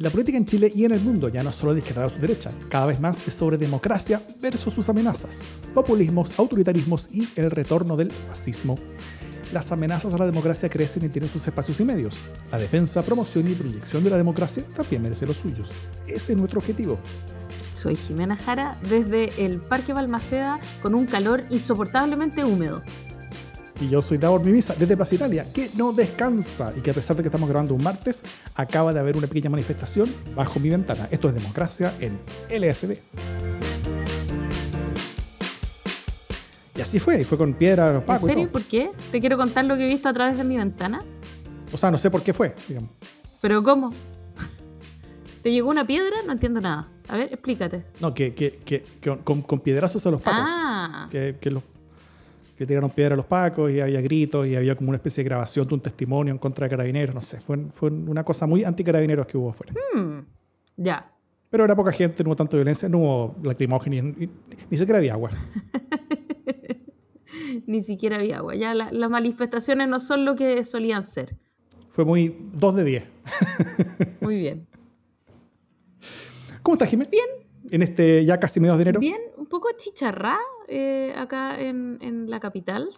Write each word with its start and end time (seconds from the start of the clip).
La 0.00 0.08
política 0.08 0.38
en 0.38 0.46
Chile 0.46 0.70
y 0.74 0.86
en 0.86 0.92
el 0.92 1.00
mundo 1.00 1.28
ya 1.28 1.42
no 1.42 1.50
es 1.50 1.56
solo 1.56 1.74
de 1.74 1.80
izquierda 1.80 2.06
o 2.06 2.08
su 2.08 2.18
derecha, 2.18 2.50
cada 2.70 2.86
vez 2.86 3.02
más 3.02 3.28
es 3.28 3.34
sobre 3.34 3.58
democracia 3.58 4.22
versus 4.40 4.72
sus 4.72 4.88
amenazas, 4.88 5.42
populismos, 5.74 6.38
autoritarismos 6.38 7.14
y 7.14 7.28
el 7.36 7.50
retorno 7.50 7.98
del 7.98 8.10
fascismo. 8.10 8.78
Las 9.52 9.70
amenazas 9.72 10.14
a 10.14 10.16
la 10.16 10.24
democracia 10.24 10.70
crecen 10.70 11.04
y 11.04 11.10
tienen 11.10 11.28
sus 11.28 11.46
espacios 11.46 11.80
y 11.80 11.84
medios. 11.84 12.16
La 12.50 12.56
defensa, 12.56 13.02
promoción 13.02 13.50
y 13.50 13.54
proyección 13.54 14.02
de 14.02 14.08
la 14.08 14.16
democracia 14.16 14.64
también 14.74 15.02
merece 15.02 15.26
los 15.26 15.36
suyos. 15.36 15.70
Ese 16.06 16.32
es 16.32 16.38
nuestro 16.38 16.60
objetivo. 16.60 16.98
Soy 17.74 17.94
Jimena 17.94 18.36
Jara 18.36 18.78
desde 18.88 19.44
el 19.44 19.60
Parque 19.60 19.92
Balmaceda 19.92 20.60
con 20.80 20.94
un 20.94 21.04
calor 21.04 21.42
insoportablemente 21.50 22.42
húmedo. 22.42 22.82
Y 23.80 23.88
yo 23.88 24.02
soy 24.02 24.18
Davor 24.18 24.44
Mimisa 24.44 24.74
desde 24.78 24.94
Plaza 24.94 25.14
Italia, 25.14 25.46
que 25.54 25.70
no 25.74 25.94
descansa 25.94 26.70
y 26.76 26.82
que 26.82 26.90
a 26.90 26.94
pesar 26.94 27.16
de 27.16 27.22
que 27.22 27.28
estamos 27.28 27.48
grabando 27.48 27.74
un 27.74 27.82
martes, 27.82 28.22
acaba 28.54 28.92
de 28.92 29.00
haber 29.00 29.16
una 29.16 29.26
pequeña 29.26 29.48
manifestación 29.48 30.14
bajo 30.36 30.60
mi 30.60 30.68
ventana. 30.68 31.08
Esto 31.10 31.28
es 31.28 31.34
democracia 31.34 31.94
en 31.98 32.18
LSD. 32.50 32.98
Y 36.76 36.80
así 36.82 36.98
fue, 36.98 37.22
y 37.22 37.24
fue 37.24 37.38
con 37.38 37.54
piedra 37.54 38.02
¿En 38.06 38.18
serio? 38.18 38.50
¿Por 38.52 38.64
qué? 38.64 38.90
Te 39.10 39.18
quiero 39.18 39.38
contar 39.38 39.66
lo 39.66 39.76
que 39.76 39.86
he 39.86 39.88
visto 39.88 40.10
a 40.10 40.12
través 40.12 40.36
de 40.36 40.44
mi 40.44 40.58
ventana. 40.58 41.00
O 41.72 41.78
sea, 41.78 41.90
no 41.90 41.96
sé 41.96 42.10
por 42.10 42.22
qué 42.22 42.34
fue, 42.34 42.54
digamos. 42.68 42.90
¿Pero 43.40 43.62
cómo? 43.62 43.94
¿Te 45.42 45.52
llegó 45.52 45.70
una 45.70 45.86
piedra? 45.86 46.16
No 46.26 46.32
entiendo 46.32 46.60
nada. 46.60 46.86
A 47.08 47.16
ver, 47.16 47.28
explícate. 47.32 47.82
No, 48.00 48.12
que, 48.12 48.34
que, 48.34 48.58
que, 48.58 48.84
con, 49.24 49.40
con, 49.40 49.60
piedrazos 49.60 50.04
a 50.04 50.10
los 50.10 50.20
pacos. 50.20 50.44
Ah. 50.46 51.08
Que, 51.10 51.36
que 51.40 51.50
los 51.50 51.62
que 52.60 52.66
tiraron 52.66 52.90
piedra 52.90 53.14
a 53.14 53.16
los 53.16 53.24
pacos 53.24 53.70
y 53.70 53.80
había 53.80 54.02
gritos 54.02 54.46
y 54.46 54.54
había 54.54 54.76
como 54.76 54.90
una 54.90 54.98
especie 54.98 55.24
de 55.24 55.30
grabación 55.30 55.66
de 55.66 55.72
un 55.72 55.80
testimonio 55.80 56.30
en 56.30 56.36
contra 56.36 56.66
de 56.66 56.70
carabineros, 56.70 57.14
no 57.14 57.22
sé, 57.22 57.40
fue, 57.40 57.56
fue 57.70 57.88
una 57.88 58.22
cosa 58.22 58.46
muy 58.46 58.64
anti-carabineros 58.64 59.26
que 59.26 59.38
hubo 59.38 59.48
afuera. 59.48 59.72
Hmm, 59.94 60.18
ya. 60.76 61.10
Pero 61.48 61.64
era 61.64 61.74
poca 61.74 61.90
gente, 61.90 62.22
no 62.22 62.28
hubo 62.28 62.36
tanta 62.36 62.58
violencia, 62.58 62.86
no 62.86 62.98
hubo 62.98 63.36
lacrimógena, 63.42 64.02
ni, 64.02 64.28
ni, 64.68 64.76
siquiera 64.76 64.98
había 64.98 65.14
agua. 65.14 65.30
ni 67.66 67.80
siquiera 67.80 68.16
había 68.16 68.36
agua. 68.36 68.54
Ya 68.54 68.74
las 68.74 69.10
manifestaciones 69.10 69.88
no 69.88 69.98
son 69.98 70.26
lo 70.26 70.36
que 70.36 70.62
solían 70.62 71.02
ser. 71.02 71.38
Fue 71.92 72.04
muy 72.04 72.36
2 72.52 72.76
de 72.76 72.84
10. 72.84 73.04
muy 74.20 74.36
bien. 74.36 74.66
¿Cómo 76.62 76.74
estás, 76.74 76.90
Jiménez? 76.90 77.10
Bien. 77.10 77.26
En 77.70 77.80
este 77.80 78.22
ya 78.26 78.38
casi 78.38 78.60
mediados 78.60 78.80
de 78.80 78.82
enero. 78.82 79.00
Bien, 79.00 79.22
un 79.38 79.46
poco 79.46 79.68
chicharrá 79.78 80.38
eh, 80.70 81.12
acá 81.16 81.60
en, 81.60 81.98
en, 82.00 82.30
la 82.30 82.38
capital 82.38 82.88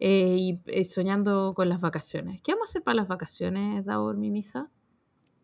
eh, 0.00 0.36
y 0.38 0.60
eh, 0.66 0.84
soñando 0.86 1.52
con 1.54 1.68
las 1.68 1.80
vacaciones. 1.80 2.40
¿Qué 2.40 2.52
vamos 2.52 2.68
a 2.68 2.70
hacer 2.70 2.82
para 2.82 2.96
las 2.96 3.06
vacaciones, 3.06 3.84
Davor, 3.84 4.16
mi 4.16 4.30
misa? 4.30 4.70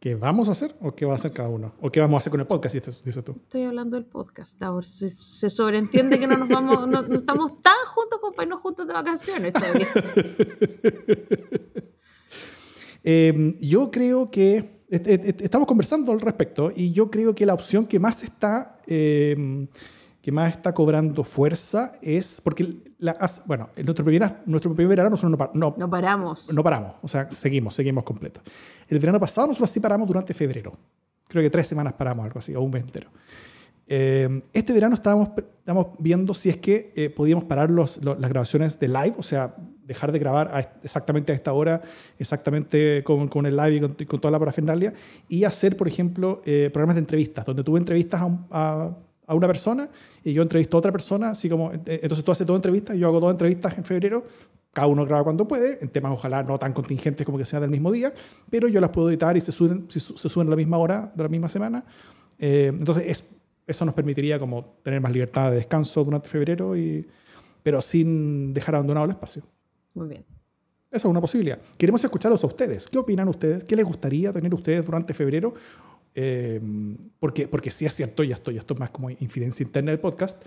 ¿Qué 0.01 0.15
vamos 0.15 0.49
a 0.49 0.53
hacer 0.53 0.75
o 0.81 0.95
qué 0.95 1.05
va 1.05 1.13
a 1.13 1.17
hacer 1.17 1.33
cada 1.33 1.51
uno? 1.51 1.75
¿O 1.83 1.91
qué 1.91 2.01
vamos 2.01 2.15
a 2.15 2.19
hacer 2.19 2.31
con 2.31 2.41
el 2.41 2.47
podcast, 2.47 2.75
dices 2.75 3.23
tú? 3.23 3.37
Estoy 3.43 3.65
hablando 3.65 3.97
del 3.97 4.07
podcast, 4.07 4.59
Davor. 4.59 4.85
Se, 4.85 5.11
sobreentiende 5.11 6.19
que 6.19 6.27
no 6.27 6.39
nos 6.39 6.49
vamos, 6.49 6.89
no, 6.89 7.01
estamos 7.15 7.61
tan 7.61 7.75
juntos 7.87 8.19
como 8.19 8.33
para 8.33 8.47
irnos 8.47 8.63
juntos 8.63 8.87
de 8.87 8.95
vacaciones 8.95 9.53
todavía. 9.53 9.89
Em, 13.05 13.59
yo 13.59 13.91
creo 13.91 14.31
que 14.31 14.85
estamos 14.89 15.67
conversando 15.67 16.13
al 16.13 16.21
respecto 16.21 16.71
y 16.73 16.93
yo 16.93 17.11
creo 17.11 17.35
que 17.35 17.45
la 17.45 17.53
opción 17.53 17.85
que 17.85 17.99
más 17.99 18.23
está 18.23 18.81
em, 18.87 19.67
que 20.23 20.31
más 20.31 20.55
está 20.55 20.73
cobrando 20.73 21.25
fuerza 21.25 21.93
es 22.01 22.41
porque, 22.41 22.77
la, 22.99 23.17
bueno, 23.45 23.71
en 23.75 23.85
nuestro 23.85 24.05
primer, 24.05 24.37
nuestro 24.47 24.73
primer 24.73 24.89
verano 24.89 25.11
nosotros 25.11 25.51
no, 25.53 25.75
no, 25.77 25.91
paramos. 25.91 26.53
No 26.53 26.63
paramos, 26.63 26.95
o 27.03 27.09
sea, 27.09 27.29
seguimos, 27.31 27.75
seguimos 27.75 28.05
completo. 28.05 28.41
El 28.87 29.01
verano 29.01 29.19
pasado 29.19 29.49
nosotros 29.49 29.71
sí 29.71 29.81
paramos 29.81 30.07
durante 30.07 30.33
febrero. 30.33 30.73
Creo 31.27 31.43
que 31.43 31.51
tres 31.51 31.67
semanas 31.67 31.95
paramos, 31.95 32.25
algo 32.25 32.39
así, 32.39 32.55
o 32.55 32.61
un 32.63 32.71
mes 32.71 32.83
entero. 32.83 33.11
Eh, 33.89 34.43
este 34.53 34.73
verano 34.73 34.95
estábamos, 34.95 35.31
estábamos, 35.59 35.89
viendo 35.99 36.35
si 36.35 36.51
es 36.51 36.57
que 36.59 36.93
eh, 36.95 37.11
podíamos 37.11 37.45
parar 37.45 37.69
los, 37.71 38.03
las 38.05 38.31
grabaciones 38.31 38.79
de 38.79 38.87
live, 38.87 39.15
o 39.19 39.25
sea, 39.25 39.57
dejar 39.85 40.13
de 40.13 40.21
grabar 40.21 40.73
exactamente 40.85 41.33
a 41.33 41.35
esta 41.35 41.53
hora, 41.53 41.81
exactamente 42.17 43.03
con, 43.03 43.27
con 43.27 43.45
el 43.45 43.57
live 43.57 43.75
y 43.75 43.81
con, 43.81 43.95
con, 43.95 44.21
toda 44.21 44.31
la 44.31 44.39
parafernalia, 44.39 44.95
y 45.29 45.43
hacer, 45.43 45.77
por 45.77 45.89
ejemplo, 45.89 46.43
eh, 46.47 46.71
programas 46.73 46.95
de 46.95 47.01
entrevistas, 47.01 47.45
donde 47.45 47.65
tuve 47.65 47.81
entrevistas 47.81 48.23
a, 48.23 48.39
a 48.51 48.97
a 49.33 49.35
una 49.35 49.47
persona 49.47 49.89
y 50.23 50.33
yo 50.33 50.43
entrevisto 50.43 50.77
a 50.77 50.79
otra 50.79 50.93
persona, 50.93 51.31
así 51.31 51.49
como, 51.49 51.73
eh, 51.73 51.83
entonces 51.87 52.25
tú 52.25 52.33
haces 52.33 52.47
toda 52.47 52.57
entrevistas, 52.57 52.97
yo 52.97 53.09
hago 53.09 53.19
todas 53.19 53.35
entrevistas 53.35 53.77
en 53.77 53.85
febrero, 53.85 54.25
cada 54.73 54.87
uno 54.87 55.05
graba 55.05 55.25
cuando 55.25 55.47
puede, 55.47 55.79
en 55.83 55.89
temas 55.89 56.13
ojalá 56.13 56.43
no 56.43 56.59
tan 56.59 56.73
contingentes 56.73 57.27
como 57.27 57.39
que 57.39 57.45
sea 57.45 57.61
del 57.61 57.71
mismo 57.71 57.91
día, 57.91 58.13
pero 58.49 58.69
yo 58.69 58.81
las 58.81 58.91
puedo 58.91 59.11
editar 59.11 59.37
y 59.37 59.41
se 59.41 59.53
suben, 59.53 59.87
se 59.89 60.01
suben 60.01 60.47
a 60.47 60.51
la 60.51 60.57
misma 60.57 60.79
hora 60.79 61.13
de 61.15 61.23
la 61.23 61.29
misma 61.29 61.49
semana. 61.49 61.85
Eh, 62.39 62.69
entonces 62.69 63.05
es, 63.07 63.27
eso 63.67 63.85
nos 63.85 63.95
permitiría 63.95 64.39
como 64.39 64.77
tener 64.83 65.01
más 65.01 65.13
libertad 65.13 65.51
de 65.51 65.57
descanso 65.57 66.03
durante 66.05 66.29
febrero, 66.29 66.77
y, 66.77 67.07
pero 67.63 67.81
sin 67.83 68.55
dejar 68.55 68.77
abandonado 68.77 69.05
el 69.05 69.13
espacio. 69.13 69.43
Muy 69.95 70.09
bien. 70.09 70.25
Esa 70.91 71.09
es 71.09 71.11
una 71.11 71.23
posibilidad. 71.23 71.59
Queremos 71.79 72.05
escucharlos 72.05 72.45
a 72.45 72.47
ustedes. 72.47 72.87
¿Qué 72.87 72.99
opinan 72.99 73.27
ustedes? 73.29 73.65
¿Qué 73.65 73.75
les 73.75 73.85
gustaría 73.85 74.31
tener 74.33 74.53
ustedes 74.53 74.85
durante 74.85 75.15
febrero? 75.15 75.55
Eh, 76.15 76.61
porque, 77.19 77.49
porque 77.49 77.71
sí 77.71 77.87
es 77.87 77.95
cierto, 77.95 78.23
y 78.23 78.33
esto, 78.33 78.51
y 78.51 78.59
esto 78.59 78.75
es 78.75 78.81
más 78.81 78.91
como 78.91 79.11
infidencia 79.11 79.65
interna 79.65 79.91
del 79.91 80.01
podcast, 80.01 80.43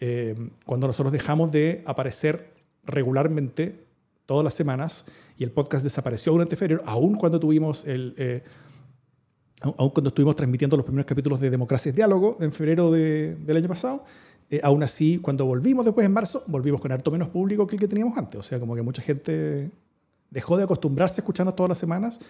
eh, 0.00 0.34
cuando 0.64 0.86
nosotros 0.86 1.12
dejamos 1.12 1.52
de 1.52 1.82
aparecer 1.84 2.52
regularmente 2.84 3.84
todas 4.24 4.44
las 4.44 4.54
semanas 4.54 5.04
y 5.36 5.44
el 5.44 5.50
podcast 5.50 5.84
desapareció 5.84 6.32
durante 6.32 6.56
febrero, 6.56 6.82
aún 6.86 7.14
cuando 7.16 7.38
tuvimos 7.38 7.84
el... 7.86 8.14
Eh, 8.16 8.42
cuando 9.76 10.08
estuvimos 10.08 10.36
transmitiendo 10.36 10.74
los 10.74 10.86
primeros 10.86 11.06
capítulos 11.06 11.38
de 11.38 11.50
Democracia 11.50 11.90
y 11.90 11.92
Diálogo 11.92 12.38
en 12.40 12.50
febrero 12.50 12.90
de, 12.90 13.34
del 13.34 13.58
año 13.58 13.68
pasado, 13.68 14.06
aún 14.62 14.82
así, 14.82 15.18
cuando 15.18 15.44
volvimos 15.44 15.84
después 15.84 16.06
en 16.06 16.12
marzo, 16.14 16.42
volvimos 16.46 16.80
con 16.80 16.90
harto 16.92 17.10
menos 17.10 17.28
público 17.28 17.66
que 17.66 17.76
el 17.76 17.80
que 17.80 17.86
teníamos 17.86 18.16
antes. 18.16 18.40
O 18.40 18.42
sea, 18.42 18.58
como 18.58 18.74
que 18.74 18.80
mucha 18.80 19.02
gente 19.02 19.70
dejó 20.30 20.56
de 20.56 20.64
acostumbrarse 20.64 21.20
a 21.20 21.22
escucharnos 21.22 21.54
todas 21.54 21.68
las 21.68 21.78
semanas 21.78 22.20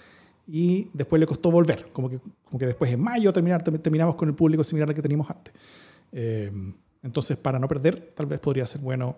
y 0.47 0.89
después 0.93 1.21
le 1.21 1.27
costó 1.27 1.51
volver, 1.51 1.93
como 1.93 2.09
que, 2.09 2.19
como 2.19 2.59
que 2.59 2.67
después 2.67 2.91
en 2.93 3.01
mayo 3.01 3.33
terminar, 3.33 3.63
terminamos 3.63 4.15
con 4.17 4.29
el 4.29 4.35
público 4.35 4.65
similar 4.65 4.89
al 4.89 4.95
que 4.95 5.03
teníamos 5.03 5.31
antes. 5.31 5.55
Eh, 6.13 6.51
entonces, 7.03 7.37
para 7.37 7.59
no 7.59 7.69
perder, 7.69 8.13
tal 8.15 8.27
vez 8.27 8.41
podría 8.41 8.67
ser 8.67 8.81
bueno 8.81 9.17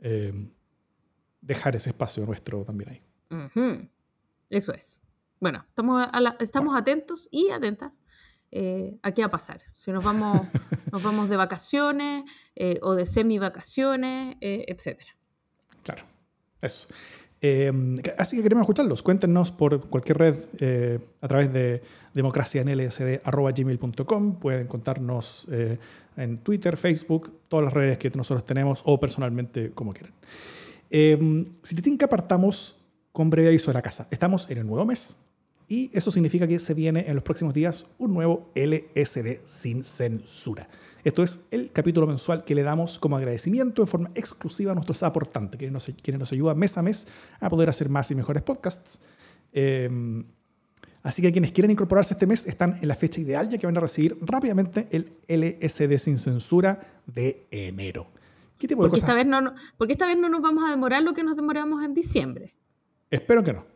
eh, 0.00 0.32
dejar 1.40 1.76
ese 1.76 1.90
espacio 1.90 2.24
nuestro 2.26 2.64
también 2.64 2.90
ahí. 2.90 3.88
Eso 4.48 4.72
es. 4.72 5.00
Bueno, 5.40 5.64
estamos, 5.68 6.06
estamos 6.40 6.76
atentos 6.76 7.28
y 7.30 7.50
atentas 7.50 8.02
eh, 8.50 8.98
a 9.02 9.12
qué 9.12 9.22
va 9.22 9.28
a 9.28 9.30
pasar. 9.30 9.60
Si 9.74 9.90
nos 9.92 10.04
vamos, 10.04 10.42
nos 10.92 11.02
vamos 11.02 11.30
de 11.30 11.36
vacaciones 11.36 12.24
o 12.82 12.94
de 12.94 13.06
semi 13.06 13.38
vacaciones, 13.38 14.36
etc. 14.40 15.00
Claro, 15.82 16.02
eso. 16.60 16.88
Em, 17.42 17.96
así 18.18 18.36
que 18.36 18.42
queremos 18.42 18.64
escucharlos. 18.64 19.02
Cuéntenos 19.02 19.50
por 19.50 19.80
cualquier 19.88 20.18
red 20.18 20.34
eh, 20.58 20.98
a 21.20 21.28
través 21.28 21.50
de 21.52 21.82
democracianlsd.gmail.com. 22.14 24.34
Pueden 24.36 24.66
contarnos 24.66 25.46
eh, 25.50 25.78
en 26.16 26.38
Twitter, 26.38 26.76
Facebook, 26.76 27.30
todas 27.48 27.64
las 27.64 27.72
redes 27.72 27.98
que 27.98 28.10
nosotros 28.10 28.44
tenemos 28.44 28.82
o 28.84 28.98
personalmente, 29.00 29.70
como 29.70 29.94
quieran. 29.94 30.12
Em, 30.90 31.46
si 31.62 31.74
te 31.74 31.96
que 31.96 32.04
apartamos 32.04 32.76
con 33.12 33.30
breve 33.30 33.48
aviso 33.48 33.70
de 33.70 33.74
la 33.74 33.82
casa. 33.82 34.06
Estamos 34.10 34.50
en 34.50 34.58
el 34.58 34.66
nuevo 34.66 34.84
mes 34.84 35.16
y 35.70 35.88
eso 35.96 36.10
significa 36.10 36.48
que 36.48 36.58
se 36.58 36.74
viene 36.74 37.04
en 37.06 37.14
los 37.14 37.22
próximos 37.22 37.54
días 37.54 37.86
un 37.96 38.12
nuevo 38.12 38.50
LSD 38.56 39.38
sin 39.46 39.84
censura. 39.84 40.68
Esto 41.04 41.22
es 41.22 41.38
el 41.52 41.70
capítulo 41.70 42.08
mensual 42.08 42.42
que 42.44 42.56
le 42.56 42.64
damos 42.64 42.98
como 42.98 43.16
agradecimiento 43.16 43.80
en 43.80 43.86
forma 43.86 44.10
exclusiva 44.16 44.72
a 44.72 44.74
nuestros 44.74 45.04
aportantes, 45.04 45.56
quienes 45.56 45.72
nos, 45.72 45.88
quienes 46.02 46.18
nos 46.18 46.32
ayudan 46.32 46.58
mes 46.58 46.76
a 46.76 46.82
mes 46.82 47.06
a 47.38 47.48
poder 47.48 47.68
hacer 47.68 47.88
más 47.88 48.10
y 48.10 48.16
mejores 48.16 48.42
podcasts. 48.42 49.00
Em, 49.52 50.24
así 51.04 51.22
que 51.22 51.30
quienes 51.30 51.52
quieren 51.52 51.70
incorporarse 51.70 52.14
este 52.14 52.26
mes 52.26 52.48
están 52.48 52.76
en 52.82 52.88
la 52.88 52.96
fecha 52.96 53.20
ideal, 53.20 53.48
ya 53.48 53.56
que 53.56 53.68
van 53.68 53.76
a 53.76 53.80
recibir 53.80 54.16
rápidamente 54.22 54.88
el 54.90 55.12
LSD 55.28 55.98
sin 55.98 56.18
censura 56.18 57.00
de 57.06 57.46
enero. 57.52 58.08
¿Qué 58.58 58.66
tipo 58.66 58.82
porque, 58.82 58.98
esta 58.98 59.14
vez 59.14 59.24
no, 59.24 59.54
porque 59.76 59.92
esta 59.92 60.08
vez 60.08 60.18
no 60.18 60.28
nos 60.28 60.42
vamos 60.42 60.64
a 60.66 60.70
demorar 60.70 61.04
lo 61.04 61.14
que 61.14 61.22
nos 61.22 61.36
demoramos 61.36 61.84
en 61.84 61.94
diciembre. 61.94 62.56
Espero 63.08 63.44
que 63.44 63.52
no. 63.52 63.69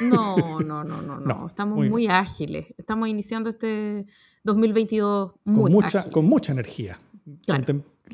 No, 0.00 0.60
no, 0.60 0.84
no, 0.84 1.02
no, 1.02 1.20
no. 1.20 1.46
Estamos 1.46 1.86
muy 1.86 2.06
ágiles. 2.06 2.66
Estamos 2.78 3.08
iniciando 3.08 3.50
este 3.50 4.06
2022 4.44 5.32
muy 5.44 5.62
con 5.64 5.72
mucha, 5.72 6.10
Con 6.10 6.24
mucha 6.26 6.52
energía. 6.52 6.98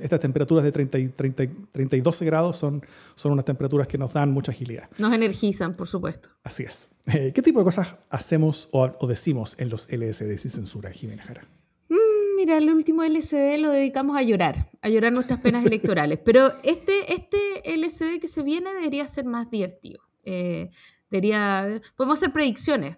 estas 0.00 0.20
temperaturas 0.20 0.64
de 0.64 0.72
30, 0.72 0.98
30, 1.16 1.44
32 1.72 2.22
grados 2.22 2.56
son, 2.58 2.84
son 3.14 3.32
unas 3.32 3.44
temperaturas 3.44 3.86
que 3.86 3.96
nos 3.98 4.12
dan 4.12 4.30
mucha 4.30 4.52
agilidad. 4.52 4.90
Nos 4.98 5.12
energizan, 5.12 5.74
por 5.74 5.88
supuesto. 5.88 6.30
Así 6.42 6.64
es. 6.64 6.90
Eh, 7.06 7.32
¿Qué 7.34 7.40
tipo 7.40 7.60
de 7.60 7.64
cosas 7.64 7.94
hacemos 8.10 8.68
o, 8.72 9.06
decimos 9.06 9.56
en 9.58 9.70
los 9.70 9.88
LSD 9.90 10.36
sin 10.38 10.50
censura, 10.50 10.90
Jimena 10.90 11.22
Jara? 11.22 11.42
Mm, 11.88 12.36
mira, 12.36 12.58
el 12.58 12.68
último 12.68 13.04
LSD 13.04 13.58
lo 13.58 13.70
dedicamos 13.70 14.16
a 14.16 14.22
llorar, 14.22 14.70
a 14.82 14.88
llorar 14.88 15.12
nuestras 15.12 15.40
penas 15.40 15.64
electorales. 15.64 16.18
Pero 16.24 16.52
este, 16.64 17.14
este 17.14 17.38
LSD 17.76 18.18
que 18.20 18.28
se 18.28 18.42
viene 18.42 18.74
debería 18.74 19.06
ser 19.06 19.24
más 19.24 19.50
divertido. 19.50 20.00
Eh, 20.24 20.70
debería, 21.10 21.80
podemos 21.96 22.18
hacer 22.18 22.32
predicciones 22.32 22.96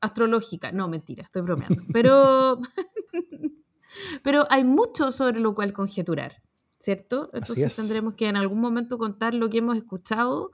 astrológica. 0.00 0.72
No, 0.72 0.88
mentira, 0.88 1.24
estoy 1.24 1.42
bromeando. 1.42 1.82
Pero, 1.92 2.60
pero 4.22 4.44
hay 4.50 4.64
mucho 4.64 5.10
sobre 5.10 5.40
lo 5.40 5.54
cual 5.54 5.72
conjeturar, 5.72 6.42
¿cierto? 6.78 7.30
Entonces 7.32 7.74
tendremos 7.74 8.14
que 8.14 8.28
en 8.28 8.36
algún 8.36 8.60
momento 8.60 8.98
contar 8.98 9.32
lo 9.32 9.48
que 9.48 9.58
hemos 9.58 9.76
escuchado 9.76 10.50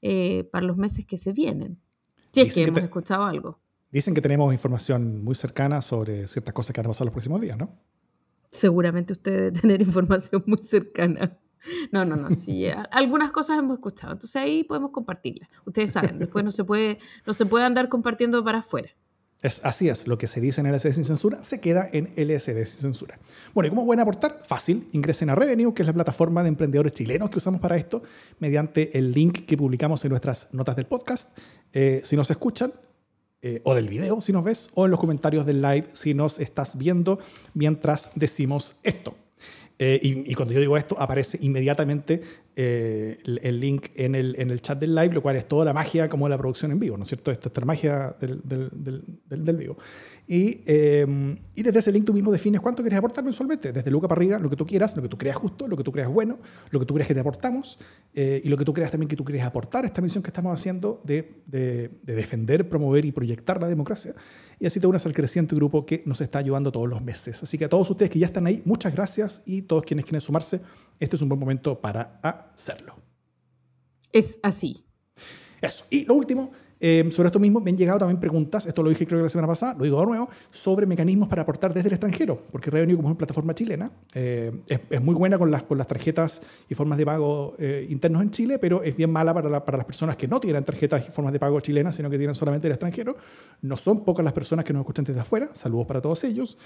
eh, 0.00 0.44
para 0.50 0.64
los 0.64 0.76
meses 0.76 1.04
que 1.04 1.16
se 1.16 1.32
vienen. 1.32 1.78
Si 2.32 2.40
es 2.40 2.54
que, 2.54 2.64
hemos 2.64 2.82
escuchado 2.82 3.24
algo. 3.24 3.60
Dicen 3.90 4.14
que 4.14 4.20
tenemos 4.20 4.52
información 4.52 5.22
muy 5.22 5.34
cercana 5.34 5.82
sobre 5.82 6.26
ciertas 6.26 6.54
cosas 6.54 6.72
que 6.72 6.80
van 6.80 6.86
a 6.86 6.90
pasar 6.90 7.06
los 7.06 7.12
próximos 7.12 7.40
días, 7.40 7.58
¿no? 7.58 7.70
Seguramente 8.50 9.12
usted 9.12 9.32
debe 9.32 9.60
tener 9.60 9.80
información 9.82 10.42
muy 10.46 10.62
cercana. 10.62 11.38
No, 11.90 12.04
no, 12.04 12.16
no, 12.16 12.34
sí, 12.34 12.66
algunas 12.90 13.32
cosas 13.32 13.58
hemos 13.58 13.74
escuchado, 13.74 14.12
entonces 14.12 14.36
ahí 14.36 14.64
podemos 14.64 14.90
compartirlas. 14.90 15.48
Ustedes 15.64 15.90
saben, 15.90 16.18
después 16.18 16.44
no 16.44 16.52
se 16.52 16.64
puede, 16.64 16.98
no 17.26 17.34
se 17.34 17.46
puede 17.46 17.64
andar 17.64 17.88
compartiendo 17.88 18.44
para 18.44 18.58
afuera. 18.58 18.90
Es, 19.42 19.64
así 19.64 19.88
es, 19.88 20.08
lo 20.08 20.16
que 20.16 20.28
se 20.28 20.40
dice 20.40 20.60
en 20.60 20.72
LSD 20.72 20.92
sin 20.92 21.04
censura 21.04 21.44
se 21.44 21.60
queda 21.60 21.88
en 21.92 22.12
LSD 22.16 22.64
sin 22.64 22.80
censura. 22.80 23.18
Bueno, 23.52 23.66
¿y 23.66 23.70
cómo 23.70 23.84
pueden 23.84 24.00
aportar? 24.00 24.42
Fácil, 24.46 24.88
ingresen 24.92 25.30
a 25.30 25.34
Revenue, 25.34 25.74
que 25.74 25.82
es 25.82 25.86
la 25.86 25.92
plataforma 25.92 26.42
de 26.42 26.48
emprendedores 26.48 26.94
chilenos 26.94 27.30
que 27.30 27.38
usamos 27.38 27.60
para 27.60 27.76
esto, 27.76 28.02
mediante 28.38 28.96
el 28.96 29.12
link 29.12 29.44
que 29.44 29.56
publicamos 29.56 30.04
en 30.04 30.10
nuestras 30.10 30.48
notas 30.52 30.74
del 30.76 30.86
podcast. 30.86 31.36
Eh, 31.72 32.00
si 32.04 32.16
nos 32.16 32.30
escuchan, 32.30 32.72
eh, 33.42 33.60
o 33.64 33.74
del 33.74 33.88
video 33.88 34.20
si 34.22 34.32
nos 34.32 34.42
ves, 34.42 34.70
o 34.74 34.86
en 34.86 34.90
los 34.90 34.98
comentarios 34.98 35.44
del 35.44 35.60
live 35.60 35.88
si 35.92 36.14
nos 36.14 36.40
estás 36.40 36.78
viendo 36.78 37.18
mientras 37.52 38.10
decimos 38.14 38.76
esto. 38.82 39.14
Eh, 39.78 40.00
y, 40.02 40.34
cuando 40.34 40.54
yo 40.54 40.60
digo 40.60 40.76
esto, 40.76 40.96
aparece 40.98 41.38
inmediatamente 41.42 42.22
eh, 42.58 43.18
el, 43.42 43.60
link 43.60 43.88
en 43.96 44.14
el, 44.14 44.34
en 44.38 44.50
el 44.50 44.62
chat 44.62 44.78
del 44.78 44.94
live, 44.94 45.12
lo 45.12 45.20
cual 45.20 45.36
es 45.36 45.46
toda 45.46 45.66
la 45.66 45.74
magia 45.74 46.08
como 46.08 46.26
la 46.26 46.38
producción 46.38 46.72
en 46.72 46.80
vivo, 46.80 46.96
¿no 46.96 47.02
es 47.02 47.10
cierto? 47.10 47.30
Esta 47.30 47.50
es 47.54 47.66
magia 47.66 48.16
del, 48.18 48.40
del, 48.42 49.02
del, 49.28 49.56
vivo. 49.58 49.76
Y, 50.26 50.62
em, 50.64 51.36
y, 51.54 51.62
desde 51.62 51.80
ese 51.80 51.92
link 51.92 52.06
tú 52.06 52.14
mismo 52.14 52.32
defines 52.32 52.62
cuánto 52.62 52.82
quieres 52.82 52.98
aportar 52.98 53.22
mensualmente, 53.22 53.74
desde 53.74 53.90
Luca 53.90 54.08
para 54.08 54.18
arriba, 54.18 54.38
lo 54.38 54.48
que 54.48 54.56
tú 54.56 54.64
quieras, 54.64 54.96
lo 54.96 55.02
que 55.02 55.08
tú 55.10 55.18
creas 55.18 55.36
justo, 55.36 55.68
lo 55.68 55.76
que 55.76 55.84
tú 55.84 55.92
creas 55.92 56.08
bueno, 56.08 56.38
lo 56.70 56.80
que 56.80 56.86
tú 56.86 56.94
creas 56.94 57.08
que 57.08 57.14
te 57.14 57.20
aportamos 57.20 57.78
eh, 58.14 58.40
y 58.42 58.48
lo 58.48 58.56
que 58.56 58.64
tú 58.64 58.72
creas 58.72 58.90
también 58.90 59.08
que 59.10 59.16
tú 59.16 59.24
quieres 59.24 59.44
aportar 59.44 59.84
a 59.84 59.88
esta 59.88 60.00
misión 60.00 60.22
que 60.22 60.30
estamos 60.30 60.58
haciendo 60.58 61.02
de, 61.04 61.42
de, 61.44 61.90
de 62.04 62.14
defender, 62.14 62.66
promover 62.70 63.04
y 63.04 63.12
proyectar 63.12 63.60
la 63.60 63.68
democracia 63.68 64.14
y 64.58 64.66
así 64.66 64.80
te 64.80 64.86
unes 64.86 65.04
al 65.04 65.12
creciente 65.12 65.54
grupo 65.54 65.84
que 65.84 66.02
nos 66.06 66.20
está 66.20 66.38
ayudando 66.38 66.72
todos 66.72 66.88
los 66.88 67.02
meses. 67.02 67.42
Así 67.42 67.58
que 67.58 67.66
a 67.66 67.68
todos 67.68 67.90
ustedes 67.90 68.10
que 68.10 68.18
ya 68.18 68.26
están 68.26 68.46
ahí, 68.46 68.62
muchas 68.64 68.94
gracias 68.94 69.42
y 69.44 69.62
todos 69.62 69.84
quienes 69.84 70.06
quieren 70.06 70.20
sumarse, 70.20 70.60
este 71.00 71.16
es 71.16 71.22
un 71.22 71.28
buen 71.28 71.38
momento 71.38 71.80
para 71.80 72.20
hacerlo. 72.22 72.96
Es 74.12 74.38
así. 74.42 74.84
Eso. 75.60 75.84
Y 75.90 76.04
lo 76.04 76.14
último, 76.14 76.52
eh, 76.78 77.08
sobre 77.10 77.28
esto 77.28 77.38
mismo 77.38 77.58
me 77.60 77.70
han 77.70 77.76
llegado 77.76 77.98
también 77.98 78.20
preguntas, 78.20 78.66
esto 78.66 78.82
lo 78.82 78.90
dije 78.90 79.06
creo 79.06 79.20
que 79.20 79.24
la 79.24 79.30
semana 79.30 79.48
pasada, 79.48 79.74
lo 79.74 79.84
digo 79.84 79.98
de 79.98 80.06
nuevo, 80.06 80.28
sobre 80.50 80.84
mecanismos 80.84 81.28
para 81.28 81.42
aportar 81.42 81.72
desde 81.72 81.88
el 81.88 81.94
extranjero, 81.94 82.42
porque 82.52 82.70
Revenue 82.70 82.96
como 82.96 83.08
es 83.08 83.12
una 83.12 83.18
plataforma 83.18 83.54
chilena, 83.54 83.90
eh, 84.14 84.52
es, 84.66 85.00
muy 85.00 85.14
buena 85.14 85.38
con 85.38 85.50
las, 85.50 85.64
con 85.64 85.78
las 85.78 85.88
tarjetas 85.88 86.42
y 86.68 86.74
formas 86.74 86.98
de 86.98 87.06
pago 87.06 87.54
eh, 87.58 87.86
internos 87.88 88.20
en 88.22 88.30
Chile, 88.30 88.58
pero 88.58 88.82
es 88.82 88.94
bien 88.94 89.10
mala 89.10 89.32
para, 89.32 89.64
para, 89.64 89.78
las 89.78 89.86
personas 89.86 90.16
que 90.16 90.28
no 90.28 90.38
tienen 90.38 90.64
tarjetas 90.64 91.06
y 91.08 91.10
formas 91.10 91.32
de 91.32 91.38
pago 91.38 91.60
chilenas, 91.60 91.96
sino 91.96 92.10
que 92.10 92.18
tienen 92.18 92.34
solamente 92.34 92.66
el 92.68 92.72
extranjero. 92.72 93.16
No 93.62 93.78
son 93.78 94.04
pocas 94.04 94.22
las 94.22 94.34
personas 94.34 94.64
que 94.64 94.74
nos 94.74 94.80
escuchan 94.80 95.04
desde 95.06 95.20
afuera, 95.20 95.48
saludos 95.54 95.86
para 95.86 96.02
todos 96.02 96.24
ellos. 96.24 96.58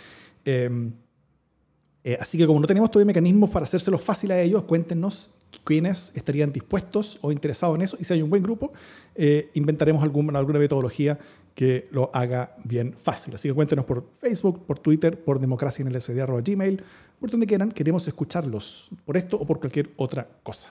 Así 2.19 2.39
que 2.39 2.47
como 2.47 2.61
no 2.61 2.67
tenemos 2.67 2.91
todavía 2.91 3.09
mecanismos 3.09 3.51
para 3.51 3.65
hacérselo 3.65 3.99
fácil 3.99 4.33
a 4.33 4.41
ellos, 4.41 4.63
cuéntenos 4.65 5.31
quiénes 5.65 6.13
estarían 6.15 6.53
dispuestos 6.53 7.19
o 7.23 7.33
interesados 7.33 7.77
en 7.77 7.83
eso. 7.83 7.97
Y 8.01 8.05
si 8.05 8.15
hay 8.15 8.23
un 8.23 8.31
buen 8.31 8.43
grupo, 8.43 8.73
eh, 9.15 9.51
inventaremos 9.55 10.03
alguna 10.03 10.41
metodología 10.59 11.19
que 11.55 11.89
lo 11.91 12.11
haga 12.15 12.57
bien 12.65 12.95
fácil. 12.95 13.35
Así 13.35 13.49
que 13.49 13.55
cuéntenos 13.55 13.85
por 13.85 14.09
Facebook, 14.19 14.65
por 14.67 14.79
Twitter, 14.79 15.23
por 15.23 15.39
democracia 15.41 15.85
en 15.85 15.95
el 15.95 16.43
Gmail, 16.43 16.83
por 17.19 17.31
donde 17.31 17.47
quieran. 17.47 17.71
Queremos 17.73 18.07
escucharlos 18.07 18.89
por 19.05 19.17
esto 19.17 19.37
o 19.37 19.47
por 19.47 19.61
cualquier 19.61 19.91
otra 19.97 20.27
cosa. 20.43 20.71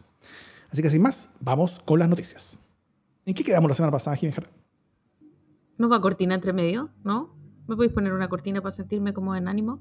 Así 0.72 0.82
que 0.82 0.90
sin 0.90 1.02
más, 1.02 1.30
vamos 1.40 1.80
con 1.86 2.00
las 2.00 2.10
noticias. 2.10 2.58
¿En 3.26 3.34
qué 3.34 3.44
quedamos 3.44 3.70
la 3.70 3.76
semana 3.76 3.92
pasada, 3.92 4.16
Jiménez 4.16 4.46
¿No 5.78 5.90
va 5.90 6.02
cortina 6.02 6.36
entre 6.36 6.54
medio? 6.54 6.90
¿No? 7.04 7.36
¿Me 7.68 7.76
podéis 7.76 7.94
poner 7.94 8.14
una 8.14 8.28
cortina 8.28 8.62
para 8.62 8.72
sentirme 8.72 9.14
como 9.14 9.36
en 9.36 9.48
ánimo? 9.48 9.80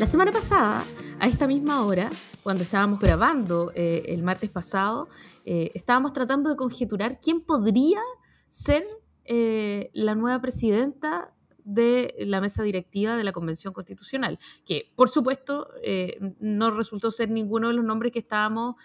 La 0.00 0.06
semana 0.06 0.32
pasada, 0.32 0.82
a 1.18 1.28
esta 1.28 1.46
misma 1.46 1.84
hora, 1.84 2.10
cuando 2.42 2.62
estábamos 2.62 3.00
grabando 3.00 3.70
eh, 3.74 4.04
el 4.06 4.22
martes 4.22 4.48
pasado, 4.48 5.08
eh, 5.44 5.72
estábamos 5.74 6.14
tratando 6.14 6.48
de 6.48 6.56
conjeturar 6.56 7.20
quién 7.20 7.42
podría 7.42 8.00
ser 8.48 8.82
eh, 9.26 9.90
la 9.92 10.14
nueva 10.14 10.40
presidenta 10.40 11.34
de 11.64 12.14
la 12.20 12.40
mesa 12.40 12.62
directiva 12.62 13.14
de 13.14 13.24
la 13.24 13.32
Convención 13.32 13.74
Constitucional, 13.74 14.38
que 14.64 14.90
por 14.96 15.10
supuesto 15.10 15.68
no 16.40 16.70
resultó 16.70 17.10
ser 17.10 17.28
ninguno 17.28 17.68
de 17.68 17.74
los 17.74 17.84
nombres 17.84 18.10
que 18.10 18.20
estábamos 18.20 18.76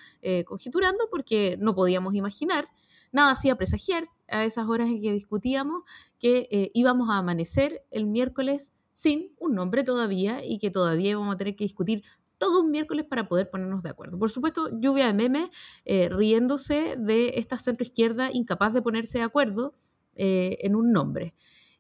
conjeturando 0.45 1.07
porque 1.09 1.55
no 1.61 1.73
podíamos 1.73 2.13
imaginar, 2.13 2.67
nada 3.13 3.31
hacía 3.31 3.55
presagiar 3.55 4.09
a 4.27 4.43
esas 4.43 4.67
horas 4.67 4.89
en 4.89 5.01
que 5.01 5.13
discutíamos 5.13 5.83
que 6.19 6.71
íbamos 6.73 7.09
a 7.09 7.19
amanecer 7.19 7.85
el 7.89 8.05
miércoles 8.05 8.73
sin 8.95 9.35
un 9.39 9.55
nombre 9.55 9.83
todavía 9.83 10.39
y 10.41 10.57
que 10.57 10.71
todavía 10.71 11.17
vamos 11.17 11.35
a 11.35 11.37
tener 11.37 11.57
que 11.57 11.65
discutir 11.65 12.01
todo 12.37 12.61
un 12.61 12.71
miércoles 12.71 13.05
para 13.05 13.27
poder 13.27 13.49
ponernos 13.49 13.83
de 13.83 13.89
acuerdo. 13.89 14.17
Por 14.17 14.31
supuesto, 14.31 14.69
lluvia 14.79 15.07
de 15.07 15.13
memes 15.13 15.49
eh, 15.83 16.07
riéndose 16.07 16.95
de 16.97 17.33
esta 17.35 17.57
centroizquierda 17.57 18.29
incapaz 18.31 18.71
de 18.71 18.81
ponerse 18.81 19.17
de 19.17 19.25
acuerdo 19.25 19.73
eh, 20.15 20.59
en 20.61 20.77
un 20.77 20.93
nombre. 20.93 21.35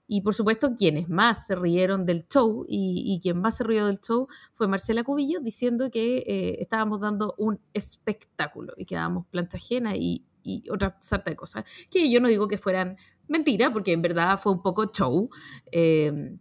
Y 0.07 0.21
por 0.21 0.35
supuesto, 0.35 0.75
quienes 0.75 1.07
más 1.07 1.47
se 1.47 1.55
rieron 1.55 2.05
del 2.05 2.27
show 2.27 2.65
y, 2.67 3.17
quien 3.23 3.39
más 3.39 3.55
se 3.55 3.63
rió 3.63 3.85
del 3.85 4.01
show 4.01 4.27
fue 4.53 4.67
Marcela 4.67 5.05
Cubillo 5.05 5.39
diciendo 5.39 5.89
que 5.89 6.17
eh, 6.17 6.57
estábamos 6.59 6.99
dando 6.99 7.33
un 7.37 7.61
espectáculo 7.73 8.73
y 8.75 8.83
que 8.85 8.95
dábamos 8.95 9.25
plancha 9.27 9.55
ajena 9.55 9.95
y, 9.95 10.25
y 10.43 10.69
otra 10.69 10.97
sarta 10.99 11.29
de 11.29 11.37
cosas. 11.37 11.63
Que 11.89 12.11
yo 12.11 12.19
no 12.19 12.27
digo 12.27 12.49
que 12.49 12.57
fueran 12.57 12.97
mentira, 13.27 13.71
porque 13.71 13.93
en 13.93 14.01
verdad 14.01 14.37
fue 14.37 14.51
un 14.51 14.61
poco 14.61 14.91
show. 14.91 15.29
Eh, 15.71 16.37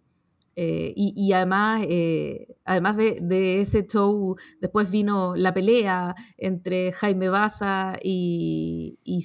y, 0.56 1.32
además, 1.32 1.84
eh, 1.88 2.56
además 2.64 2.96
de, 2.96 3.60
ese 3.60 3.86
show, 3.86 4.36
después 4.60 4.90
vino 4.90 5.34
la 5.34 5.52
pelea 5.52 6.14
entre 6.38 6.92
Jaime 6.92 7.28
Baza 7.28 7.96
y, 8.02 8.98
y 9.02 9.22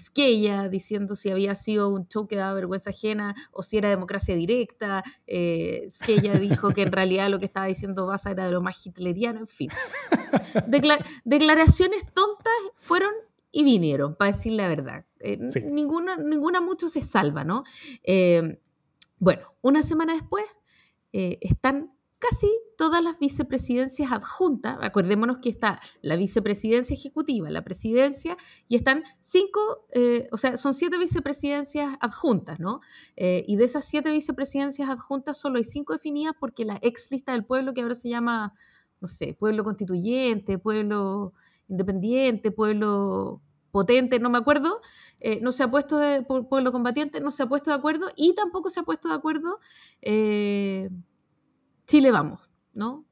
diciendo 0.69 1.15
si 1.15 1.29
había 1.29 1.53
sido 1.55 1.89
un 1.89 2.07
show 2.07 2.27
que 2.27 2.35
daba 2.35 2.53
vergüenza 2.53 2.89
ajena 2.89 3.35
o 3.51 3.61
si 3.61 3.77
era 3.77 3.89
democracia 3.89 4.35
directa. 4.35 5.03
Eh, 5.27 5.87
dijo 6.39 6.71
que 6.71 6.81
en 6.81 6.91
realidad 6.91 7.29
lo 7.29 7.39
que 7.39 7.45
estaba 7.45 7.67
diciendo 7.67 8.07
Baza 8.07 8.31
era 8.31 8.45
de 8.45 8.51
lo 8.51 8.61
más 8.61 8.85
hitleriano, 8.85 9.39
en 9.39 9.47
fin. 9.47 9.69
declaraciones 11.25 12.05
tontas 12.13 12.53
fueron 12.75 13.11
y 13.51 13.63
vinieron, 13.63 14.15
para 14.15 14.31
decir 14.31 14.53
la 14.53 14.67
verdad. 14.67 15.05
Eh, 15.19 15.37
ninguna, 15.63 16.17
ninguna 16.17 16.61
mucho 16.61 16.89
se 16.89 17.01
salva, 17.01 17.43
¿no? 17.43 17.63
bueno, 19.21 19.53
una 19.61 19.83
semana 19.83 20.13
después 20.13 20.45
eh, 21.13 21.37
están 21.41 21.91
casi 22.19 22.49
todas 22.77 23.03
las 23.03 23.17
vicepresidencias 23.17 24.11
adjuntas. 24.11 24.77
Acordémonos 24.81 25.39
que 25.39 25.49
está 25.49 25.79
la 26.01 26.15
vicepresidencia 26.17 26.93
ejecutiva, 26.93 27.49
la 27.49 27.63
presidencia, 27.63 28.37
y 28.67 28.75
están 28.75 29.03
cinco, 29.19 29.87
eh, 29.93 30.27
o 30.31 30.37
sea, 30.37 30.57
son 30.57 30.73
siete 30.73 30.97
vicepresidencias 30.97 31.95
adjuntas, 32.01 32.59
¿no? 32.59 32.81
Eh, 33.15 33.43
y 33.47 33.55
de 33.55 33.65
esas 33.65 33.85
siete 33.85 34.11
vicepresidencias 34.11 34.89
adjuntas 34.89 35.39
solo 35.39 35.57
hay 35.57 35.63
cinco 35.63 35.93
definidas 35.93 36.35
porque 36.39 36.65
la 36.65 36.77
ex 36.81 37.09
lista 37.11 37.31
del 37.31 37.45
pueblo, 37.45 37.73
que 37.73 37.81
ahora 37.81 37.95
se 37.95 38.09
llama, 38.09 38.53
no 39.01 39.07
sé, 39.07 39.33
pueblo 39.33 39.63
constituyente, 39.63 40.57
pueblo 40.57 41.33
independiente, 41.67 42.51
pueblo 42.51 43.41
potente, 43.71 44.19
no 44.19 44.29
me 44.29 44.37
acuerdo, 44.37 44.81
no 45.41 45.51
se 45.51 45.63
ha 45.63 45.69
puesto 45.69 45.97
de 45.97 46.21
pueblo 46.23 46.71
combatiente, 46.71 47.19
no 47.19 47.31
se 47.31 47.43
ha 47.43 47.47
puesto 47.47 47.71
de 47.71 47.77
acuerdo 47.77 48.09
y 48.15 48.33
tampoco 48.33 48.69
se 48.69 48.79
ha 48.79 48.83
puesto 48.83 49.09
de 49.09 49.15
acuerdo 49.15 49.59
Chile 51.89 52.11
Vamos, 52.11 52.47
¿no? 52.75 53.03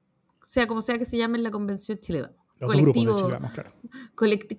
Sea 0.44 0.68
como 0.68 0.84
sea 0.84 1.00
que 1.00 1.06
se 1.06 1.18
llame 1.18 1.40
la 1.40 1.50
convención 1.50 1.98
Chile 1.98 2.22
Vamos. 2.22 2.38
colectivo, 2.60 3.28
vamos, 3.28 3.52
claro. 3.52 3.72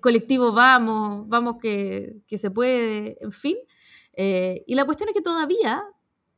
colectivo 0.01 0.51
Vamos, 0.51 1.29
Vamos 1.29 1.55
que, 1.61 2.21
se 2.27 2.51
puede, 2.51 3.17
en 3.21 3.31
fin. 3.31 3.55
Eh, 4.11 4.65
y 4.67 4.75
la 4.75 4.83
cuestión 4.83 5.07
es 5.07 5.15
que 5.15 5.21
todavía, 5.21 5.85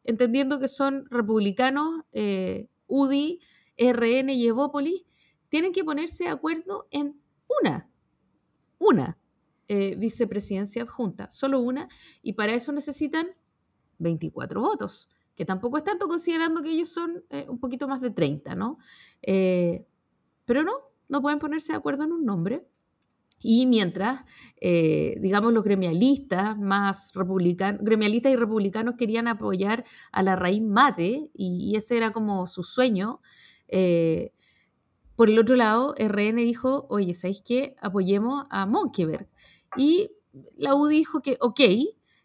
entendiendo 0.03 0.59
que 0.59 0.67
son 0.67 1.05
republicanos, 1.09 2.03
eh, 2.11 2.67
UDI, 2.85 3.39
RN 3.79 4.29
y 4.29 4.47
Evópolis, 4.47 5.03
tienen 5.49 5.73
que 5.73 5.83
ponerse 5.83 6.25
de 6.25 6.29
acuerdo 6.29 6.87
en 6.91 7.19
una, 7.63 7.89
una 8.77 9.17
eh, 9.73 9.95
vicepresidencia 9.95 10.81
adjunta, 10.81 11.29
solo 11.29 11.61
una, 11.61 11.87
y 12.21 12.33
para 12.33 12.53
eso 12.53 12.73
necesitan 12.73 13.29
24 13.99 14.59
votos 14.59 15.07
que 15.33 15.45
tampoco 15.45 15.77
es 15.77 15.85
tanto 15.85 16.09
considerando 16.09 16.61
que 16.61 16.71
ellos 16.71 16.89
son 16.89 17.23
eh, 17.29 17.45
un 17.47 17.57
poquito 17.57 17.87
más 17.87 18.01
de 18.01 18.09
30, 18.09 18.53
¿no? 18.53 18.79
Eh, 19.21 19.85
pero 20.43 20.63
no, 20.63 20.73
no 21.07 21.21
pueden 21.21 21.39
ponerse 21.39 21.71
de 21.71 21.77
acuerdo 21.77 22.03
en 22.03 22.11
un 22.11 22.25
nombre. 22.25 22.67
Y 23.39 23.65
mientras, 23.65 24.25
digamos, 24.59 25.53
los 25.53 25.63
gremialistas 25.63 26.59
más 26.59 27.13
republicanos, 27.15 27.81
gremialistas 27.81 28.33
y 28.33 28.35
republicanos 28.35 28.95
querían 28.97 29.29
apoyar 29.29 29.85
a 30.11 30.21
la 30.21 30.35
raíz 30.35 30.61
mate, 30.61 31.31
y, 31.33 31.75
ese 31.77 31.95
era 31.95 32.11
como 32.11 32.45
su 32.45 32.61
sueño, 32.61 33.21
por 35.15 35.29
el 35.29 35.39
otro 35.39 35.55
lado, 35.55 35.95
RN 35.97 36.35
dijo, 36.37 36.85
oye, 36.89 37.13
¿sabéis 37.13 37.41
qué? 37.41 37.75
Apoyemos 37.79 38.45
a 38.49 38.65
Monkeberg. 38.65 39.27
Y 39.77 40.11
la 40.57 40.75
U 40.75 40.87
dijo 40.87 41.21
que, 41.21 41.37
ok, 41.39 41.59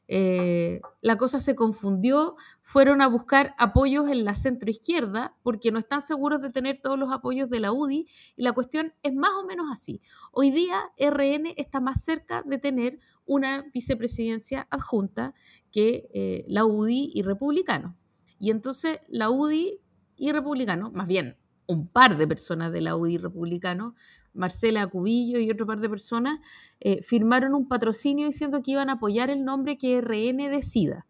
eh, 0.09 0.81
la 1.01 1.17
cosa 1.17 1.41
se 1.41 1.57
confundió, 1.57 2.37
fueron 2.61 3.03
a 3.03 3.09
buscar 3.09 3.55
apoyos 3.59 4.09
en 4.09 4.25
la 4.25 4.35
centroizquierda 4.35 5.37
porque 5.43 5.73
no 5.73 5.81
están 5.81 6.01
seguros 6.01 6.41
de 6.41 6.51
tener 6.51 6.81
todos 6.81 6.99
los 6.99 7.13
apoyos 7.13 7.51
de 7.51 7.59
la 7.61 7.73
UDI 7.73 8.09
y 8.37 8.43
la 8.43 8.53
cuestión 8.53 8.95
es 9.03 9.15
más 9.15 9.33
o 9.33 9.45
menos 9.45 9.67
así. 9.73 10.01
Hoy 10.31 10.51
día 10.51 10.93
RN 10.99 11.55
está 11.57 11.81
más 11.81 12.05
cerca 12.05 12.43
de 12.43 12.59
tener 12.59 13.01
una 13.25 13.65
vicepresidencia 13.75 14.69
adjunta 14.71 15.35
que 15.73 16.09
eh, 16.15 16.45
la 16.47 16.65
UDI 16.65 17.11
y 17.13 17.23
republicano. 17.23 17.97
Y 18.39 18.51
entonces 18.51 19.01
la 19.09 19.31
UDI 19.31 19.81
y 20.17 20.31
republicano, 20.31 20.93
más 20.93 21.09
bien 21.09 21.37
un 21.67 21.89
par 21.89 22.17
de 22.17 22.29
personas 22.29 22.71
de 22.71 22.81
la 22.81 22.95
UDI 22.95 23.19
republicano, 23.19 23.97
Marcela 24.37 24.87
Cubillo 24.87 25.39
y 25.39 25.51
otro 25.51 25.67
par 25.67 25.81
de 25.81 25.89
personas, 25.89 26.41
eh, 26.81 27.03
firmaron 27.03 27.55
un 27.55 27.69
patrocinio 27.69 28.27
diciendo 28.27 28.63
que 28.63 28.73
iban 28.73 28.91
a 28.91 28.95
apoyar 28.95 29.31
el 29.31 29.45
nombre 29.45 29.79
que 29.79 30.01
RN 30.01 30.49
decida. 30.49 31.07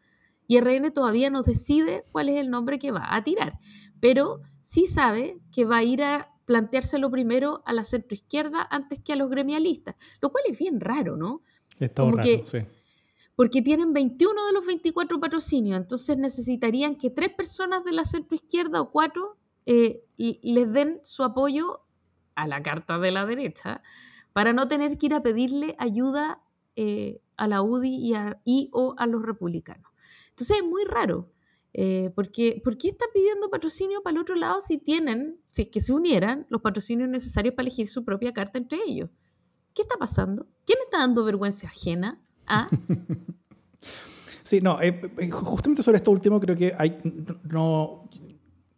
Y 0.49 0.59
RN 0.61 0.91
todavía 0.93 1.29
no 1.29 1.43
decide 1.43 2.05
cuál 2.13 2.29
es 2.29 2.37
el 2.37 2.51
nombre 2.51 2.79
que 2.79 2.93
va 2.93 3.15
a 3.15 3.25
tirar, 3.25 3.59
pero 4.01 4.41
sí 4.61 4.87
sabe 4.87 5.39
que 5.53 5.65
va 5.65 5.79
a 5.79 5.83
ir 5.83 6.03
a 6.03 6.33
planteárselo 6.45 7.11
primero 7.11 7.63
a 7.67 7.73
la 7.73 7.85
centroizquierda 7.85 8.67
antes 8.71 9.01
que 9.01 9.13
a 9.13 9.17
los 9.17 9.29
gremialistas, 9.29 9.97
lo 10.23 10.31
cual 10.31 10.45
es 10.49 10.59
bien 10.59 10.81
raro, 10.81 11.17
¿no? 11.17 11.43
Está 11.79 12.03
Como 12.03 12.17
raro, 12.17 12.47
sí. 12.47 12.59
Porque 13.35 13.61
tienen 13.61 13.93
21 13.93 14.47
de 14.47 14.53
los 14.53 14.65
24 14.65 15.21
patrocinios, 15.21 15.77
entonces 15.77 16.17
necesitarían 16.17 16.97
que 16.97 17.11
tres 17.11 17.35
personas 17.35 17.85
de 17.85 17.93
la 17.93 18.05
centroizquierda 18.05 18.81
o 18.81 18.91
cuatro 18.91 19.37
eh, 19.67 20.05
les 20.17 20.73
den 20.73 21.01
su 21.03 21.23
apoyo 21.23 21.81
a 22.37 22.47
la 22.47 22.63
carta 22.63 22.99
de 22.99 23.11
la 23.11 23.27
derecha 23.27 23.83
para 24.33 24.53
no 24.53 24.69
tener 24.69 24.97
que 24.99 25.07
ir 25.07 25.15
a 25.15 25.23
pedirle 25.23 25.75
ayuda 25.79 26.41
eh, 26.77 27.21
a 27.37 27.49
la 27.49 27.63
UDI 27.63 28.13
y, 28.45 28.71
o 28.73 28.95
a 28.99 29.07
los 29.07 29.23
republicanos. 29.23 29.91
Entonces 30.31 30.59
es 30.59 30.65
muy 30.65 30.85
raro, 30.85 31.33
eh, 31.73 32.13
porque 32.15 32.61
¿por 32.63 32.79
qué 32.79 32.89
está 32.89 33.07
pidiendo 33.13 33.51
patrocinio 33.51 34.03
para 34.03 34.15
el 34.15 34.21
otro 34.21 34.35
lado 34.35 34.61
si 34.61 34.79
tienen, 34.79 35.41
si 35.49 35.63
es 35.63 35.69
que 35.69 35.81
se 35.81 35.93
unieran, 35.93 36.47
los 36.51 36.61
patrocinios 36.61 37.09
necesarios 37.09 37.55
para 37.55 37.67
elegir 37.67 37.89
su 37.89 38.05
propia 38.05 38.33
carta 38.33 38.59
entre 38.59 38.79
ellos? 38.87 39.11
¿Qué 39.75 39.83
está 39.83 39.97
pasando? 39.97 40.47
¿Quién 40.65 40.79
está 40.85 40.99
dando 40.99 41.25
vergüenza 41.25 41.67
ajena? 41.67 42.21
Sí, 44.47 44.61
no, 44.61 44.81
eh, 44.81 45.29
justamente 45.29 45.83
sobre 45.83 45.97
esto 45.97 46.13
último 46.13 46.39
creo 46.39 46.55
que 46.55 46.73
hay, 46.79 47.01
no, 47.51 48.06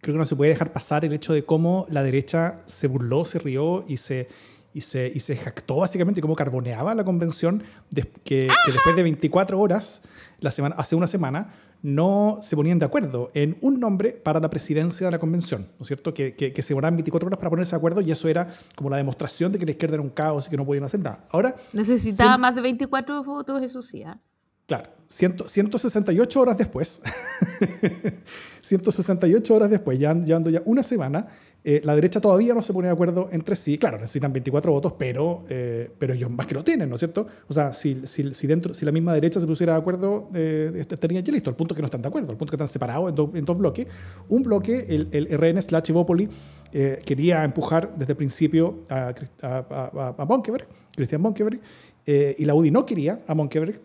creo 0.08 0.14
que 0.14 0.20
no 0.20 0.24
se 0.24 0.36
puede 0.36 0.52
dejar 0.52 0.72
pasar 0.72 1.04
el 1.04 1.12
hecho 1.12 1.34
de 1.34 1.44
cómo 1.44 1.84
la 1.90 2.02
derecha 2.02 2.62
se 2.64 2.86
burló, 2.86 3.26
se 3.26 3.38
rió 3.38 3.84
y 3.86 3.98
se, 3.98 4.26
y 4.72 4.80
se, 4.80 5.12
y 5.14 5.20
se 5.20 5.36
jactó 5.36 5.76
básicamente 5.76 6.22
cómo 6.22 6.34
carboneaba 6.34 6.94
la 6.94 7.04
convención 7.04 7.62
de, 7.90 8.04
que, 8.24 8.48
después 8.66 8.96
de 8.96 9.02
24 9.02 9.60
horas, 9.60 10.00
la 10.40 10.50
semana, 10.50 10.76
hace 10.78 10.96
una 10.96 11.06
semana, 11.06 11.52
no 11.82 12.38
se 12.40 12.56
ponían 12.56 12.78
de 12.78 12.86
acuerdo 12.86 13.30
en 13.34 13.58
un 13.60 13.80
nombre 13.80 14.12
para 14.12 14.40
la 14.40 14.48
presidencia 14.48 15.08
de 15.08 15.10
la 15.10 15.18
convención, 15.18 15.68
¿no 15.78 15.82
es 15.82 15.88
cierto? 15.88 16.14
Que, 16.14 16.34
que, 16.34 16.54
que 16.54 16.62
se 16.62 16.68
demoraban 16.68 16.96
24 16.96 17.26
horas 17.26 17.38
para 17.38 17.50
ponerse 17.50 17.72
de 17.72 17.76
acuerdo 17.76 18.00
y 18.00 18.10
eso 18.10 18.28
era 18.28 18.48
como 18.76 18.88
la 18.88 18.96
demostración 18.96 19.52
de 19.52 19.58
que 19.58 19.66
la 19.66 19.72
izquierda 19.72 19.96
era 19.96 20.02
un 20.02 20.08
caos 20.08 20.46
y 20.46 20.50
que 20.50 20.56
no 20.56 20.64
podían 20.64 20.84
hacer 20.84 21.00
nada. 21.00 21.26
Ahora... 21.30 21.54
Necesitaba 21.74 22.38
más 22.38 22.54
de 22.54 22.62
24 22.62 23.24
votos, 23.24 23.62
eso 23.62 23.82
sí. 23.82 24.00
¿eh? 24.00 24.14
Claro, 24.68 24.90
168 25.08 26.40
horas 26.40 26.58
después, 26.58 27.00
168 28.68 29.54
horas 29.54 29.70
después, 29.70 29.98
ya 29.98 30.14
llevando 30.14 30.50
ya 30.50 30.62
una 30.64 30.82
semana, 30.82 31.26
eh, 31.64 31.80
la 31.84 31.94
derecha 31.94 32.20
todavía 32.20 32.54
no 32.54 32.62
se 32.62 32.72
pone 32.72 32.86
de 32.86 32.92
acuerdo 32.92 33.28
entre 33.32 33.56
sí. 33.56 33.78
Claro, 33.78 33.98
necesitan 33.98 34.32
24 34.32 34.72
votos, 34.72 34.94
pero, 34.96 35.44
eh, 35.48 35.90
pero 35.98 36.14
ellos 36.14 36.30
más 36.30 36.46
que 36.46 36.54
lo 36.54 36.62
tienen, 36.62 36.88
¿no 36.88 36.94
es 36.94 37.00
cierto? 37.00 37.26
O 37.48 37.52
sea, 37.52 37.72
si, 37.72 38.06
si, 38.06 38.32
si, 38.32 38.46
dentro, 38.46 38.72
si 38.74 38.84
la 38.84 38.92
misma 38.92 39.12
derecha 39.12 39.40
se 39.40 39.46
pusiera 39.46 39.72
de 39.72 39.80
acuerdo, 39.80 40.30
eh, 40.34 40.86
estarían 40.88 41.24
ya 41.24 41.32
listo. 41.32 41.50
El 41.50 41.56
punto 41.56 41.74
que 41.74 41.82
no 41.82 41.86
están 41.86 42.00
de 42.00 42.08
acuerdo, 42.08 42.30
el 42.30 42.38
punto 42.38 42.52
que 42.52 42.56
están 42.56 42.68
separados 42.68 43.08
en, 43.08 43.44
dos 43.44 43.58
bloques. 43.58 43.86
Un 44.28 44.42
bloque, 44.44 44.86
el, 44.88 45.08
el 45.10 45.26
RN 45.36 45.60
slash 45.60 45.90
Evópoli, 45.90 46.28
eh, 46.72 47.00
quería 47.04 47.44
empujar 47.44 47.92
desde 47.96 48.12
el 48.12 48.16
principio 48.16 48.84
a, 48.88 49.12
a, 49.42 50.14
a, 50.18 50.24
Monkeberg, 50.24 50.66
Cristian 50.94 51.20
Monkeberg, 51.20 51.60
y 52.06 52.44
la 52.46 52.54
UDI 52.54 52.70
no 52.70 52.86
quería 52.86 53.20
a 53.26 53.34
Monkeberg 53.34 53.80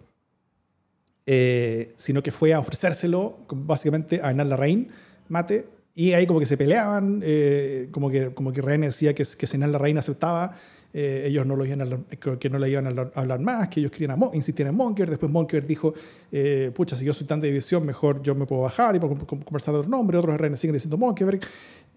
eh, 1.26 1.94
sino 1.96 2.22
que 2.22 2.32
fue 2.32 2.54
a 2.54 2.60
ofrecérselo 2.60 3.38
básicamente 3.50 4.20
a 4.22 4.32
Enal 4.32 4.50
Larraín, 4.50 4.90
mate, 5.30 5.66
y 5.96 6.12
ahí 6.12 6.28
como 6.28 6.40
que 6.40 6.46
se 6.46 6.58
peleaban, 6.58 7.22
eh, 7.24 7.88
como 7.92 8.10
que, 8.10 8.34
como 8.34 8.52
que 8.52 8.62
René 8.62 8.88
decía 8.88 9.14
que, 9.14 9.24
que 9.38 9.48
si 9.48 9.56
Enal 9.56 9.72
Larraín 9.72 9.98
aceptaba, 9.98 10.58
eh, 10.94 11.24
ellos 11.28 11.46
no, 11.46 11.56
lo 11.56 11.66
iban 11.66 11.82
a, 11.82 12.38
que 12.38 12.50
no 12.50 12.60
le 12.60 12.70
iban 12.70 12.88
a 12.88 13.12
hablar 13.16 13.40
más, 13.40 13.70
que 13.70 13.80
ellos 13.80 13.92
querían 13.92 14.20
insistir 14.34 14.68
en 14.68 14.76
Monker. 14.76 15.10
Después 15.10 15.32
Monker 15.32 15.66
dijo, 15.66 15.94
pucha, 16.76 16.96
si 16.98 17.06
yo 17.06 17.14
soy 17.14 17.26
tan 17.26 17.40
de 17.40 17.48
división, 17.48 17.86
mejor 17.86 18.22
yo 18.22 18.36
me 18.36 18.46
puedo 18.46 18.64
bajar 18.64 18.96
y 18.96 19.00
puedo 19.00 19.16
conversar 19.26 19.74
de 19.74 19.80
otro 19.80 19.90
nombre. 19.90 20.18
Otros 20.18 20.38
RN 20.38 20.58
siguen 20.58 20.74
diciendo 20.74 20.98
Monker. 20.98 21.40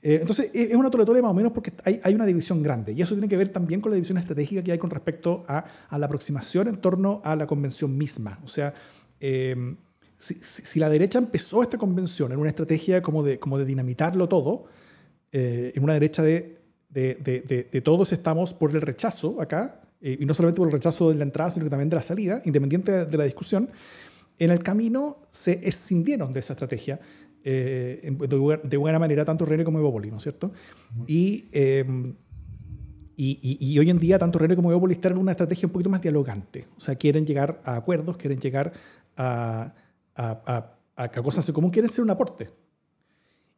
entonces, 0.02 0.50
es 0.54 0.74
una 0.74 0.88
toletoria 0.88 1.20
más 1.20 1.32
o 1.32 1.34
menos 1.34 1.52
porque 1.52 1.72
hay, 1.84 2.00
hay, 2.02 2.14
una 2.14 2.24
división 2.24 2.62
grande. 2.62 2.92
Y 2.92 3.02
eso 3.02 3.14
tiene 3.14 3.28
que 3.28 3.36
ver 3.36 3.50
también 3.50 3.82
con 3.82 3.90
la 3.90 3.96
división 3.96 4.16
estratégica 4.16 4.62
que 4.62 4.72
hay 4.72 4.78
con 4.78 4.88
respecto 4.88 5.44
a, 5.46 5.64
a 5.88 5.98
la 5.98 6.06
aproximación 6.06 6.68
en 6.68 6.76
torno 6.76 7.20
a 7.22 7.36
la 7.36 7.46
convención 7.46 7.98
misma. 7.98 8.38
O 8.44 8.48
sea, 8.48 8.72
Em, 9.20 9.76
si, 10.18 10.80
la 10.80 10.88
derecha 10.88 11.18
empezó 11.18 11.62
esta 11.62 11.78
convención 11.78 12.32
en 12.32 12.38
una 12.38 12.48
estrategia 12.48 13.02
como 13.02 13.22
de, 13.22 13.38
como 13.38 13.58
de 13.58 13.64
dinamitarlo 13.64 14.28
todo, 14.28 14.64
eh, 15.32 15.72
en 15.74 15.82
una 15.82 15.92
derecha 15.92 16.22
de, 16.22 16.58
de, 16.88 17.14
de, 17.70 17.80
todos 17.82 18.12
estamos 18.12 18.54
por 18.54 18.74
el 18.74 18.80
rechazo 18.80 19.40
acá, 19.40 19.82
eh, 20.00 20.16
y 20.18 20.24
no 20.24 20.32
solamente 20.32 20.58
por 20.58 20.68
el 20.68 20.72
rechazo 20.72 21.10
de 21.10 21.16
la 21.16 21.24
entrada, 21.24 21.50
sino 21.50 21.64
que 21.64 21.70
también 21.70 21.90
de 21.90 21.96
la 21.96 22.02
salida, 22.02 22.40
independiente 22.44 23.04
de 23.04 23.16
la 23.18 23.24
discusión, 23.24 23.68
en 24.38 24.50
el 24.50 24.62
camino 24.62 25.18
se 25.30 25.66
escindieron 25.66 26.32
de 26.32 26.40
esa 26.40 26.54
estrategia 26.54 27.00
eh, 27.48 28.12
de, 28.64 28.76
buena 28.76 28.98
manera 28.98 29.24
tanto 29.24 29.44
René 29.44 29.62
como 29.62 29.78
Evópoli, 29.78 30.10
¿no 30.10 30.16
es 30.16 30.22
cierto? 30.24 30.50
Em, 31.06 32.14
y, 33.18 33.38
y, 33.40 33.58
y, 33.60 33.78
hoy 33.78 33.88
en 33.88 34.00
día 34.00 34.18
tanto 34.18 34.40
René 34.40 34.56
como 34.56 34.72
Evópoli 34.72 34.94
están 34.94 35.12
en 35.12 35.18
una 35.18 35.30
estrategia 35.30 35.66
un 35.68 35.72
poquito 35.72 35.88
más 35.88 36.02
dialogante, 36.02 36.66
o 36.76 36.80
sea, 36.80 36.96
quieren 36.96 37.24
llegar 37.24 37.60
a 37.64 37.76
acuerdos, 37.76 38.16
quieren 38.16 38.40
llegar 38.40 38.72
a, 39.16 39.74
a, 40.14 40.76
a, 40.96 41.08
cosas 41.10 41.48
en 41.48 41.54
común 41.54 41.70
quieren 41.70 41.90
ser 41.90 42.02
un 42.02 42.10
aporte. 42.10 42.50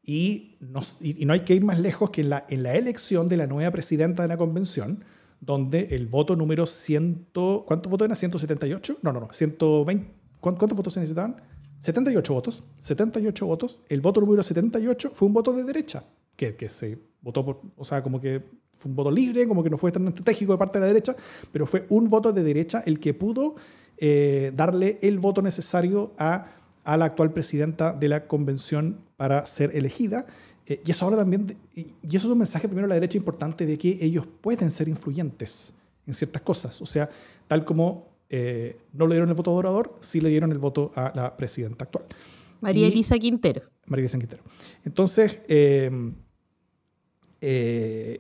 Y, 0.03 0.57
y, 1.01 1.25
no 1.27 1.33
hay 1.33 1.41
que 1.41 1.55
ir 1.55 1.65
más 1.65 1.79
lejos 1.79 2.11
que 2.11 2.23
en 2.23 2.31
la, 2.31 2.47
en 2.49 2.63
la 2.63 2.75
elección 2.75 3.29
de 3.29 3.37
la 3.37 3.47
nueva 3.47 3.71
presidenta 3.71 4.23
de 4.23 4.29
la 4.29 4.39
convención, 4.39 5.05
donde 5.41 5.89
el 5.91 6.07
voto 6.07 6.35
número 6.35 6.67
100, 6.67 7.27
¿cuántos 7.67 7.91
votos 7.91 8.07
eran? 8.07 8.17
¿178? 8.17 8.99
No, 9.03 9.13
no, 9.13 9.21
no, 9.21 9.29
120, 9.31 10.11
¿cuántos 10.41 10.75
votos 10.75 10.95
se 10.95 11.01
necesitaban? 11.01 11.37
78 11.81 12.33
votos, 12.33 12.65
78 12.81 13.47
votos. 13.47 13.83
El 13.89 14.01
voto 14.01 14.21
número 14.21 14.43
78 14.43 15.13
fue 15.15 15.27
un 15.29 15.35
voto 15.35 15.53
de 15.53 15.65
derecha, 15.65 16.05
que, 16.37 16.57
que 16.57 16.69
se 16.69 16.99
votó 17.21 17.45
por, 17.45 17.61
o 17.77 17.85
sea, 17.85 18.03
como 18.03 18.21
que 18.21 18.43
fue 18.79 18.91
un 18.91 18.97
voto 18.97 19.11
libre, 19.11 19.47
como 19.47 19.63
que 19.63 19.71
no 19.71 19.79
fue 19.79 19.93
tan 19.93 20.07
estratégico 20.09 20.53
de 20.53 20.59
parte 20.59 20.79
de 20.79 20.83
la 20.83 20.87
derecha, 20.89 21.15
pero 21.53 21.67
fue 21.67 21.87
un 21.91 22.09
voto 22.09 22.33
de 22.33 22.43
derecha 22.43 22.83
el 22.87 22.99
que 23.01 23.15
pudo 23.15 23.57
eh, 24.01 24.53
darle 24.55 24.99
el 25.03 25.19
voto 25.19 25.43
necesario 25.43 26.13
a, 26.19 26.53
a, 26.85 26.97
la 26.97 27.07
actual 27.07 27.33
presidenta 27.33 27.93
de 27.93 28.09
la 28.09 28.27
convención 28.27 28.99
para 29.17 29.45
ser 29.47 29.75
elegida. 29.75 30.27
Eh, 30.67 30.81
y 30.85 30.91
eso 30.91 31.05
ahora 31.05 31.17
también, 31.17 31.57
y 31.75 31.87
eso 32.05 32.27
es 32.29 32.33
un 32.33 32.39
mensaje 32.39 32.69
primero 32.69 32.87
a 32.87 32.89
la 32.89 32.95
derecha 32.95 33.19
importante 33.19 33.67
de 33.67 33.77
que 33.77 33.99
ellos 34.01 34.25
pueden 34.41 34.71
ser 34.71 34.89
influyentes 34.89 35.75
en 36.07 36.15
ciertas 36.15 36.43
cosas. 36.43 36.81
O 36.81 36.87
sea, 36.87 37.11
tal 37.49 37.65
como 37.65 38.07
eh, 38.31 38.77
no 38.93 39.07
le 39.07 39.15
dieron 39.15 39.29
el 39.29 39.35
voto 39.35 39.51
a 39.51 39.55
Dorador, 39.55 39.97
sí 40.01 40.21
le 40.21 40.29
dieron 40.29 40.53
el 40.53 40.59
voto 40.59 40.93
a 40.95 41.13
la 41.15 41.37
presidenta 41.37 41.85
actual. 41.85 42.05
María 42.61 42.87
Elisa 42.87 43.19
Quintero. 43.19 43.63
María 43.87 44.03
Elisa 44.03 44.19
Quintero. 44.19 44.43
Entonces, 44.85 45.39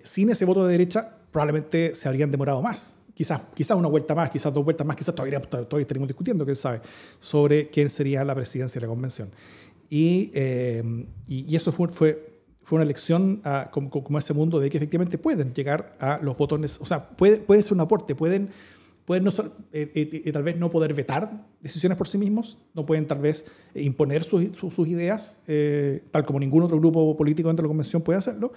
sin 0.04 0.30
ese 0.30 0.44
voto 0.44 0.66
de 0.66 0.72
derecha, 0.72 1.18
probablemente 1.30 1.94
se 1.94 2.08
habrían 2.08 2.30
demorado 2.30 2.62
más 2.62 2.97
quizás, 3.18 3.40
quizás 3.52 3.76
una 3.76 3.88
vuelta 3.88 4.14
más, 4.14 4.30
quizás 4.30 4.54
dos 4.54 4.64
vueltas 4.64 4.86
más, 4.86 4.96
quizás 4.96 5.12
todavía, 5.12 5.40
todavía 5.40 5.80
estaremos 5.80 6.06
discutiendo, 6.06 6.44
quién 6.44 6.54
sabe, 6.54 6.80
sobre 7.18 7.68
quién 7.68 7.90
sería 7.90 8.22
la 8.22 8.32
presidencia 8.32 8.80
de 8.80 8.86
la 8.86 8.90
convención. 8.90 9.28
Y, 9.90 10.30
eh, 10.34 10.84
y, 11.26 11.56
eso 11.56 11.72
fue, 11.72 11.88
fue, 11.88 12.42
fue 12.62 12.76
una 12.76 12.84
elección 12.84 13.40
a, 13.42 13.70
como, 13.72 13.90
como, 13.90 14.18
ese 14.20 14.34
mundo 14.34 14.60
de 14.60 14.70
que 14.70 14.76
efectivamente 14.76 15.18
pueden 15.18 15.52
llegar 15.52 15.96
a 15.98 16.20
los 16.22 16.38
botones, 16.38 16.80
o 16.80 16.86
sea, 16.86 17.08
puede, 17.08 17.38
puede 17.38 17.60
ser 17.64 17.72
un 17.72 17.80
aporte, 17.80 18.14
pueden, 18.14 18.50
pueden 19.04 19.24
no, 19.24 19.30
eh, 19.72 19.90
eh, 20.24 20.30
tal 20.30 20.44
vez 20.44 20.56
no 20.56 20.70
poder 20.70 20.94
vetar 20.94 21.44
decisiones 21.60 21.98
por 21.98 22.06
sí 22.06 22.18
mismos, 22.18 22.58
no 22.72 22.86
pueden 22.86 23.08
tal 23.08 23.18
vez 23.18 23.44
imponer 23.74 24.22
sus, 24.22 24.56
sus, 24.56 24.86
ideas, 24.86 25.42
tal 26.12 26.24
como 26.24 26.38
ningún 26.38 26.62
otro 26.62 26.78
grupo 26.78 27.16
político 27.16 27.48
dentro 27.48 27.64
de 27.64 27.66
la 27.66 27.70
convención 27.70 28.00
puede 28.00 28.20
hacerlo, 28.20 28.52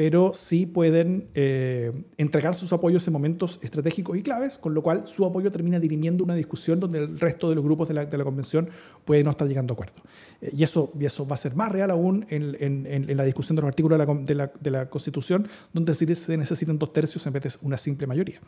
pero 0.00 0.32
sí 0.32 0.64
pueden 0.64 1.28
eh, 1.34 1.92
entregar 2.16 2.54
sus 2.54 2.72
apoyos 2.72 3.06
en 3.06 3.12
momentos 3.12 3.60
estratégicos 3.62 4.16
y 4.16 4.22
claves, 4.22 4.56
con 4.56 4.72
lo 4.72 4.82
cual 4.82 5.06
su 5.06 5.26
apoyo 5.26 5.52
termina 5.52 5.78
dirimiendo 5.78 6.24
una 6.24 6.34
discusión 6.34 6.80
donde 6.80 7.00
el 7.00 7.20
resto 7.20 7.50
de 7.50 7.54
los 7.54 7.62
grupos 7.62 7.86
de 7.88 7.92
la, 7.92 8.06
de 8.06 8.16
la 8.16 8.24
convención 8.24 8.70
puede 9.04 9.22
no 9.22 9.32
estar 9.32 9.46
llegando 9.46 9.72
a 9.72 9.74
acuerdo. 9.74 9.96
Eh, 10.40 10.52
y, 10.56 10.62
eso, 10.62 10.90
y 10.98 11.04
eso 11.04 11.28
va 11.28 11.34
a 11.34 11.38
ser 11.38 11.54
más 11.54 11.70
real 11.70 11.90
aún 11.90 12.24
en, 12.30 12.56
en, 12.60 13.10
en 13.10 13.14
la 13.14 13.24
discusión 13.24 13.56
de 13.56 13.60
los 13.60 13.68
artículos 13.68 13.98
de 13.98 14.06
la, 14.06 14.14
de 14.14 14.34
la, 14.34 14.52
de 14.58 14.70
la 14.70 14.88
Constitución, 14.88 15.46
donde 15.74 15.92
se 15.92 16.34
necesitan 16.34 16.78
dos 16.78 16.94
tercios 16.94 17.26
en 17.26 17.34
vez 17.34 17.42
de 17.42 17.50
una 17.60 17.76
simple 17.76 18.06
mayoría. 18.06 18.40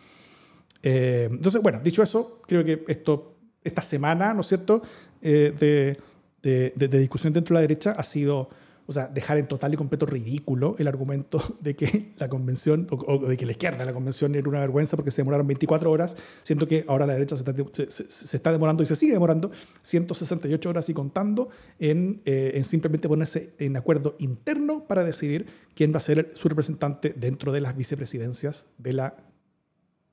Eh, 0.83 1.29
entonces, 1.31 1.61
bueno, 1.61 1.81
dicho 1.85 2.03
eso, 2.03 2.41
creo 2.47 2.65
que 2.65 2.83
esto, 2.89 3.37
esta 3.63 3.83
semana, 3.83 4.33
¿no 4.33 4.41
es 4.41 4.47
cierto?, 4.47 4.81
de, 5.21 5.99
de, 6.43 6.73
de 6.75 6.99
discusión 6.99 7.35
dentro 7.35 7.53
de 7.53 7.59
la 7.59 7.61
derecha 7.61 7.91
ha 7.91 8.05
sido 8.05 8.49
o 8.87 8.93
sea, 8.93 9.09
dejar 9.09 9.39
en 9.39 9.49
total 9.49 9.75
y 9.75 9.77
completo 9.77 10.07
ridículo 10.07 10.77
el 10.79 10.89
argumento 10.89 11.41
de 11.61 11.75
que 11.77 12.13
la 12.17 12.29
convención, 12.29 12.87
o, 12.91 13.19
de 13.19 13.37
que 13.37 13.47
la 13.47 13.53
izquierda 13.53 13.79
de 13.79 13.87
la 13.87 13.93
convención 13.93 14.35
era 14.35 14.49
una 14.49 14.61
vergüenza 14.61 14.97
porque 14.97 15.11
se 15.11 15.23
demoraron 15.23 15.47
24 15.47 15.91
horas, 15.91 16.17
siento 16.43 16.67
que 16.67 16.85
ahora 16.89 17.07
la 17.07 17.15
derecha 17.15 17.37
se 17.37 18.37
está, 18.37 18.53
demorando 18.53 18.83
y 18.83 18.87
se 18.87 18.97
sigue 18.97 19.13
demorando 19.13 19.51
168 19.83 20.69
horas 20.71 20.89
y 20.89 20.95
contando 20.95 21.49
en, 21.79 22.23
eh, 22.25 22.53
en, 22.55 22.65
simplemente 22.65 23.09
ponerse 23.09 23.55
en 23.59 23.77
acuerdo 23.77 24.17
interno 24.19 24.85
para 24.87 25.05
decidir 25.05 25.47
quién 25.75 25.93
va 25.93 25.99
a 25.99 26.01
ser 26.01 26.33
su 26.35 26.49
representante 26.49 27.15
dentro 27.17 27.53
de 27.53 27.61
las 27.61 27.77
vicepresidencias 27.77 28.67
de 28.79 28.93
la 28.93 29.17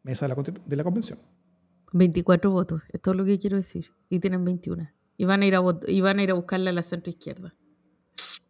mesa 0.03 0.27
de 0.27 0.35
la, 0.35 0.43
de 0.65 0.75
la 0.75 0.83
convención. 0.83 1.19
24 1.93 2.51
votos, 2.51 2.83
es 2.89 3.01
todo 3.01 3.13
lo 3.15 3.25
que 3.25 3.39
quiero 3.39 3.57
decir. 3.57 3.87
Y 4.09 4.19
tienen 4.19 4.45
21. 4.45 4.89
Y 5.17 5.25
van 5.25 5.41
a 5.41 5.45
ir 5.45 5.55
a, 5.55 5.61
y 5.87 6.01
van 6.01 6.19
a, 6.19 6.23
ir 6.23 6.31
a 6.31 6.33
buscarla 6.33 6.69
a 6.69 6.73
la 6.73 6.83
centro 6.83 7.09
izquierda. 7.09 7.55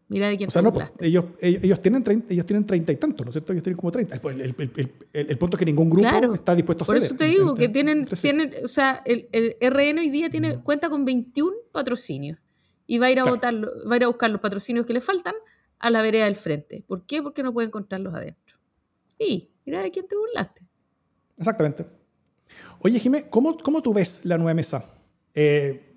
Mira 0.09 0.27
de 0.27 0.37
quién 0.37 0.47
o 0.47 0.51
sea, 0.51 0.63
no, 0.63 0.73
pues, 0.73 0.87
ellos, 1.01 1.25
ellos, 1.39 1.79
tienen 1.83 2.03
30, 2.03 2.33
ellos 2.33 2.45
tienen 2.47 2.65
30 2.65 2.91
y 2.91 2.95
tanto, 2.95 3.23
¿no 3.23 3.29
es 3.29 3.33
cierto? 3.33 3.53
Ellos 3.53 3.61
tienen 3.63 3.77
como 3.77 3.91
30. 3.91 4.15
El, 4.15 4.41
el, 4.41 4.55
el, 4.57 4.91
el 5.13 5.37
punto 5.37 5.55
es 5.55 5.59
que 5.59 5.65
ningún 5.65 5.87
grupo 5.87 6.33
está 6.33 6.55
dispuesto 6.55 6.81
a 6.81 6.85
hacer. 6.85 6.95
Por 6.95 7.03
eso 7.05 7.15
te 7.15 7.25
digo 7.25 7.53
que 7.53 7.69
tienen, 7.69 8.05
tienen, 8.05 8.51
o 8.63 8.67
sea, 8.67 9.03
el, 9.05 9.27
RN 9.61 9.99
hoy 9.99 10.09
día 10.09 10.31
tiene, 10.31 10.61
cuenta 10.61 10.89
con 10.89 11.05
21 11.05 11.55
patrocinios 11.71 12.39
y 12.87 12.97
va 12.97 13.05
a 13.05 13.11
ir 13.11 13.19
a 13.19 13.25
votar, 13.25 13.53
va 13.53 13.93
a 13.93 13.97
ir 13.97 14.03
a 14.03 14.07
buscar 14.07 14.31
los 14.31 14.41
patrocinios 14.41 14.87
que 14.87 14.93
le 14.93 15.01
faltan 15.01 15.35
a 15.77 15.91
la 15.91 16.01
vereda 16.01 16.25
del 16.25 16.35
frente. 16.35 16.83
¿Por 16.87 17.05
qué? 17.05 17.21
Porque 17.21 17.43
no 17.43 17.53
puede 17.53 17.67
encontrarlos 17.67 18.11
adentro. 18.15 18.57
Y 19.19 19.51
mira 19.63 19.83
de 19.83 19.91
quién 19.91 20.07
te 20.07 20.15
burlaste. 20.15 20.65
Exactamente. 21.37 21.85
Oye, 22.79 22.99
Jimé, 22.99 23.29
¿cómo, 23.29 23.59
¿cómo 23.59 23.83
tú 23.83 23.93
ves 23.93 24.25
la 24.25 24.39
nueva 24.39 24.55
mesa? 24.55 24.91
Eh, 25.35 25.88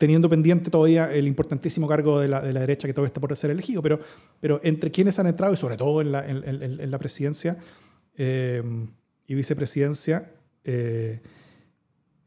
teniendo 0.00 0.30
pendiente 0.30 0.70
todavía 0.70 1.12
el 1.12 1.26
importantísimo 1.26 1.86
cargo 1.86 2.20
de 2.20 2.26
la, 2.26 2.40
de 2.40 2.54
la, 2.54 2.60
derecha 2.60 2.88
que 2.88 2.94
todavía 2.94 3.08
está 3.08 3.20
por 3.20 3.36
ser 3.36 3.50
elegido, 3.50 3.82
pero, 3.82 4.00
pero 4.40 4.58
entre 4.64 4.90
quienes 4.90 5.18
han 5.18 5.26
entrado, 5.26 5.52
y 5.52 5.58
sobre 5.58 5.76
todo 5.76 6.00
en 6.00 6.10
la, 6.10 6.26
en, 6.26 6.42
en, 6.42 6.90
la 6.90 6.98
presidencia 6.98 7.58
eh, 8.16 8.62
y 9.26 9.34
vicepresidencia, 9.34 10.32
eh, 10.64 11.20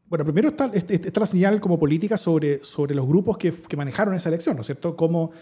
bueno, 0.06 0.24
primero 0.24 0.50
está, 0.50 0.70
está, 0.72 1.18
la 1.18 1.26
señal 1.26 1.60
como 1.60 1.76
política 1.76 2.16
sobre, 2.16 2.62
sobre 2.62 2.94
los 2.94 3.08
grupos 3.08 3.38
que, 3.38 3.50
que 3.50 3.76
manejaron 3.76 4.14
esa 4.14 4.28
elección, 4.28 4.54
¿no 4.54 4.60
es 4.60 4.66
cierto? 4.66 4.94
Como, 4.94 5.32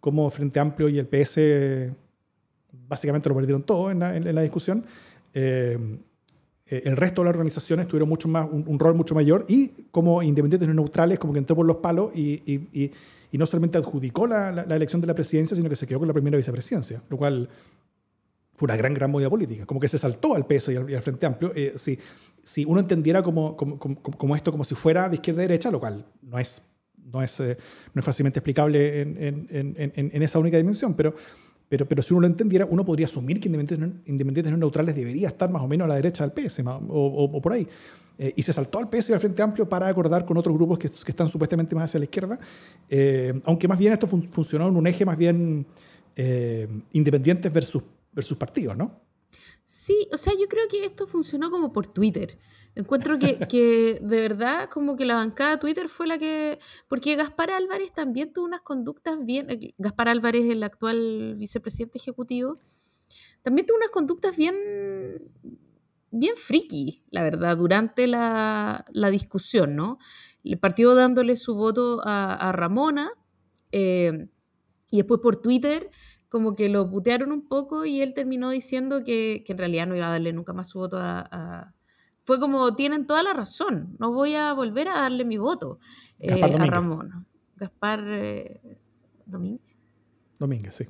como 0.00 0.30
Frente 0.30 0.60
Amplio 0.60 0.88
y 0.88 0.98
el 0.98 1.06
PS 1.06 1.92
básicamente 2.88 3.28
lo 3.28 3.34
perdieron 3.34 3.64
todo 3.64 3.90
en 3.90 3.98
la, 3.98 4.16
en 4.16 4.34
la 4.34 4.40
discusión. 4.40 4.86
Eh, 5.34 5.78
eh, 6.66 6.82
el 6.84 6.96
resto 6.96 7.22
de 7.22 7.26
las 7.26 7.34
organizaciones 7.34 7.88
tuvieron 7.88 8.08
mucho 8.08 8.28
más, 8.28 8.48
un, 8.50 8.78
rol 8.78 8.94
mucho 8.94 9.14
mayor 9.14 9.44
y 9.48 9.68
como 9.90 10.22
independientes 10.22 10.68
no 10.68 10.74
neutrales, 10.74 11.18
como 11.18 11.32
que 11.32 11.40
entró 11.40 11.56
por 11.56 11.66
los 11.66 11.76
palos 11.76 12.14
y, 12.14 12.42
y, 12.46 12.92
y, 13.30 13.38
no 13.38 13.46
solamente 13.46 13.78
adjudicó 13.78 14.26
la, 14.26 14.52
la, 14.52 14.76
elección 14.76 15.00
de 15.00 15.06
la 15.06 15.14
presidencia, 15.14 15.56
sino 15.56 15.68
que 15.68 15.76
se 15.76 15.86
quedó 15.86 15.98
con 15.98 16.08
la 16.08 16.14
primera 16.14 16.36
vicepresidencia, 16.36 17.02
lo 17.08 17.16
cual 17.16 17.48
fue 18.54 18.66
una 18.66 18.76
gran, 18.76 18.94
gran 18.94 19.10
movida 19.10 19.30
política. 19.30 19.66
Como 19.66 19.80
que 19.80 19.88
se 19.88 19.98
saltó 19.98 20.34
al 20.34 20.46
PS 20.46 20.68
y 20.68 20.76
al, 20.94 21.02
Frente 21.02 21.26
Amplio. 21.26 21.52
Eh, 21.54 21.72
si, 21.76 21.98
si 22.44 22.64
uno 22.64 22.80
entendiera 22.80 23.22
como, 23.22 23.56
como, 23.56 23.78
como, 23.78 24.36
esto 24.36 24.52
como 24.52 24.64
si 24.64 24.74
fuera 24.74 25.08
de 25.08 25.16
izquierda 25.16 25.40
a 25.40 25.48
derecha, 25.48 25.70
lo 25.70 25.80
cual 25.80 26.06
no 26.20 26.38
es, 26.38 26.62
no 27.10 27.22
es, 27.22 27.40
eh, 27.40 27.56
no 27.94 28.00
es 28.00 28.04
fácilmente 28.04 28.38
explicable 28.38 29.00
en, 29.00 29.16
en, 29.18 29.74
en, 29.76 29.92
en 30.14 30.22
esa 30.22 30.38
única 30.38 30.58
dimensión, 30.58 30.94
pero 30.94 31.14
pero, 31.72 31.88
pero 31.88 32.02
si 32.02 32.12
uno 32.12 32.20
lo 32.20 32.26
entendiera, 32.26 32.66
uno 32.66 32.84
podría 32.84 33.06
asumir 33.06 33.40
que 33.40 33.48
independientes 33.48 34.50
no, 34.52 34.58
neutrales 34.58 34.94
debería 34.94 35.28
estar 35.28 35.50
más 35.50 35.62
o 35.62 35.66
menos 35.66 35.86
a 35.86 35.88
la 35.88 35.94
derecha 35.94 36.22
del 36.22 36.32
PS 36.32 36.60
o, 36.66 37.30
o, 37.32 37.40
por 37.40 37.54
ahí. 37.54 37.66
Eh, 38.18 38.30
y 38.36 38.42
se 38.42 38.52
saltó 38.52 38.78
al 38.78 38.90
PS 38.90 39.08
y 39.08 39.12
al 39.14 39.20
Frente 39.20 39.40
Amplio 39.40 39.66
para 39.66 39.88
acordar 39.88 40.26
con 40.26 40.36
otros 40.36 40.54
grupos 40.54 40.76
que, 40.76 40.90
que 40.90 41.10
están 41.12 41.30
supuestamente 41.30 41.74
más 41.74 41.84
hacia 41.84 41.98
la 41.98 42.04
izquierda, 42.04 42.38
eh, 42.90 43.40
aunque 43.46 43.66
más 43.68 43.78
bien 43.78 43.90
esto 43.94 44.06
funcionó 44.06 44.68
en 44.68 44.76
un 44.76 44.86
eje 44.86 45.06
más 45.06 45.16
bien 45.16 45.64
eh, 46.14 46.68
independientes 46.92 47.50
versus, 47.50 47.82
versus 48.12 48.36
partidos, 48.36 48.76
¿no? 48.76 49.00
Sí, 49.64 49.96
o 50.12 50.18
sea, 50.18 50.34
yo 50.38 50.48
creo 50.48 50.68
que 50.68 50.84
esto 50.84 51.06
funcionó 51.06 51.50
como 51.50 51.72
por 51.72 51.86
Twitter. 51.86 52.36
Encuentro 52.74 53.18
que, 53.18 53.38
que, 53.48 53.98
de 54.00 54.16
verdad 54.22 54.70
como 54.70 54.96
que 54.96 55.04
la 55.04 55.16
bancada 55.16 55.52
de 55.52 55.56
Twitter 55.58 55.88
fue 55.88 56.06
la 56.06 56.18
que... 56.18 56.58
Porque 56.88 57.16
Gaspar 57.16 57.50
Álvarez 57.50 57.92
también 57.92 58.32
tuvo 58.32 58.46
unas 58.46 58.62
conductas 58.62 59.18
bien... 59.24 59.50
Eh, 59.50 59.74
Gaspar 59.76 60.08
Álvarez, 60.08 60.46
el 60.48 60.62
actual 60.62 61.34
vicepresidente 61.36 61.98
ejecutivo, 61.98 62.56
también 63.42 63.66
tuvo 63.66 63.76
unas 63.76 63.90
conductas 63.90 64.36
bien... 64.36 64.54
bien 66.10 66.34
friki, 66.36 67.04
la 67.10 67.22
verdad, 67.22 67.58
durante 67.58 68.06
la, 68.06 68.86
la 68.90 69.10
discusión, 69.10 69.76
¿no? 69.76 69.98
Le 70.42 70.56
partió 70.56 70.94
dándole 70.94 71.36
su 71.36 71.54
voto 71.54 72.00
a, 72.04 72.52
Ramona 72.52 73.10
eh, 73.70 74.28
y 74.90 74.96
después 74.96 75.20
por 75.20 75.36
Twitter 75.36 75.90
como 76.30 76.56
que 76.56 76.70
lo 76.70 76.88
putearon 76.88 77.32
un 77.32 77.46
poco 77.46 77.84
y 77.84 78.00
él 78.00 78.14
terminó 78.14 78.48
diciendo 78.48 79.04
que, 79.04 79.44
que 79.46 79.52
en 79.52 79.58
realidad 79.58 79.86
no 79.86 79.94
iba 79.94 80.06
a 80.06 80.12
darle 80.12 80.32
nunca 80.32 80.54
más 80.54 80.70
su 80.70 80.78
voto 80.78 80.96
a 80.98 81.74
fue 82.24 82.38
como, 82.38 82.74
tienen 82.74 83.06
toda 83.06 83.22
la 83.22 83.32
razón, 83.32 83.96
no 83.98 84.12
voy 84.12 84.34
a 84.34 84.52
volver 84.52 84.88
a 84.88 85.00
darle 85.00 85.24
mi 85.24 85.38
voto 85.38 85.78
eh, 86.18 86.42
a 86.42 86.66
Ramón. 86.66 87.26
Gaspar 87.56 88.04
eh, 88.06 88.78
Domínguez. 89.26 89.76
Domínguez, 90.38 90.74
sí. 90.74 90.86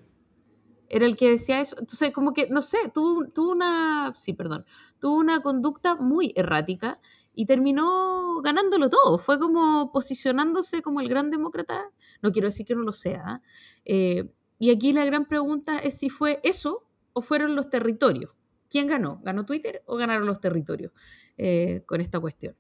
Era 0.89 1.07
el 1.07 1.17
que 1.17 1.31
decía 1.31 1.61
eso. 1.61 1.77
Entonces, 1.79 2.13
como 2.13 2.35
que, 2.35 2.49
no 2.51 2.61
sé, 2.61 2.91
tuvo, 2.95 3.27
tuvo 3.29 3.53
una, 3.53 4.13
sí, 4.15 4.35
perdón, 4.35 4.67
tuvo 4.99 5.17
una 5.17 5.41
conducta 5.41 5.95
muy 5.95 6.33
errática 6.37 7.01
y 7.35 7.47
terminó 7.47 8.41
ganándolo 8.43 8.91
todo. 8.91 9.19
Fue 9.19 9.39
como 9.39 9.91
posicionándose 9.91 10.83
como 10.83 11.01
el 11.01 11.09
gran 11.09 11.31
demócrata. 11.31 11.91
No 12.21 12.31
quiero 12.31 12.49
decir 12.49 12.67
que 12.67 12.75
no 12.75 12.83
lo 12.83 12.93
sea. 12.93 13.43
Eh, 13.85 14.31
y 14.59 14.71
aquí 14.71 14.93
la 14.93 15.05
gran 15.07 15.27
pregunta 15.27 15.79
es 15.79 15.99
si 15.99 16.11
fue 16.11 16.41
eso 16.43 16.87
o 17.15 17.23
fueron 17.23 17.57
los 17.57 17.71
territorios. 17.71 18.37
¿Quién 18.69 18.87
ganó? 18.87 19.21
¿Ganó 19.23 19.45
Twitter 19.45 19.83
o 19.87 19.97
ganaron 19.97 20.27
los 20.27 20.41
territorios? 20.41 20.93
Eh, 21.39 21.83
con 21.87 22.01
esta 22.01 22.21
cuestión. 22.21 22.55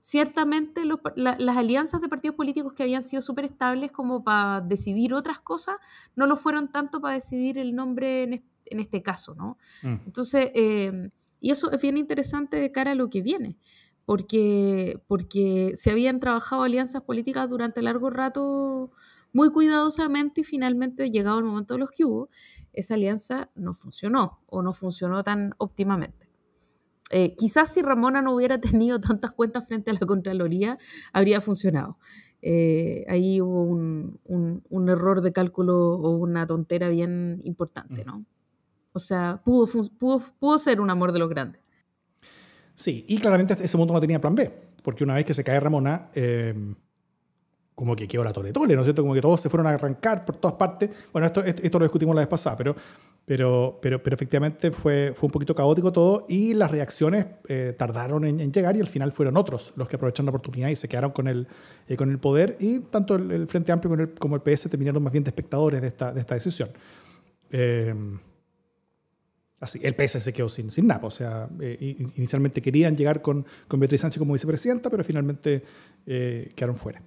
Ciertamente 0.00 0.82
las 0.84 1.56
alianzas 1.56 2.00
de 2.00 2.08
partidos 2.08 2.36
políticos 2.36 2.72
que 2.72 2.82
habían 2.82 3.02
sido 3.02 3.22
súper 3.22 3.44
estables 3.44 3.92
como 3.92 4.24
para 4.24 4.60
decidir 4.60 5.14
otras 5.14 5.40
cosas, 5.40 5.76
no 6.16 6.26
lo 6.26 6.36
fueron 6.36 6.70
tanto 6.70 7.00
para 7.00 7.14
decidir 7.14 7.58
el 7.58 7.74
nombre 7.74 8.22
en, 8.64 8.80
este, 8.80 9.02
caso, 9.02 9.34
¿no? 9.34 9.56
Mm. 9.82 10.06
Entonces, 10.06 10.50
eh, 10.54 11.10
y 11.40 11.50
eso 11.50 11.70
es 11.70 11.80
bien 11.80 11.96
interesante 11.96 12.56
de 12.56 12.72
cara 12.72 12.92
a 12.92 12.94
lo 12.94 13.08
que 13.08 13.22
viene, 13.22 13.56
porque, 14.04 15.00
porque 15.06 15.72
se 15.74 15.90
habían 15.90 16.20
trabajado 16.20 16.62
alianzas 16.62 17.02
políticas 17.02 17.48
durante 17.50 17.82
largo 17.82 18.10
rato 18.10 18.90
muy 19.32 19.50
cuidadosamente 19.50 20.40
y 20.40 20.44
finalmente, 20.44 21.10
llegado 21.10 21.38
el 21.38 21.44
momento 21.44 21.74
de 21.74 21.80
los 21.80 21.90
que 21.90 22.04
hubo, 22.04 22.30
esa 22.72 22.94
alianza 22.94 23.50
no 23.54 23.74
funcionó 23.74 24.40
o 24.46 24.62
no 24.62 24.72
funcionó 24.72 25.22
tan 25.22 25.54
óptimamente. 25.58 26.27
Eh, 27.10 27.34
quizás 27.36 27.72
si 27.72 27.82
Ramona 27.82 28.22
no 28.22 28.34
hubiera 28.34 28.60
tenido 28.60 29.00
tantas 29.00 29.32
cuentas 29.32 29.66
frente 29.66 29.90
a 29.90 29.94
la 29.94 30.00
Contraloría, 30.00 30.78
habría 31.12 31.40
funcionado. 31.40 31.98
Eh, 32.40 33.04
ahí 33.08 33.40
hubo 33.40 33.62
un, 33.62 34.20
un, 34.24 34.88
error 34.88 35.22
de 35.22 35.32
cálculo 35.32 35.94
o 35.94 36.10
una 36.10 36.46
tontera 36.46 36.88
bien 36.88 37.40
importante, 37.44 38.04
mm. 38.04 38.06
¿no? 38.06 38.24
O 38.92 39.00
sea, 39.00 39.40
pudo, 39.44 39.66
pudo, 39.98 40.22
pudo, 40.38 40.58
ser 40.58 40.80
un 40.80 40.90
amor 40.90 41.12
de 41.12 41.18
los 41.18 41.28
grandes. 41.28 41.60
Sí, 42.74 43.04
y 43.08 43.18
claramente 43.18 43.56
ese 43.60 43.76
mundo 43.76 43.92
no 43.92 44.00
tenía 44.00 44.20
plan 44.20 44.36
B, 44.36 44.52
porque 44.82 45.02
una 45.02 45.14
vez 45.14 45.24
que 45.24 45.34
se 45.34 45.42
cae 45.42 45.58
Ramona, 45.58 46.10
eh, 46.14 46.54
como 47.74 47.94
que 47.96 48.06
quedó 48.06 48.24
la 48.24 48.32
tole 48.32 48.52
tole, 48.52 48.74
¿no 48.74 48.82
es 48.82 48.86
cierto? 48.86 49.02
Como 49.02 49.14
que 49.14 49.20
todos 49.20 49.40
se 49.40 49.48
fueron 49.48 49.66
a 49.66 49.70
arrancar 49.70 50.24
por 50.24 50.36
todas 50.36 50.56
partes. 50.56 50.90
Bueno, 51.12 51.26
esto, 51.26 51.44
esto 51.44 51.78
lo 51.78 51.84
discutimos 51.84 52.14
la 52.14 52.22
vez 52.22 52.28
pasada, 52.28 52.56
pero 52.56 52.74
pero, 53.28 53.78
pero, 53.82 54.02
pero 54.02 54.14
efectivamente 54.14 54.70
fue, 54.70 55.12
fue 55.14 55.26
un 55.26 55.30
poquito 55.30 55.54
caótico 55.54 55.92
todo 55.92 56.24
y 56.30 56.54
las 56.54 56.70
reacciones 56.70 57.26
eh, 57.46 57.74
tardaron 57.76 58.24
en, 58.24 58.50
llegar 58.50 58.74
y 58.74 58.80
al 58.80 58.88
final 58.88 59.12
fueron 59.12 59.36
otros 59.36 59.74
los 59.76 59.86
que 59.86 59.96
aprovecharon 59.96 60.24
la 60.24 60.30
oportunidad 60.30 60.70
y 60.70 60.76
se 60.76 60.88
quedaron 60.88 61.10
con 61.10 61.28
el, 61.28 61.46
eh, 61.88 61.96
con 61.96 62.10
el 62.10 62.18
poder 62.18 62.56
y 62.58 62.78
tanto 62.78 63.16
el, 63.16 63.46
Frente 63.46 63.70
Amplio 63.70 63.90
como 63.90 64.02
el, 64.02 64.14
como 64.14 64.34
el, 64.36 64.40
PS 64.40 64.70
terminaron 64.70 65.02
más 65.02 65.12
bien 65.12 65.24
de 65.24 65.28
espectadores 65.28 65.82
de 65.82 65.88
esta, 65.88 66.10
de 66.10 66.20
esta 66.20 66.36
decisión. 66.36 66.70
Eh, 67.50 67.94
así, 69.60 69.78
el 69.82 69.94
PS 69.94 70.22
se 70.22 70.32
quedó 70.32 70.48
sin, 70.48 70.70
sin 70.70 70.86
nada, 70.86 71.04
o 71.04 71.10
sea, 71.10 71.50
inicialmente 71.60 72.62
querían 72.62 72.96
llegar 72.96 73.20
con, 73.20 73.44
con 73.68 73.78
Beatriz 73.78 74.00
Sánchez 74.00 74.20
como 74.20 74.32
vicepresidenta, 74.32 74.88
pero 74.88 75.04
finalmente 75.04 75.62
quedaron 76.06 76.76
fuera. 76.76 77.02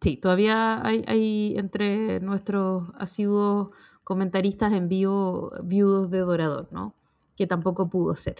Sí, 0.00 0.16
todavía 0.18 0.86
hay, 0.86 1.02
hay 1.08 1.54
entre 1.56 2.20
nuestros 2.20 2.84
asiduos 2.96 3.70
comentaristas 4.08 4.72
en 4.72 4.88
vivo 4.88 5.52
viudos 5.62 6.10
de 6.10 6.20
Dorador, 6.20 6.66
¿no? 6.70 6.94
Que 7.36 7.46
tampoco 7.46 7.90
pudo 7.90 8.14
ser. 8.14 8.36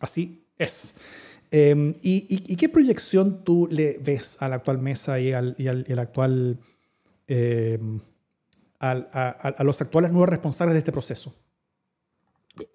Así 0.00 0.42
es. 0.56 0.94
Em, 1.50 1.94
y, 2.00 2.56
qué 2.56 2.70
proyección 2.70 3.44
tú 3.44 3.68
le 3.70 3.98
ves 3.98 4.40
a 4.40 4.48
la 4.48 4.56
actual 4.56 4.78
mesa 4.78 5.20
y 5.20 5.34
al, 5.34 5.54
actual, 5.98 6.58
em, 7.26 8.00
a, 8.80 9.62
los 9.62 9.82
actuales 9.82 10.12
nuevos 10.12 10.30
responsables 10.30 10.72
de 10.72 10.78
este 10.78 10.92
proceso? 10.92 11.34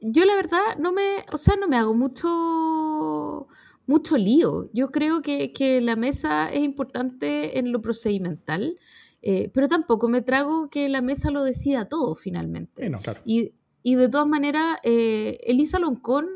Yo 0.02 0.26
la 0.26 0.36
verdad 0.36 0.78
no 0.78 0.94
me, 0.94 1.26
o 1.32 1.40
sea, 1.40 1.56
no 1.56 1.68
me 1.68 1.78
hago 1.78 1.96
mucho, 1.96 3.48
mucho 3.88 4.16
lío. 4.16 4.70
Yo 4.74 4.92
creo 4.92 5.24
que, 5.24 5.80
la 5.82 5.96
mesa 5.96 6.52
es 6.52 6.62
importante 6.62 7.58
en 7.58 7.72
lo 7.72 7.82
procedimental, 7.82 8.78
eh, 9.26 9.50
pero 9.54 9.70
tampoco 9.70 10.10
me 10.10 10.22
trago 10.22 10.70
que 10.70 10.90
la 10.90 11.02
mesa 11.02 11.32
lo 11.32 11.46
decida 11.46 11.88
todo 11.88 12.14
finalmente. 12.14 12.92
y, 13.24 13.96
de 13.96 14.10
todas 14.10 14.28
maneras, 14.28 14.78
eh, 14.84 15.40
Elisa 15.46 15.80
Loncón 15.80 16.28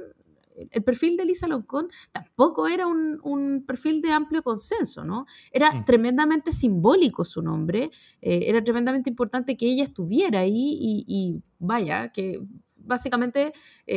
el 0.71 0.83
perfil 0.83 1.17
de 1.17 1.25
Lisa 1.25 1.47
Loncón 1.47 1.87
tampoco 2.11 2.67
era 2.67 2.87
un, 2.87 3.63
perfil 3.67 4.01
de 4.01 4.11
amplio 4.11 4.41
consenso, 4.41 5.03
¿no? 5.03 5.27
Era 5.51 5.71
mm. 5.71 5.85
tremendamente 5.85 6.51
simbólico 6.51 7.23
su 7.25 7.43
nombre, 7.43 7.91
eh, 8.21 8.39
era 8.47 8.63
tremendamente 8.63 9.07
importante 9.07 9.55
que 9.55 9.67
ella 9.67 9.83
estuviera 9.83 10.39
ahí 10.39 11.05
y, 11.07 11.43
vaya, 11.59 12.11
que 12.11 12.41
básicamente 12.75 13.53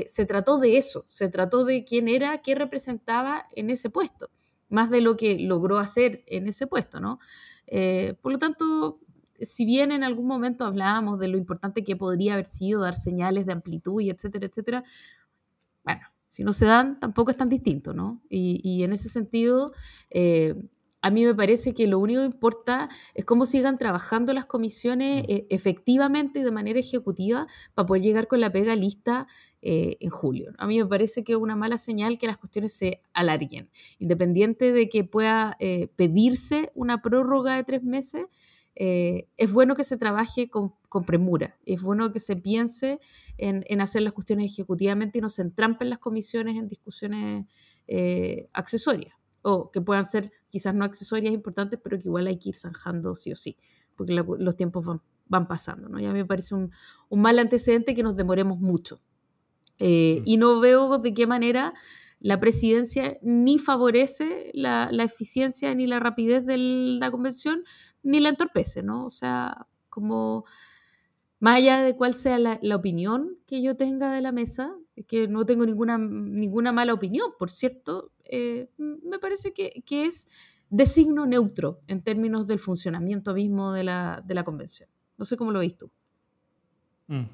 se 0.06 0.26
trató 0.26 0.58
de 0.58 0.76
eso, 0.76 1.06
se 1.08 1.30
trató 1.30 1.64
de 1.64 1.84
quién 1.84 2.08
era, 2.08 2.42
qué 2.42 2.54
representaba 2.54 3.46
en 3.56 3.70
ese 3.70 3.88
puesto, 3.88 4.28
más 4.68 4.90
de 4.90 5.00
lo 5.00 5.16
que 5.16 5.38
logró 5.38 5.78
hacer 5.78 6.24
en 6.26 6.46
ese 6.46 6.66
puesto, 6.66 7.00
¿no? 7.00 7.20
Eh, 7.70 8.16
por 8.20 8.32
lo 8.32 8.38
tanto, 8.38 9.00
si 9.40 9.64
bien 9.64 9.92
en 9.92 10.04
algún 10.04 10.26
momento 10.26 10.64
hablábamos 10.64 11.18
de 11.18 11.28
lo 11.28 11.38
importante 11.38 11.84
que 11.84 11.96
podría 11.96 12.34
haber 12.34 12.46
sido 12.46 12.80
dar 12.82 12.94
señales 12.94 13.46
de 13.46 13.52
amplitud 13.52 14.00
y 14.00 14.10
etcétera, 14.10 14.46
etcétera, 14.46 14.84
bueno, 15.84 16.02
si 16.26 16.44
no 16.44 16.52
se 16.52 16.66
dan, 16.66 17.00
tampoco 17.00 17.30
es 17.30 17.36
tan 17.36 17.48
distinto, 17.48 17.94
¿no? 17.94 18.22
Y, 18.28 18.82
en 18.82 18.92
ese 18.92 19.08
sentido, 19.08 19.72
eh, 20.10 20.54
a 21.02 21.10
mí 21.10 21.24
me 21.24 21.34
parece 21.34 21.74
que 21.74 21.86
lo 21.86 21.98
único 21.98 22.20
que 22.20 22.26
importa 22.26 22.88
es 23.14 23.24
cómo 23.24 23.46
sigan 23.46 23.78
trabajando 23.78 24.32
las 24.32 24.46
comisiones 24.46 25.22
mm. 25.22 25.30
eh, 25.30 25.46
efectivamente 25.50 26.40
y 26.40 26.42
de 26.42 26.50
manera 26.50 26.78
ejecutiva 26.78 27.46
para 27.74 27.86
poder 27.86 28.02
llegar 28.02 28.28
con 28.28 28.40
la 28.40 28.50
pega 28.50 28.76
lista 28.76 29.26
eh, 29.62 29.96
en 30.00 30.10
julio. 30.10 30.52
A 30.58 30.66
mí 30.66 30.78
me 30.78 30.86
parece 30.86 31.24
que 31.24 31.32
es 31.32 31.38
una 31.38 31.56
mala 31.56 31.78
señal 31.78 32.18
que 32.18 32.26
las 32.26 32.38
cuestiones 32.38 32.72
se 32.72 33.02
alarguen, 33.12 33.70
independiente 33.98 34.72
de 34.72 34.88
que 34.88 35.04
pueda 35.04 35.56
pedirse 35.96 36.70
una 36.74 37.02
prórroga 37.02 37.56
de 37.56 37.64
tres 37.64 37.82
meses. 37.82 38.26
Eh, 38.82 39.28
es 39.36 39.52
bueno 39.52 39.74
que 39.74 39.84
se 39.84 39.98
trabaje 39.98 40.48
con, 40.48 40.72
premura, 41.04 41.58
es 41.66 41.82
bueno 41.82 42.12
que 42.12 42.18
se 42.18 42.34
piense 42.34 42.98
en, 43.36 43.80
hacer 43.80 44.00
las 44.00 44.14
cuestiones 44.14 44.52
ejecutivamente 44.52 45.18
y 45.18 45.20
no 45.20 45.28
se 45.28 45.42
entrampen 45.42 45.90
las 45.90 45.98
comisiones 45.98 46.56
en 46.56 46.66
discusiones 46.66 47.46
eh, 47.88 48.48
accesorias, 48.54 49.14
o 49.42 49.70
que 49.70 49.80
puedan 49.80 50.04
ser 50.04 50.32
quizás 50.48 50.74
no 50.74 50.84
accesorias 50.84 51.32
importantes, 51.32 51.78
pero 51.82 51.98
que 51.98 52.08
igual 52.08 52.26
hay 52.26 52.38
que 52.38 52.50
ir 52.50 52.56
zanjando 52.56 53.14
sí 53.14 53.32
o 53.32 53.36
sí, 53.36 53.56
porque 53.96 54.14
los 54.14 54.56
tiempos 54.56 54.86
van, 55.26 55.48
pasando. 55.48 55.88
¿no? 55.88 56.00
Ya 56.00 56.12
me 56.12 56.24
parece 56.24 56.54
un, 56.54 56.70
mal 57.10 57.38
antecedente 57.38 57.94
que 57.94 58.02
nos 58.02 58.16
demoremos 58.16 58.58
mucho. 58.58 59.00
Eh, 59.78 60.20
mm. 60.20 60.22
y 60.26 60.36
no 60.36 60.60
veo 60.60 60.98
de 60.98 61.14
qué 61.14 61.26
manera 61.26 61.72
la 62.18 62.38
presidencia 62.38 63.16
ni 63.22 63.58
favorece 63.58 64.50
la, 64.52 64.90
la, 64.92 65.04
eficiencia 65.04 65.74
ni 65.74 65.86
la 65.86 66.00
rapidez 66.00 66.44
de 66.44 66.58
la 66.58 67.10
convención, 67.10 67.64
ni 68.02 68.20
la 68.20 68.28
entorpece, 68.28 68.82
¿no? 68.82 69.06
O 69.06 69.10
sea, 69.10 69.66
como 69.88 70.44
más 71.40 71.56
allá 71.56 71.82
de 71.82 71.96
cuál 71.96 72.14
sea 72.14 72.38
la, 72.38 72.76
opinión 72.76 73.38
que 73.46 73.62
yo 73.62 73.76
tenga 73.76 74.12
de 74.12 74.20
la 74.20 74.30
mesa, 74.30 74.76
que 75.08 75.26
no 75.26 75.46
tengo 75.46 75.64
ninguna, 75.64 75.96
ninguna 75.96 76.70
mala 76.70 76.92
opinión, 76.92 77.30
por 77.38 77.50
cierto, 77.50 78.12
eh, 78.30 78.68
me 78.78 79.18
parece 79.18 79.52
que, 79.52 79.82
es 79.90 80.26
de 80.70 80.86
signo 80.86 81.26
neutro 81.26 81.80
en 81.86 82.02
términos 82.02 82.46
del 82.46 82.58
funcionamiento 82.58 83.34
mismo 83.34 83.72
de 83.72 83.84
la, 83.84 84.42
convención. 84.44 84.88
No 85.18 85.24
sé 85.24 85.36
cómo 85.36 85.52
lo 85.52 85.60
ves 85.60 85.76
tú. 85.76 85.90
Mm. 87.08 87.24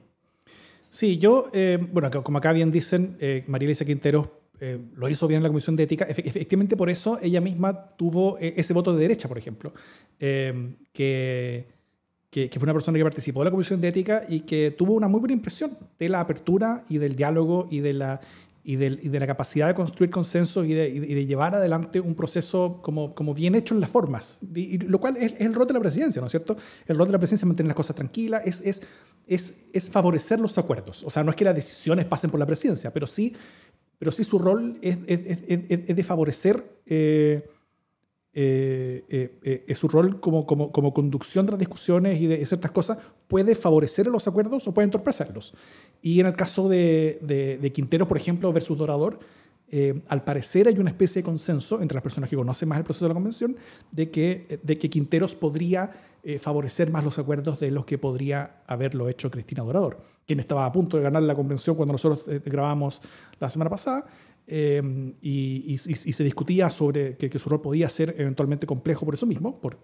Sí, 0.89 1.19
yo, 1.19 1.51
eh, 1.53 1.79
bueno, 1.93 2.11
como 2.23 2.39
acá 2.39 2.53
bien 2.53 2.73
dicen, 2.73 3.17
eh, 3.21 3.45
María 3.47 3.67
Elisa 3.67 3.85
Quinteros 3.85 4.29
lo 4.95 5.09
hizo 5.09 5.29
bien 5.29 5.39
en 5.39 5.43
la 5.43 5.49
Comisión 5.51 5.77
de 5.77 5.83
Ética. 5.83 6.07
Efectivamente, 6.09 6.77
por 6.77 6.89
eso 6.89 7.19
ella 7.21 7.41
misma 7.41 7.91
tuvo 7.97 8.39
ese 8.39 8.73
voto 8.73 8.95
de 8.95 9.03
derecha, 9.03 9.29
por 9.29 9.37
ejemplo, 9.37 9.75
eh, 10.19 10.75
que, 10.95 11.67
que, 12.31 12.49
fue 12.55 12.65
una 12.65 12.73
persona 12.73 12.99
que 12.99 13.05
participó 13.05 13.41
de 13.41 13.47
la 13.47 13.51
Comisión 13.51 13.81
de 13.81 13.89
Ética 13.89 14.23
y 14.29 14.41
que 14.41 14.71
tuvo 14.71 14.95
una 14.95 15.09
muy 15.09 15.21
buena 15.21 15.35
impresión 15.35 15.77
de 15.99 16.09
la 16.09 16.21
apertura 16.21 16.85
y 16.89 16.99
del 16.99 17.17
diálogo 17.17 17.69
y 17.71 17.81
de 17.81 17.93
la, 17.93 18.21
y 18.67 18.75
de, 18.75 19.21
la 19.21 19.29
capacidad 19.29 19.69
de 19.69 19.75
construir 19.75 20.11
consenso 20.11 20.65
y 20.65 20.75
de, 20.75 21.25
llevar 21.25 21.55
adelante 21.55 22.01
un 22.01 22.17
proceso 22.17 22.81
como, 22.83 23.33
bien 23.33 23.55
hecho 23.55 23.75
en 23.75 23.81
las 23.81 23.91
formas, 23.91 24.41
y, 24.55 24.79
lo 24.79 24.99
cual 24.99 25.17
es, 25.17 25.35
el 25.39 25.55
rol 25.55 25.69
de 25.69 25.75
la 25.75 25.81
presidencia, 25.81 26.21
¿no 26.21 26.27
es 26.27 26.33
cierto? 26.33 26.57
El 26.85 26.99
rol 26.99 27.07
de 27.07 27.13
la 27.13 27.19
presidencia 27.19 27.45
es 27.45 27.49
mantener 27.49 27.69
las 27.69 27.77
cosas 27.77 27.95
tranquilas, 27.95 28.43
es, 28.45 29.89
favorecer 29.89 30.41
los 30.41 30.59
acuerdos. 30.59 31.05
O 31.05 31.11
sea, 31.11 31.23
no 31.23 31.31
es 31.31 31.37
que 31.37 31.45
las 31.45 31.55
decisiones 31.55 32.07
pasen 32.07 32.29
por 32.29 32.41
la 32.41 32.47
presidencia, 32.47 32.93
pero 32.93 33.07
sí 33.07 33.35
pero 33.99 34.13
sí 34.13 34.25
su 34.25 34.39
rol 34.39 34.79
es, 34.83 35.07
de 35.07 36.05
favorecer 36.05 36.63
eh, 36.85 37.49
su 38.37 39.89
rol 39.89 40.21
como, 40.21 40.47
como, 40.47 40.71
como, 40.71 40.93
conducción 40.93 41.47
de 41.47 41.53
las 41.53 41.59
discusiones 41.59 42.21
y 42.21 42.27
de 42.27 42.45
ciertas 42.45 42.71
cosas 42.71 42.99
puede 43.29 43.55
favorecer 43.55 44.07
los 44.09 44.29
acuerdos 44.29 44.69
o 44.69 44.75
puede 44.75 44.85
entorpecerlos. 44.85 45.55
Y 46.03 46.21
en 46.21 46.27
el 46.27 46.35
caso 46.35 46.69
de, 46.69 47.19
de, 47.61 47.73
Quintero, 47.73 48.07
por 48.07 48.17
ejemplo, 48.17 48.53
versus 48.53 48.77
Dorador, 48.77 49.19
al 50.09 50.23
parecer 50.23 50.69
hay 50.69 50.79
una 50.79 50.91
especie 50.91 51.23
de 51.23 51.25
consenso 51.25 51.81
entre 51.81 51.95
las 51.95 52.03
personas 52.03 52.29
que 52.29 52.37
conocen 52.37 52.69
más 52.69 52.79
el 52.79 52.85
proceso 52.85 53.07
de 53.07 53.09
la 53.09 53.15
convención 53.15 53.57
de 53.91 54.11
que, 54.11 54.61
de 54.63 54.79
que 54.79 54.91
Quinteros 54.91 55.35
podría 55.35 55.91
favorecer 56.39 56.91
más 56.91 57.05
los 57.05 57.19
acuerdos 57.19 57.59
de 57.59 57.71
los 57.71 57.87
que 57.87 57.97
podría 57.99 58.63
haberlo 58.67 59.09
hecho 59.09 59.31
Cristina 59.31 59.63
Dorador 59.63 59.97
quien 60.27 60.41
estaba 60.41 60.67
a 60.67 60.73
punto 60.73 60.97
de 60.97 61.05
ganar 61.05 61.23
la 61.23 61.35
convención 61.35 61.77
cuando 61.77 61.93
nosotros 61.93 62.25
eh, 62.29 62.41
grabamos 62.45 63.01
la 63.39 63.49
semana 63.49 63.71
pasada, 63.71 64.05
eh, 64.49 64.81
y, 65.21 65.77
se 65.79 66.23
discutía 66.23 66.71
sobre 66.71 67.17
que, 67.17 67.37
su 67.39 67.49
rol 67.49 67.61
podía 67.61 67.89
ser 67.89 68.15
eventualmente 68.17 68.65
complejo 68.67 69.05
por 69.05 69.15
eso 69.15 69.27
mismo, 69.27 69.61
por, 69.61 69.79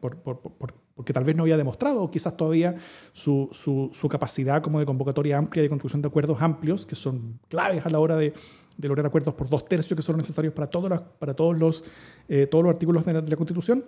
porque 0.95 1.13
tal 1.13 1.25
vez 1.25 1.35
no 1.35 1.43
había 1.43 1.57
demostrado 1.57 2.09
quizás 2.11 2.37
todavía 2.37 2.77
su, 3.13 3.49
su, 3.53 4.09
capacidad 4.09 4.63
como 4.63 4.79
de 4.79 4.87
convocatoria 4.87 5.37
amplia, 5.37 5.65
de 5.65 5.69
construcción 5.69 6.01
de 6.01 6.09
acuerdos 6.09 6.41
amplios, 6.41 6.87
que 6.87 6.95
son 6.95 7.41
claves 7.49 7.85
a 7.85 7.91
la 7.91 7.99
hora 7.99 8.17
de, 8.17 8.35
lograr 8.79 9.07
acuerdos 9.07 9.35
por 9.35 9.49
dos 9.49 9.65
tercios 9.65 9.97
que 9.97 10.03
son 10.03 10.17
necesarios 10.17 10.55
para, 10.55 10.69
todos 10.69 10.89
los, 10.89 11.01
para 11.01 11.35
todos, 11.35 11.59
los, 11.59 11.85
eh, 12.29 12.47
todos 12.47 12.65
los 12.65 12.73
artículos 12.73 13.05
de 13.05 13.15
la, 13.15 13.37
Constitución, 13.37 13.85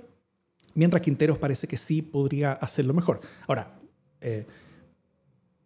mientras 0.74 1.02
Quinteros 1.02 1.38
parece 1.38 1.68
que 1.68 1.76
sí 1.76 2.02
podría 2.02 2.52
hacerlo 2.52 2.94
mejor. 2.94 3.20
Ahora, 3.46 3.78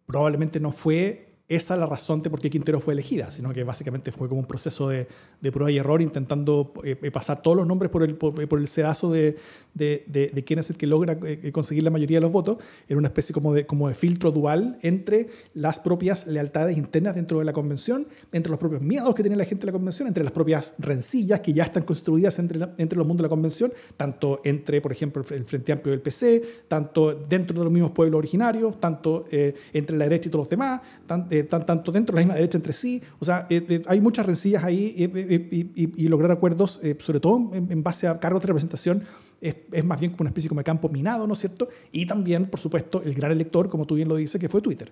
probablemente 0.05 0.59
no 0.59 0.71
fue 0.71 1.28
esa 1.49 1.75
la 1.75 1.87
razón 1.87 2.21
de 2.21 2.29
por 2.29 2.39
qué 2.39 2.51
Quintero 2.51 2.79
fue 2.79 2.93
elegida, 2.93 3.31
sino 3.31 3.51
que 3.51 3.63
básicamente 3.63 4.11
fue 4.11 4.29
como 4.29 4.39
un 4.39 4.45
proceso 4.45 4.87
de, 4.87 5.07
de 5.41 5.51
prueba 5.51 5.71
y 5.71 5.77
error 5.77 5.99
intentando 5.99 6.73
eh, 6.83 6.95
eh, 7.01 7.09
pasar 7.09 7.41
todos 7.41 7.57
los 7.57 7.65
nombres 7.65 7.91
por 7.91 8.03
el, 8.03 8.15
por, 8.15 8.59
el 8.59 8.67
sedazo 8.67 9.11
de, 9.11 9.35
de, 9.73 10.03
de, 10.07 10.43
quién 10.43 10.59
es 10.59 10.69
el 10.69 10.77
que 10.77 10.85
logra 10.85 11.17
eh, 11.25 11.51
conseguir 11.51 11.83
la 11.83 11.89
mayoría 11.89 12.17
de 12.17 12.21
los 12.21 12.31
votos. 12.31 12.57
Era 12.87 12.99
una 12.99 13.07
especie 13.07 13.33
como 13.33 13.55
de, 13.55 13.65
como 13.65 13.87
de 13.89 13.95
filtro 13.95 14.31
dual 14.31 14.77
entre 14.83 15.29
las 15.55 15.79
propias 15.79 16.27
lealtades 16.27 16.77
internas 16.77 17.15
dentro 17.15 17.39
de 17.39 17.45
la 17.45 17.53
convención, 17.53 18.07
entre 18.31 18.51
los 18.51 18.59
propios 18.59 18.83
miedos 18.83 19.15
que 19.15 19.23
tiene 19.23 19.35
la 19.35 19.45
gente 19.45 19.61
de 19.61 19.71
la 19.71 19.73
convención, 19.73 20.07
entre 20.07 20.23
las 20.23 20.31
propias 20.31 20.75
rencillas 20.77 21.39
que 21.39 21.53
ya 21.53 21.63
están 21.63 21.81
construidas 21.81 22.37
entre, 22.37 22.59
entre 22.77 22.95
los 22.95 23.07
mundos 23.07 23.23
de 23.23 23.27
la 23.27 23.29
convención, 23.29 23.73
tanto 23.97 24.41
entre, 24.43 24.81
por 24.81 24.91
ejemplo, 24.91 25.25
el 25.31 25.45
Frente 25.45 25.71
Amplio 25.71 25.91
del 25.93 26.01
PC, 26.01 26.43
tanto 26.67 27.11
dentro 27.15 27.57
de 27.57 27.63
los 27.63 27.73
mismos 27.73 27.91
pueblos 27.91 28.19
originarios, 28.19 28.79
tanto 28.79 29.25
entre 29.31 29.97
la 29.97 30.03
derecha 30.03 30.29
y 30.29 30.31
todos 30.31 30.43
los 30.43 30.49
demás, 30.49 30.81
tanto 31.07 31.38
tanto 31.43 31.91
dentro 31.91 32.13
de 32.13 32.21
la 32.21 32.25
misma 32.25 32.35
derecha 32.35 32.57
entre 32.57 32.73
sí. 32.73 33.01
O 33.19 33.25
sea, 33.25 33.47
eh, 33.49 33.65
eh, 33.67 33.81
hay 33.87 34.01
muchas 34.01 34.25
rencillas 34.25 34.63
ahí 34.63 34.93
y, 34.97 36.07
lograr 36.07 36.31
acuerdos, 36.31 36.79
eh, 36.83 36.97
sobre 36.99 37.19
todo 37.19 37.51
en, 37.53 37.83
base 37.83 38.07
a 38.07 38.19
cargos 38.19 38.41
de 38.41 38.47
representación, 38.47 39.03
es, 39.41 39.55
es, 39.71 39.85
más 39.85 39.99
bien 39.99 40.11
como 40.11 40.23
una 40.23 40.29
especie 40.29 40.49
como 40.49 40.59
de 40.59 40.65
campo 40.65 40.89
minado, 40.89 41.25
¿no 41.27 41.33
es 41.33 41.39
cierto? 41.39 41.69
Y 41.91 42.05
también, 42.05 42.47
por 42.47 42.59
supuesto, 42.59 43.01
el 43.03 43.13
gran 43.13 43.31
elector, 43.31 43.69
como 43.69 43.85
tú 43.85 43.95
bien 43.95 44.09
lo 44.09 44.15
dices, 44.15 44.39
que 44.39 44.49
fue 44.49 44.61
Twitter, 44.61 44.91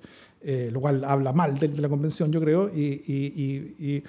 lo 0.72 0.80
cual 0.80 1.04
habla 1.04 1.34
mal 1.34 1.58
de, 1.60 1.68
la 1.70 1.90
convención, 1.90 2.32
yo 2.32 2.40
creo, 2.40 2.70
y 2.74 3.02
y 3.80 4.04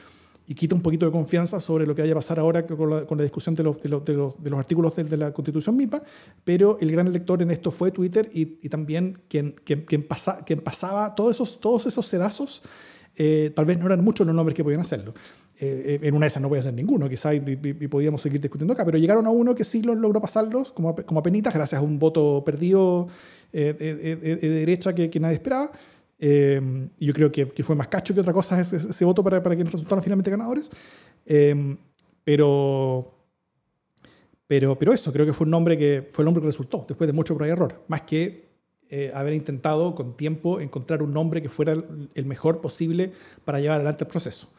quita 0.55 0.75
un 0.75 0.83
poquito 0.83 1.07
de 1.07 1.13
confianza 1.13 1.61
sobre 1.61 1.87
lo 1.87 1.95
que 1.95 2.03
vaya 2.03 2.13
a 2.13 2.17
pasar 2.17 2.39
ahora 2.39 2.67
con 2.67 2.91
la, 2.91 3.07
con 3.07 3.19
la 3.19 3.25
discusión 3.25 3.55
de 3.55 3.63
los, 3.63 3.83
de 3.83 3.89
los, 3.89 4.05
de 4.05 4.15
los, 4.15 4.59
artículos 4.59 4.97
de, 4.97 5.17
la 5.17 5.33
Constitución 5.33 5.77
misma, 5.77 6.03
pero 6.45 6.79
el 6.81 6.91
gran 6.91 7.07
elector 7.07 7.43
en 7.43 7.51
esto 7.51 7.71
fue 7.71 7.91
Twitter 7.91 8.31
y, 8.33 8.59
y 8.63 8.69
también 8.69 9.19
quien, 9.29 9.55
quien, 9.65 9.83
quien, 9.83 10.03
pasa, 10.03 10.45
quien, 10.45 10.61
pasaba 10.61 11.15
todos 11.15 11.37
esos, 11.37 11.61
todos 11.61 11.87
esos 11.87 12.07
sedazos, 12.07 12.63
eh, 13.17 13.53
tal 13.55 13.65
vez 13.65 13.79
no 13.79 13.87
eran 13.87 14.03
muchos 14.03 14.27
los 14.27 14.35
nombres 14.35 14.55
que 14.57 14.65
podían 14.65 14.81
hacerlo. 14.81 15.13
Eh, 15.61 15.99
en 16.03 16.15
una 16.15 16.27
de 16.27 16.29
esas 16.29 16.41
no 16.41 16.49
voy 16.49 16.61
a 16.61 16.63
ser 16.63 16.73
ninguno, 16.73 17.09
quizás 17.09 17.35
y, 17.35 17.41
podíamos 17.89 18.23
seguir 18.23 18.41
discutiendo 18.41 18.73
acá, 18.73 18.85
pero 18.85 18.97
llegaron 18.97 19.27
a 19.27 19.31
uno 19.31 19.55
que 19.55 19.65
sí 19.65 19.83
los 19.83 19.97
logró 19.97 20.21
pasarlos 20.21 20.71
como, 20.71 20.95
como 20.95 21.19
a 21.21 21.23
penitas, 21.23 21.53
gracias 21.53 21.81
a 21.81 21.83
un 21.83 21.99
voto 21.99 22.43
perdido 22.47 23.09
de, 23.53 23.75
derecha 23.75 24.95
que, 24.95 25.21
nadie 25.21 25.35
esperaba. 25.35 25.73
Yo 26.18 27.14
creo 27.14 27.31
que, 27.31 27.62
fue 27.62 27.76
más 27.76 27.88
cacho 27.88 28.14
que 28.14 28.20
otra 28.20 28.33
cosa 28.33 28.61
ese, 28.61 28.76
ese 28.76 29.04
voto 29.04 29.22
para, 29.22 29.42
para 29.42 29.54
quienes 29.54 29.72
resultaron 29.72 30.02
finalmente 30.02 30.31
ganadores. 30.31 30.70
pero, 32.24 33.14
pero, 34.46 34.78
pero 34.78 34.92
eso, 34.92 35.12
creo 35.12 35.26
que 35.26 35.33
fue 35.33 35.44
un 35.44 35.50
nombre 35.50 35.78
que 35.78 36.09
fue 36.12 36.22
el 36.22 36.26
nombre 36.26 36.42
que 36.42 36.48
resultó 36.48 36.85
después 36.88 37.07
de 37.07 37.12
mucho 37.12 37.35
prueba 37.35 37.50
y 37.50 37.52
error. 37.52 37.85
Más 37.88 38.02
que 38.02 38.48
eh, 38.90 39.11
haber 39.12 39.35
intentado 39.35 39.94
con 39.94 40.16
tiempo 40.16 40.61
encontrar 40.61 41.02
un 41.02 41.12
nombre 41.12 41.42
que 41.42 41.50
fuera 41.50 41.72
el, 41.72 42.24
mejor 42.24 42.62
posible 42.62 43.12
para 43.44 43.61
llevar 43.61 43.76
adelante 43.76 44.04
el 44.04 44.09
proceso. 44.09 44.50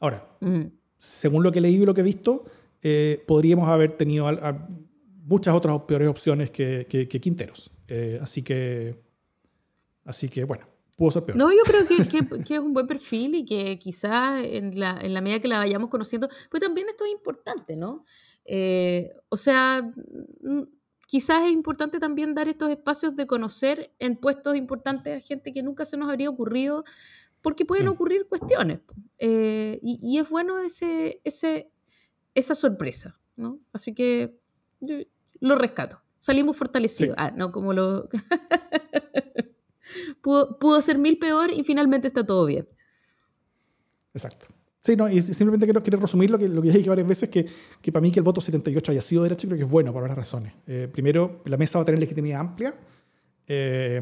Ahora, 0.00 0.26
mm. 0.40 0.62
según 0.98 1.42
lo 1.42 1.52
que 1.52 1.58
he 1.58 1.62
leído 1.62 1.82
y 1.82 1.86
lo 1.86 1.92
que 1.92 2.00
he 2.00 2.04
visto, 2.04 2.46
eh, 2.82 3.22
podríamos 3.26 3.68
haber 3.68 3.98
tenido 3.98 4.26
muchas 5.24 5.54
otras 5.54 5.78
peores 5.82 6.08
opciones 6.08 6.50
que, 6.50 6.86
que, 6.88 7.20
Quinteros. 7.20 7.70
Eh, 7.88 8.18
así 8.22 8.42
que, 8.42 8.94
así 10.06 10.30
que 10.30 10.44
bueno, 10.44 10.66
pudo 10.96 11.10
ser 11.10 11.24
peor. 11.24 11.38
No, 11.38 11.52
yo 11.52 11.62
creo 11.64 11.86
que, 11.86 12.42
que, 12.42 12.54
es 12.54 12.60
un 12.60 12.72
buen 12.72 12.86
perfil 12.86 13.34
y 13.34 13.44
que 13.44 13.78
quizás 13.78 14.44
en 14.44 14.78
la, 14.78 14.98
en 15.00 15.14
la 15.14 15.20
medida 15.20 15.40
que 15.40 15.48
la 15.48 15.58
vayamos 15.58 15.90
conociendo, 15.90 16.28
pues 16.50 16.62
también 16.62 16.88
esto 16.88 17.04
es 17.04 17.12
importante, 17.12 17.76
¿no? 17.76 18.04
o 19.28 19.36
sea, 19.36 19.92
quizás 21.06 21.44
es 21.44 21.52
importante 21.52 21.98
también 21.98 22.34
dar 22.34 22.48
estos 22.48 22.70
espacios 22.70 23.16
de 23.16 23.26
conocer 23.26 23.92
en 23.98 24.16
puestos 24.16 24.56
importantes 24.56 25.16
a 25.16 25.26
gente 25.26 25.52
que 25.52 25.62
nunca 25.62 25.84
se 25.84 25.96
nos 25.96 26.10
habría 26.10 26.28
ocurrido, 26.28 26.84
porque 27.42 27.64
pueden 27.64 27.86
mm. 27.86 27.90
ocurrir 27.90 28.26
cuestiones. 28.28 28.80
Eh, 29.18 29.78
y, 29.82 30.18
es 30.18 30.28
bueno 30.28 30.58
ese, 30.58 31.20
ese, 31.24 31.70
esa 32.34 32.54
sorpresa, 32.54 33.18
¿no? 33.36 33.60
Así 33.72 33.94
que 33.94 34.36
lo 35.40 35.56
rescato. 35.56 36.02
Salimos 36.18 36.56
fortalecidos. 36.56 37.14
Ah, 37.18 37.30
no, 37.30 37.52
como 37.52 37.72
lo... 37.72 38.08
pudo, 40.22 40.58
pudo 40.58 40.80
ser 40.80 40.98
mil 40.98 41.18
peor 41.18 41.50
y 41.52 41.64
finalmente 41.64 42.08
está 42.08 42.24
todo 42.24 42.46
bien. 42.46 42.68
Exacto. 44.14 44.46
Sí, 44.86 44.94
no, 44.94 45.08
y 45.08 45.20
simplemente 45.20 45.66
quiero, 45.66 45.82
quiero 45.82 45.98
resumir 45.98 46.30
lo 46.30 46.38
que, 46.38 46.48
lo 46.48 46.62
que 46.62 46.70
dije 46.70 46.88
varias 46.88 47.08
veces, 47.08 47.28
que, 47.28 47.44
que 47.82 47.90
para 47.90 48.00
mí 48.00 48.12
que 48.12 48.20
el 48.20 48.24
voto 48.24 48.40
78 48.40 48.92
haya 48.92 49.02
sido 49.02 49.24
derecho 49.24 49.48
creo 49.48 49.58
que 49.58 49.64
es 49.64 49.70
bueno 49.70 49.92
por 49.92 50.02
varias 50.02 50.18
razones. 50.18 50.52
Eh, 50.64 50.88
primero, 50.90 51.42
la 51.44 51.56
mesa 51.56 51.78
va 51.78 51.82
a 51.82 51.84
tener 51.86 51.98
legitimidad 51.98 52.38
amplia 52.38 52.72
eh, 53.48 54.00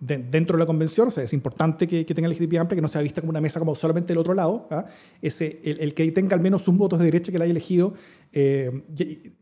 dentro 0.00 0.56
de 0.56 0.60
la 0.60 0.66
convención, 0.66 1.08
o 1.08 1.10
sea, 1.10 1.24
es 1.24 1.32
importante 1.32 1.86
que, 1.86 2.04
que, 2.04 2.14
tenga 2.14 2.28
legitimidad 2.28 2.62
amplia, 2.62 2.76
que 2.76 2.82
no 2.82 2.88
sea 2.88 3.00
vista 3.00 3.20
como 3.20 3.30
una 3.30 3.40
mesa 3.40 3.58
como 3.58 3.74
solamente 3.74 4.08
del 4.08 4.18
otro 4.18 4.34
lado. 4.34 4.68
¿ah? 4.70 4.84
Ese, 5.20 5.60
el, 5.64 5.80
el, 5.80 5.94
que 5.94 6.12
tenga 6.12 6.34
al 6.34 6.40
menos 6.40 6.68
un 6.68 6.78
voto 6.78 6.96
de 6.96 7.04
derecha 7.04 7.32
que 7.32 7.38
la 7.38 7.44
haya 7.44 7.52
elegido 7.52 7.94
eh, 8.32 8.70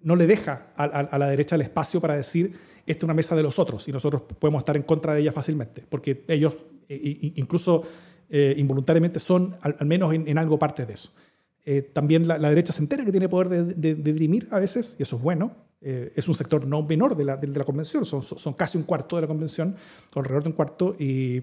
no 0.03 0.17
le 0.17 0.27
deja 0.27 0.69
a, 0.77 0.85
a, 0.85 1.19
la 1.19 1.29
derecha 1.29 1.57
el 1.57 1.63
espacio 1.63 2.01
para 2.01 2.17
decir 2.17 2.53
esta 2.87 3.01
es 3.01 3.05
una 3.05 3.15
mesa 3.15 3.35
de 3.35 3.43
los 3.43 3.59
otros 3.59 3.87
y 3.89 3.93
nosotros 3.93 4.23
podemos 4.39 4.61
estar 4.61 4.77
en 4.77 4.83
contra 4.83 5.15
de 5.15 5.21
ella 5.21 5.33
fácilmente, 5.33 5.85
porque 5.89 6.25
ellos 6.29 6.55
incluso 6.89 7.85
eh, 8.29 8.55
involuntariamente 8.57 9.21
son 9.21 9.57
al, 9.61 9.87
menos 9.87 10.13
en, 10.15 10.39
algo 10.39 10.59
parte 10.59 10.87
de 10.87 10.95
eso. 10.95 11.13
Eh, 11.65 11.83
también 11.83 12.29
la, 12.29 12.39
derecha 12.39 12.73
se 12.73 12.81
entera 12.81 13.05
que 13.05 13.11
tiene 13.11 13.29
poder 13.29 13.49
de, 13.49 13.95
dirimir 13.95 14.49
a 14.51 14.59
veces, 14.59 14.97
y 14.99 15.03
eso 15.03 15.17
es 15.17 15.23
bueno. 15.23 15.53
Eh, 15.81 16.13
es 16.17 16.27
un 16.27 16.35
sector 16.35 16.67
no 16.67 16.83
menor 16.83 17.17
de 17.17 17.25
la, 17.25 17.37
de, 17.37 17.47
la 17.49 17.65
convención, 17.65 18.05
son, 18.05 18.23
son, 18.23 18.55
casi 18.55 18.79
un 18.79 18.85
cuarto 18.85 19.17
de 19.17 19.23
la 19.23 19.29
convención, 19.29 19.77
alrededor 20.15 20.45
de 20.45 20.49
un 20.49 20.55
cuarto, 20.55 20.97
y, 20.99 21.43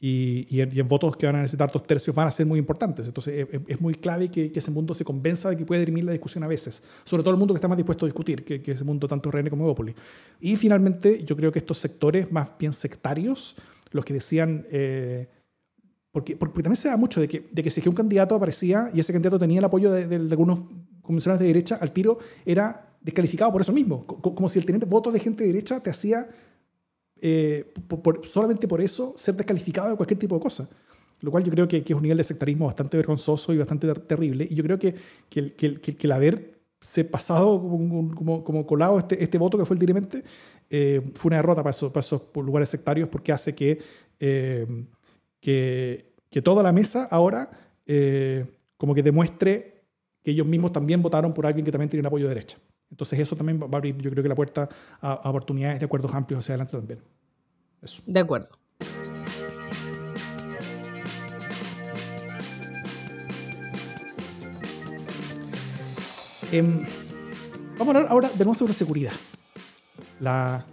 y, 0.00 0.60
en, 0.60 0.88
votos 0.88 1.16
que 1.16 1.26
van 1.26 1.36
a 1.36 1.38
necesitar 1.40 1.70
dos 1.72 1.84
tercios 1.86 2.14
van 2.14 2.28
a 2.28 2.30
ser 2.30 2.46
muy 2.46 2.58
importantes. 2.58 3.06
Entonces 3.06 3.48
es, 3.66 3.80
muy 3.80 3.94
clave 3.94 4.30
que, 4.30 4.52
ese 4.54 4.70
mundo 4.70 4.94
se 4.94 5.04
convenza 5.04 5.50
de 5.50 5.56
que 5.56 5.64
puede 5.64 5.80
dirimir 5.80 6.04
la 6.04 6.12
discusión 6.12 6.44
a 6.44 6.46
veces, 6.46 6.82
sobre 7.04 7.22
todo 7.22 7.32
el 7.32 7.38
mundo 7.38 7.54
que 7.54 7.58
está 7.58 7.68
más 7.68 7.76
dispuesto 7.76 8.06
a 8.06 8.08
discutir, 8.08 8.44
que, 8.44 8.62
ese 8.70 8.84
mundo 8.84 9.08
tanto 9.08 9.30
René 9.30 9.50
como 9.50 9.64
Evópolis. 9.64 9.96
Y 10.40 10.56
finalmente, 10.56 11.24
yo 11.24 11.36
creo 11.36 11.50
que 11.50 11.58
estos 11.58 11.78
sectores 11.78 12.30
más 12.30 12.50
bien 12.58 12.72
sectarios, 12.72 13.56
los 13.90 14.04
que 14.04 14.14
decían... 14.14 14.66
Porque, 16.10 16.36
porque, 16.36 16.62
también 16.62 16.76
se 16.76 16.88
da 16.88 16.96
mucho 16.96 17.20
de 17.20 17.28
que, 17.28 17.48
de 17.52 17.62
que 17.62 17.70
si 17.70 17.86
un 17.86 17.94
candidato 17.94 18.34
aparecía 18.34 18.90
y 18.94 19.00
ese 19.00 19.12
candidato 19.12 19.38
tenía 19.38 19.58
el 19.58 19.64
apoyo 19.64 19.92
de, 19.92 20.16
algunos 20.16 20.60
convencionales 21.02 21.40
de 21.40 21.46
derecha, 21.46 21.78
al 21.80 21.92
tiro 21.92 22.18
era 22.46 22.96
descalificado 23.00 23.52
por 23.52 23.60
eso 23.60 23.72
mismo. 23.72 24.06
Como 24.06 24.48
si 24.48 24.58
el 24.58 24.64
tener 24.64 24.84
votos 24.86 25.12
de 25.12 25.20
gente 25.20 25.44
de 25.44 25.52
derecha 25.52 25.80
te 25.80 25.90
hacía, 25.90 26.28
eh, 27.20 27.72
solamente 28.24 28.68
por 28.68 28.80
eso, 28.80 29.14
ser 29.16 29.34
descalificado 29.36 29.90
de 29.90 29.96
cualquier 29.96 30.18
tipo 30.18 30.34
de 30.34 30.40
cosa. 30.40 30.68
Lo 31.20 31.30
cual 31.30 31.42
yo 31.42 31.50
creo 31.50 31.66
que, 31.66 31.78
es 31.78 31.90
un 31.90 32.02
nivel 32.02 32.18
de 32.18 32.24
sectarismo 32.24 32.66
bastante 32.66 32.96
vergonzoso 32.96 33.52
y 33.52 33.58
bastante 33.58 33.92
terrible. 33.94 34.46
Y 34.48 34.54
yo 34.54 34.62
creo 34.62 34.78
que, 34.78 34.94
el, 35.34 35.52
que, 35.54 35.80
que 35.80 36.06
el 36.06 36.12
haberse 36.12 37.04
pasado 37.10 37.60
como, 37.60 38.44
como, 38.44 38.66
colado 38.66 38.98
este, 38.98 39.22
este 39.22 39.36
voto 39.36 39.58
que 39.58 39.64
fue 39.64 39.74
el 39.74 39.80
dirimente 39.80 40.22
eh, 40.70 41.00
fue 41.14 41.30
una 41.30 41.36
derrota 41.36 41.62
para 41.62 41.70
esos, 41.70 42.22
lugares 42.34 42.68
sectarios 42.68 43.08
porque 43.08 43.32
hace 43.32 43.54
que... 43.54 43.80
Eh, 44.20 44.66
que, 45.40 46.04
toda 46.42 46.62
la 46.62 46.70
mesa 46.70 47.08
ahora 47.10 47.50
como 48.76 48.94
que 48.94 49.02
demuestre 49.02 49.82
que 50.22 50.30
ellos 50.30 50.46
mismos 50.46 50.72
también 50.72 51.02
votaron 51.02 51.34
por 51.34 51.46
alguien 51.46 51.64
que 51.64 51.72
también 51.72 51.90
tiene 51.90 52.00
un 52.00 52.06
apoyo 52.06 52.28
de 52.28 52.34
derecha. 52.34 52.58
Entonces 52.90 53.18
eso 53.18 53.36
también 53.36 53.60
va 53.60 53.68
a 53.70 53.76
abrir, 53.76 53.96
yo 53.98 54.10
creo 54.10 54.22
que 54.22 54.28
la 54.28 54.34
puerta 54.34 54.68
a, 55.00 55.28
oportunidades 55.28 55.78
de 55.78 55.86
acuerdos 55.86 56.12
amplios 56.14 56.40
hacia 56.40 56.54
adelante 56.54 56.76
también. 56.76 57.00
Eso. 57.82 58.02
De 58.06 58.20
acuerdo. 58.20 58.48
Em, 66.50 66.86
vamos 67.78 67.94
a 67.94 67.98
hablar 67.98 68.06
ahora 68.10 68.30
de 68.30 68.44
nuevo 68.44 68.54
sobre 68.54 68.72
seguridad. 68.72 69.12
La, 70.20 70.64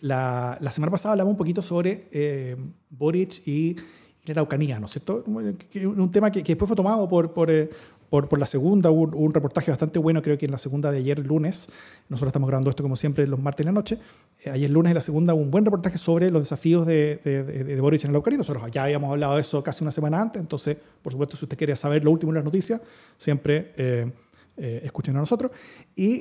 la, 0.00 0.58
la, 0.60 0.70
semana 0.72 0.90
pasada 0.90 1.12
hablamos 1.12 1.32
un 1.32 1.38
poquito 1.38 1.62
sobre 1.62 2.08
eh, 2.10 2.56
Boric 2.90 3.46
y, 3.46 3.76
la 4.24 4.32
Araucanía, 4.32 4.78
¿no 4.78 4.84
es 4.84 4.92
cierto? 4.92 5.24
Un 5.26 6.10
tema 6.12 6.30
que, 6.30 6.42
que 6.42 6.52
después 6.52 6.68
fue 6.68 6.76
tomado 6.76 7.08
por, 7.08 7.32
por, 7.32 7.50
eh, 7.50 7.70
por, 8.10 8.28
por, 8.28 8.38
la 8.38 8.46
segunda, 8.46 8.90
un, 8.90 9.32
reportaje 9.32 9.70
bastante 9.70 9.98
bueno, 9.98 10.22
creo 10.22 10.38
que 10.38 10.46
en 10.46 10.52
la 10.52 10.58
segunda 10.58 10.90
de 10.90 10.98
ayer 10.98 11.18
lunes, 11.18 11.68
nosotros 12.08 12.30
estamos 12.30 12.48
grabando 12.48 12.70
esto 12.70 12.82
como 12.82 12.96
siempre 12.96 13.26
los 13.26 13.40
martes 13.40 13.64
en 13.64 13.66
la 13.66 13.72
noche, 13.72 13.98
eh, 14.44 14.50
ayer 14.50 14.70
lunes 14.70 14.90
en 14.90 14.94
la 14.94 15.00
segunda 15.00 15.34
un 15.34 15.50
buen 15.50 15.64
reportaje 15.64 15.98
sobre 15.98 16.30
los 16.30 16.42
desafíos 16.42 16.86
de, 16.86 17.16
de, 17.24 17.42
de, 17.42 17.80
Boric 17.80 18.04
en 18.04 18.08
la 18.08 18.12
Araucanía, 18.12 18.38
nosotros 18.38 18.70
ya 18.70 18.84
habíamos 18.84 19.10
hablado 19.10 19.34
de 19.34 19.42
eso 19.42 19.62
casi 19.62 19.84
una 19.84 19.92
semana 19.92 20.20
antes, 20.20 20.40
entonces, 20.40 20.76
por 21.02 21.12
supuesto, 21.12 21.36
si 21.36 21.44
usted 21.44 21.56
quiere 21.56 21.76
saber 21.76 22.04
lo 22.04 22.10
último 22.10 22.32
de 22.32 22.38
las 22.38 22.44
noticias, 22.44 22.80
siempre... 23.16 23.72
Eh, 23.76 24.80
escuchen 24.82 25.14
a 25.14 25.20
nosotros. 25.20 25.52
Y 25.94 26.18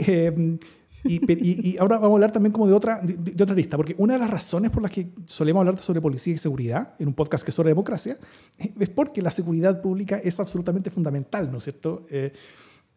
y, 1.04 1.78
ahora 1.78 1.98
vamos 1.98 2.12
a 2.12 2.16
hablar 2.16 2.32
también 2.32 2.52
como 2.52 2.68
de 2.68 2.74
otra, 2.74 3.00
de, 3.02 3.44
otra 3.44 3.56
lista, 3.56 3.78
porque 3.78 3.96
una 3.98 4.14
de 4.14 4.20
las 4.20 4.30
razones 4.30 4.72
por 4.72 4.82
las 4.82 4.92
que 4.92 5.10
solemos 5.26 5.62
hablar 5.62 5.80
sobre 5.80 6.02
policía 6.02 6.34
y 6.34 6.38
seguridad 6.38 6.96
en 7.00 7.08
un 7.08 7.14
podcast 7.14 7.44
que 7.44 7.52
es 7.52 7.56
sobre 7.56 7.70
democracia 7.70 8.18
es 8.58 8.90
porque 8.90 9.22
la 9.22 9.32
seguridad 9.32 9.82
pública 9.82 10.18
es 10.18 10.40
absolutamente 10.40 10.90
fundamental, 10.90 11.52
¿no 11.52 11.58
es 11.58 11.64
cierto? 11.64 12.06
Eh, 12.10 12.34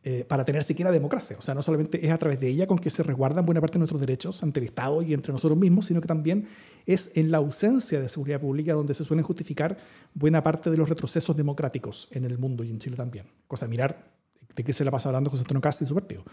eh, 0.03 0.25
para 0.27 0.47
tener 0.47 0.63
siquiera 0.63 0.91
democracia. 0.91 1.37
O 1.39 1.43
sea, 1.43 1.55
no 1.55 1.61
solamente 1.61 2.05
es 2.05 2.11
a 2.11 2.17
través 2.17 2.41
de 2.41 2.49
ella 2.49 2.67
con 2.67 2.79
que 2.79 2.89
se 2.89 3.03
resguardan 3.03 3.45
buena 3.45 3.61
parte 3.61 3.75
de 3.75 3.81
nuestros 3.81 4.01
derechos 4.01 4.43
ante 4.43 4.59
el 4.59 4.65
Estado 4.65 5.03
y 5.03 5.13
entre 5.13 5.31
nosotros 5.31 5.59
mismos, 5.59 5.85
sino 5.85 6.01
que 6.01 6.09
también 6.09 6.49
es 6.87 7.13
en 7.17 7.31
la 7.31 7.37
ausencia 7.37 8.01
de 8.01 8.09
seguridad 8.09 8.41
pública 8.41 8.73
donde 8.73 8.95
se 8.95 9.05
suelen 9.05 9.27
justificar 9.27 9.77
buena 10.15 10.43
parte 10.43 10.71
de 10.71 10.79
los 10.79 10.89
retrocesos 10.89 11.37
democráticos 11.37 12.09
en 12.13 12.25
el 12.25 12.39
mundo 12.39 12.65
y 12.65 12.71
en 12.71 12.79
Chile 12.79 12.97
también. 12.97 13.27
Cosa 13.47 13.69
mirar 13.69 14.11
de 14.57 14.65
qué 14.65 14.73
se 14.73 14.87
la 14.87 14.91
pasa 14.91 15.11
hablando 15.11 15.29
José 15.29 15.43
Antonio 15.43 15.61
Castro 15.61 15.85
y 15.85 15.89
su 15.89 15.95
partido. 15.95 16.25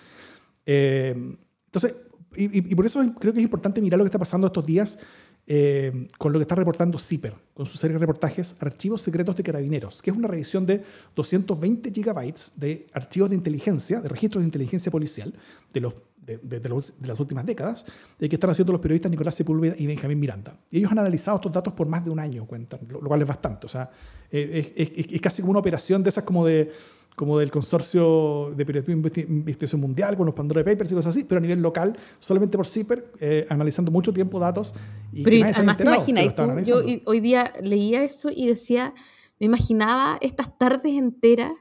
Eh, 0.66 1.36
entonces, 1.78 1.96
y, 2.36 2.76
por 2.76 2.86
eso 2.86 3.02
creo 3.20 3.34
que 3.34 3.40
es 3.40 3.44
importante 3.44 3.82
mirar 3.82 3.98
lo 3.98 4.04
que 4.04 4.10
está 4.10 4.20
pasando 4.20 4.48
estos 4.48 4.66
días 4.66 5.00
eh, 5.48 6.08
con 6.18 6.34
lo 6.34 6.40
que 6.40 6.44
está 6.44 6.56
reportando 6.56 7.00
CIPER, 7.00 7.34
con 7.54 7.66
su 7.66 7.78
serie 7.78 7.94
de 7.94 8.00
reportajes 8.00 8.56
Archivos 8.60 9.02
Secretos 9.02 9.36
de 9.36 9.44
Carabineros, 9.44 10.02
que 10.02 10.12
es 10.12 10.18
una 10.18 10.28
revisión 10.28 10.66
de 10.66 10.84
220 11.16 11.92
gigabytes 11.92 12.52
de 12.56 12.86
archivos 12.94 13.30
de 13.30 13.38
inteligencia, 13.38 14.02
de 14.02 14.10
registros 14.10 14.42
de 14.42 14.48
inteligencia 14.48 14.92
policial 14.92 15.34
de, 15.74 15.80
los, 15.80 15.94
de, 16.28 16.70
las 16.70 17.20
últimas 17.20 17.46
décadas, 17.46 17.86
que 18.20 18.28
están 18.28 18.50
haciendo 18.50 18.74
los 18.74 18.82
periodistas 18.82 19.10
Nicolás 19.10 19.36
Sepúlveda 19.36 19.76
y 19.78 19.88
Benjamín 19.88 20.20
Miranda. 20.20 20.58
Y 20.70 20.80
ellos 20.80 20.92
han 20.92 21.00
analizado 21.00 21.38
estos 21.38 21.52
datos 21.52 21.74
por 21.74 21.88
más 21.88 22.04
de 22.04 22.12
un 22.12 22.20
año, 22.20 22.46
cuentan, 22.46 22.82
lo, 22.90 23.00
cual 23.00 23.22
es 23.22 23.28
bastante. 23.28 23.66
O 23.66 23.70
sea, 23.70 23.90
eh, 24.32 24.74
es, 24.76 25.22
casi 25.22 25.42
como 25.42 25.52
una 25.52 25.60
operación 25.60 26.04
de 26.04 26.10
esas 26.10 26.24
como 26.24 26.46
de 26.46 26.72
como 27.16 27.40
del 27.40 27.50
consorcio 27.50 28.54
de 28.56 28.64
periodismo 28.64 29.10
de 29.10 29.22
investigación 29.22 29.82
mundial 29.82 30.16
con 30.16 30.28
los 30.28 30.36
Pandora 30.36 30.64
Papers 30.64 30.92
y 30.92 30.94
cosas 30.94 31.16
así, 31.16 31.24
pero 31.24 31.40
a 31.40 31.42
nivel 31.42 31.60
local, 31.64 31.98
solamente 32.20 32.58
por 32.58 32.68
CIPER, 32.68 33.12
eh, 33.20 33.48
analizando 33.50 33.92
mucho 33.92 34.14
tiempo 34.14 34.40
datos. 34.40 34.76
Y 35.12 35.24
pero 35.24 35.44
además 35.44 35.78
te 35.78 35.84
imaginas, 35.84 36.36
yo 36.68 36.84
hoy 37.06 37.20
día 37.20 37.54
leía 37.64 38.04
eso 38.04 38.30
y 38.32 38.46
decía, 38.46 38.94
me 39.40 39.48
imaginaba 39.48 40.20
estas 40.22 40.60
tardes 40.60 40.94
enteras 40.94 41.54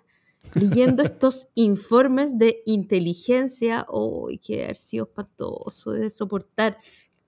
leyendo 0.55 1.03
estos 1.03 1.49
informes 1.55 2.39
de 2.39 2.63
inteligencia, 2.67 3.85
oh, 3.89 4.29
que 4.45 4.65
haber 4.65 4.77
sido 4.77 5.05
espantoso 5.05 5.93
de 5.93 6.11
soportar, 6.11 6.79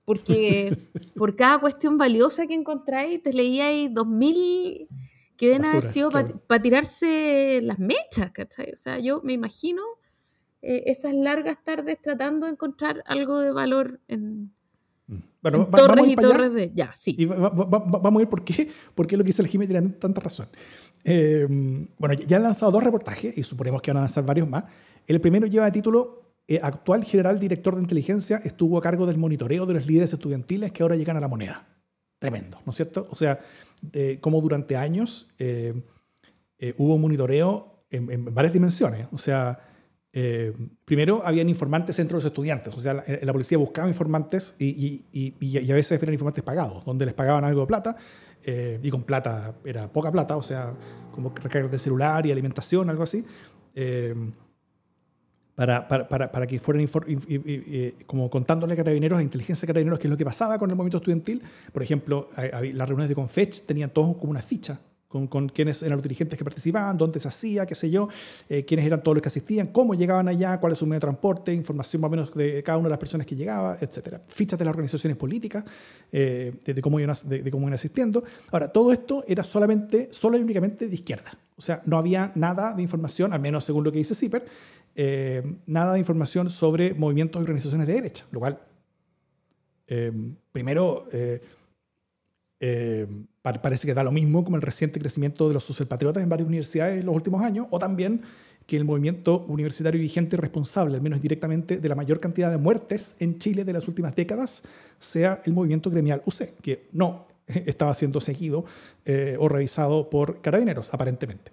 porque 0.04 0.76
por 1.16 1.36
cada 1.36 1.58
cuestión 1.60 1.98
valiosa 1.98 2.46
que 2.46 2.54
encontráis, 2.54 3.22
te 3.22 3.32
leía 3.32 3.66
ahí 3.66 3.88
2000 3.88 4.88
que 5.36 5.46
deben 5.46 5.66
haber 5.66 5.84
sido 5.84 6.10
para 6.10 6.62
tirarse 6.62 7.60
las 7.62 7.78
mechas, 7.78 8.30
¿cachai? 8.32 8.72
O 8.72 8.76
sea, 8.76 8.98
yo 8.98 9.20
me 9.22 9.34
imagino 9.34 9.82
eh, 10.62 10.84
esas 10.86 11.14
largas 11.14 11.62
tardes 11.62 11.98
tratando 12.02 12.46
de 12.46 12.52
encontrar 12.52 13.04
algo 13.06 13.38
de 13.40 13.52
valor 13.52 14.00
en, 14.08 14.52
Mm. 15.10 15.22
Bueno, 15.40 15.58
en 15.58 15.64
va- 15.64 15.78
torres 15.78 15.96
vamos 15.96 16.04
a 16.06 16.10
y 16.10 16.12
allá. 16.12 16.28
torres 16.28 16.52
de... 16.52 16.72
Ya, 16.74 16.92
sí. 16.94 17.14
Y 17.16 17.24
va- 17.24 17.48
va- 17.48 17.64
vamos 17.64 18.14
a 18.16 18.18
ver 18.18 18.28
por 18.28 18.44
qué, 18.44 18.68
por 18.94 19.06
qué 19.06 19.16
lo 19.16 19.22
que 19.24 19.28
dice 19.28 19.40
el 19.40 19.48
Jiménez 19.48 19.70
tiene 19.80 19.88
tanta 19.94 20.20
razón. 20.20 20.48
Eh, 21.04 21.46
bueno, 21.98 22.14
ya 22.14 22.36
han 22.36 22.42
lanzado 22.42 22.72
dos 22.72 22.82
reportajes 22.82 23.36
y 23.36 23.42
suponemos 23.42 23.82
que 23.82 23.90
van 23.90 23.98
a 23.98 24.00
lanzar 24.00 24.24
varios 24.24 24.48
más. 24.48 24.64
El 25.06 25.20
primero 25.20 25.46
lleva 25.46 25.66
de 25.66 25.72
título 25.72 26.34
eh, 26.46 26.60
Actual 26.62 27.04
General 27.04 27.38
Director 27.38 27.74
de 27.74 27.82
Inteligencia 27.82 28.40
estuvo 28.44 28.78
a 28.78 28.82
cargo 28.82 29.06
del 29.06 29.18
monitoreo 29.18 29.66
de 29.66 29.74
los 29.74 29.86
líderes 29.86 30.12
estudiantiles 30.12 30.72
que 30.72 30.82
ahora 30.82 30.96
llegan 30.96 31.16
a 31.16 31.20
la 31.20 31.28
moneda. 31.28 31.66
Tremendo, 32.18 32.58
¿no 32.66 32.70
es 32.70 32.76
cierto? 32.76 33.06
O 33.10 33.16
sea, 33.16 33.38
de 33.80 34.18
cómo 34.20 34.40
durante 34.40 34.76
años 34.76 35.28
eh, 35.38 35.74
eh, 36.58 36.74
hubo 36.78 36.98
monitoreo 36.98 37.84
en, 37.90 38.34
varias 38.34 38.52
dimensiones. 38.52 39.06
O 39.12 39.18
sea, 39.18 39.60
primero 40.84 41.22
habían 41.24 41.48
informantes 41.48 41.96
entre 42.00 42.14
los 42.16 42.24
estudiantes, 42.24 42.74
o 42.74 42.80
sea, 42.80 43.04
la, 43.22 43.32
policía 43.32 43.56
buscaba 43.56 43.86
informantes 43.86 44.56
y- 44.58 45.04
y 45.12 45.70
a 45.70 45.74
veces 45.74 46.02
eran 46.02 46.12
informantes 46.12 46.42
pagados, 46.42 46.84
donde 46.84 47.06
les 47.06 47.14
pagaban 47.14 47.44
algo 47.44 47.60
de 47.60 47.66
plata 47.68 47.96
eh, 48.44 48.78
y 48.82 48.90
con 48.90 49.02
plata 49.02 49.54
era 49.64 49.92
poca 49.92 50.10
plata, 50.10 50.36
o 50.36 50.42
sea, 50.42 50.74
como 51.12 51.32
recargas 51.34 51.70
de 51.70 51.78
celular 51.78 52.24
y 52.26 52.32
alimentación, 52.32 52.88
algo 52.90 53.02
así, 53.02 53.24
eh, 53.74 54.14
para, 55.54 55.88
para, 55.88 56.08
para, 56.08 56.30
para 56.30 56.46
que 56.46 56.60
fueran 56.60 56.88
eh, 57.08 57.94
como 58.06 58.30
contándole 58.30 58.74
a 58.74 58.76
carabineros, 58.76 59.18
a 59.18 59.22
inteligencia 59.22 59.62
de 59.62 59.66
carabineros, 59.66 59.98
qué 59.98 60.06
es 60.06 60.10
lo 60.10 60.16
que 60.16 60.24
pasaba 60.24 60.58
con 60.58 60.70
el 60.70 60.76
movimiento 60.76 60.98
estudiantil. 60.98 61.42
Por 61.72 61.82
ejemplo, 61.82 62.30
las 62.36 62.88
reuniones 62.88 63.08
de 63.08 63.14
Confech 63.14 63.66
tenían 63.66 63.90
todos 63.90 64.16
como 64.16 64.30
una 64.30 64.42
ficha 64.42 64.78
con, 65.08 65.26
con 65.26 65.48
quiénes 65.48 65.82
eran 65.82 65.96
los 65.96 66.02
dirigentes 66.02 66.38
que 66.38 66.44
participaban, 66.44 66.96
dónde 66.96 67.18
se 67.18 67.28
hacía, 67.28 67.64
qué 67.66 67.74
sé 67.74 67.90
yo, 67.90 68.08
eh, 68.48 68.64
quiénes 68.64 68.86
eran 68.86 69.02
todos 69.02 69.16
los 69.16 69.22
que 69.22 69.28
asistían, 69.28 69.68
cómo 69.68 69.94
llegaban 69.94 70.28
allá, 70.28 70.60
cuál 70.60 70.72
es 70.72 70.78
su 70.78 70.86
medio 70.86 70.96
de 70.96 71.00
transporte, 71.00 71.52
información 71.52 72.02
más 72.02 72.08
o 72.08 72.10
menos 72.10 72.34
de 72.34 72.62
cada 72.62 72.78
una 72.78 72.88
de 72.88 72.90
las 72.90 72.98
personas 72.98 73.26
que 73.26 73.34
llegaba, 73.34 73.78
etcétera. 73.80 74.22
Fichas 74.28 74.58
de 74.58 74.64
las 74.64 74.72
organizaciones 74.72 75.16
políticas, 75.16 75.64
eh, 76.12 76.52
de, 76.64 76.74
de 76.74 76.82
cómo 76.82 77.00
iban, 77.00 77.16
de, 77.24 77.42
de 77.42 77.50
cómo 77.50 77.62
iban 77.62 77.74
asistiendo. 77.74 78.22
Ahora, 78.52 78.68
todo 78.68 78.92
esto 78.92 79.24
era 79.26 79.42
solamente, 79.42 80.08
solo 80.12 80.36
y 80.38 80.42
únicamente 80.42 80.86
de 80.86 80.94
izquierda. 80.94 81.38
O 81.56 81.62
sea, 81.62 81.82
no 81.86 81.96
había 81.96 82.30
nada 82.34 82.74
de 82.74 82.82
información, 82.82 83.32
al 83.32 83.40
menos 83.40 83.64
según 83.64 83.84
lo 83.84 83.90
que 83.90 83.98
dice 83.98 84.14
CIPER, 84.14 84.44
eh, 84.94 85.42
nada 85.66 85.94
de 85.94 86.00
información 86.00 86.50
sobre 86.50 86.92
movimientos 86.92 87.40
y 87.40 87.44
organizaciones 87.44 87.86
de 87.86 87.92
derecha, 87.94 88.26
lo 88.30 88.40
cual, 88.40 88.60
eh, 89.86 90.12
primero, 90.52 91.06
eh, 91.12 91.40
eh, 92.60 93.06
parece 93.60 93.86
que 93.86 93.94
da 93.94 94.02
lo 94.04 94.12
mismo 94.12 94.44
como 94.44 94.56
el 94.56 94.62
reciente 94.62 94.98
crecimiento 95.00 95.48
de 95.48 95.54
los 95.54 95.64
socialpatriotas 95.64 96.22
en 96.22 96.28
varias 96.28 96.46
universidades 96.48 97.00
en 97.00 97.06
los 97.06 97.14
últimos 97.14 97.42
años, 97.42 97.66
o 97.70 97.78
también 97.78 98.22
que 98.66 98.76
el 98.76 98.84
movimiento 98.84 99.46
universitario 99.48 99.98
vigente 100.00 100.36
responsable, 100.36 100.96
al 100.96 101.02
menos 101.02 101.22
directamente, 101.22 101.78
de 101.78 101.88
la 101.88 101.94
mayor 101.94 102.20
cantidad 102.20 102.50
de 102.50 102.58
muertes 102.58 103.16
en 103.18 103.38
Chile 103.38 103.64
de 103.64 103.72
las 103.72 103.88
últimas 103.88 104.14
décadas, 104.14 104.62
sea 104.98 105.40
el 105.46 105.54
movimiento 105.54 105.90
gremial 105.90 106.20
UC, 106.26 106.60
que 106.60 106.86
no 106.92 107.26
estaba 107.46 107.94
siendo 107.94 108.20
seguido 108.20 108.64
eh, 109.06 109.36
o 109.40 109.48
revisado 109.48 110.10
por 110.10 110.40
carabineros, 110.42 110.92
aparentemente. 110.92 111.50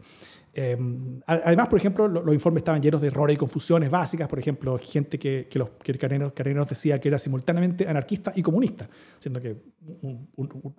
Eh, 0.58 0.78
además, 1.26 1.68
por 1.68 1.80
ejemplo, 1.80 2.08
lo- 2.08 2.22
los 2.24 2.34
informes 2.34 2.62
estaban 2.62 2.82
llenos 2.82 3.02
de 3.02 3.08
errores 3.08 3.36
y 3.36 3.38
confusiones 3.38 3.90
básicas. 3.92 4.28
Por 4.30 4.40
ejemplo, 4.40 4.78
gente 4.78 5.20
que, 5.20 5.48
que 5.50 5.60
los 5.60 5.70
que 5.84 5.98
Carabineros, 5.98 6.32
Carabineros 6.34 6.70
decía 6.70 7.00
que 7.00 7.10
era 7.10 7.20
simultáneamente 7.20 7.88
anarquista 7.88 8.32
y 8.36 8.42
comunista, 8.42 8.90
siendo 9.20 9.42
que 9.42 9.56
un- 10.02 10.30
un- 10.36 10.76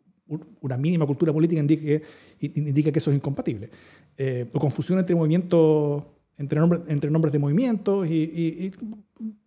una 0.60 0.76
mínima 0.76 1.06
cultura 1.06 1.32
política 1.32 1.60
indica 1.60 1.82
que, 1.82 2.02
indica 2.40 2.90
que 2.92 2.98
eso 2.98 3.10
es 3.10 3.16
incompatible. 3.16 3.70
Eh, 4.16 4.48
o 4.52 4.58
confusión 4.58 4.98
entre 4.98 5.14
movimientos, 5.14 6.02
entre 6.38 6.58
nombres, 6.60 6.82
entre 6.88 7.10
nombres 7.10 7.32
de 7.32 7.38
movimientos 7.38 8.06
y, 8.08 8.14
y- 8.14 8.66
y 8.66 8.72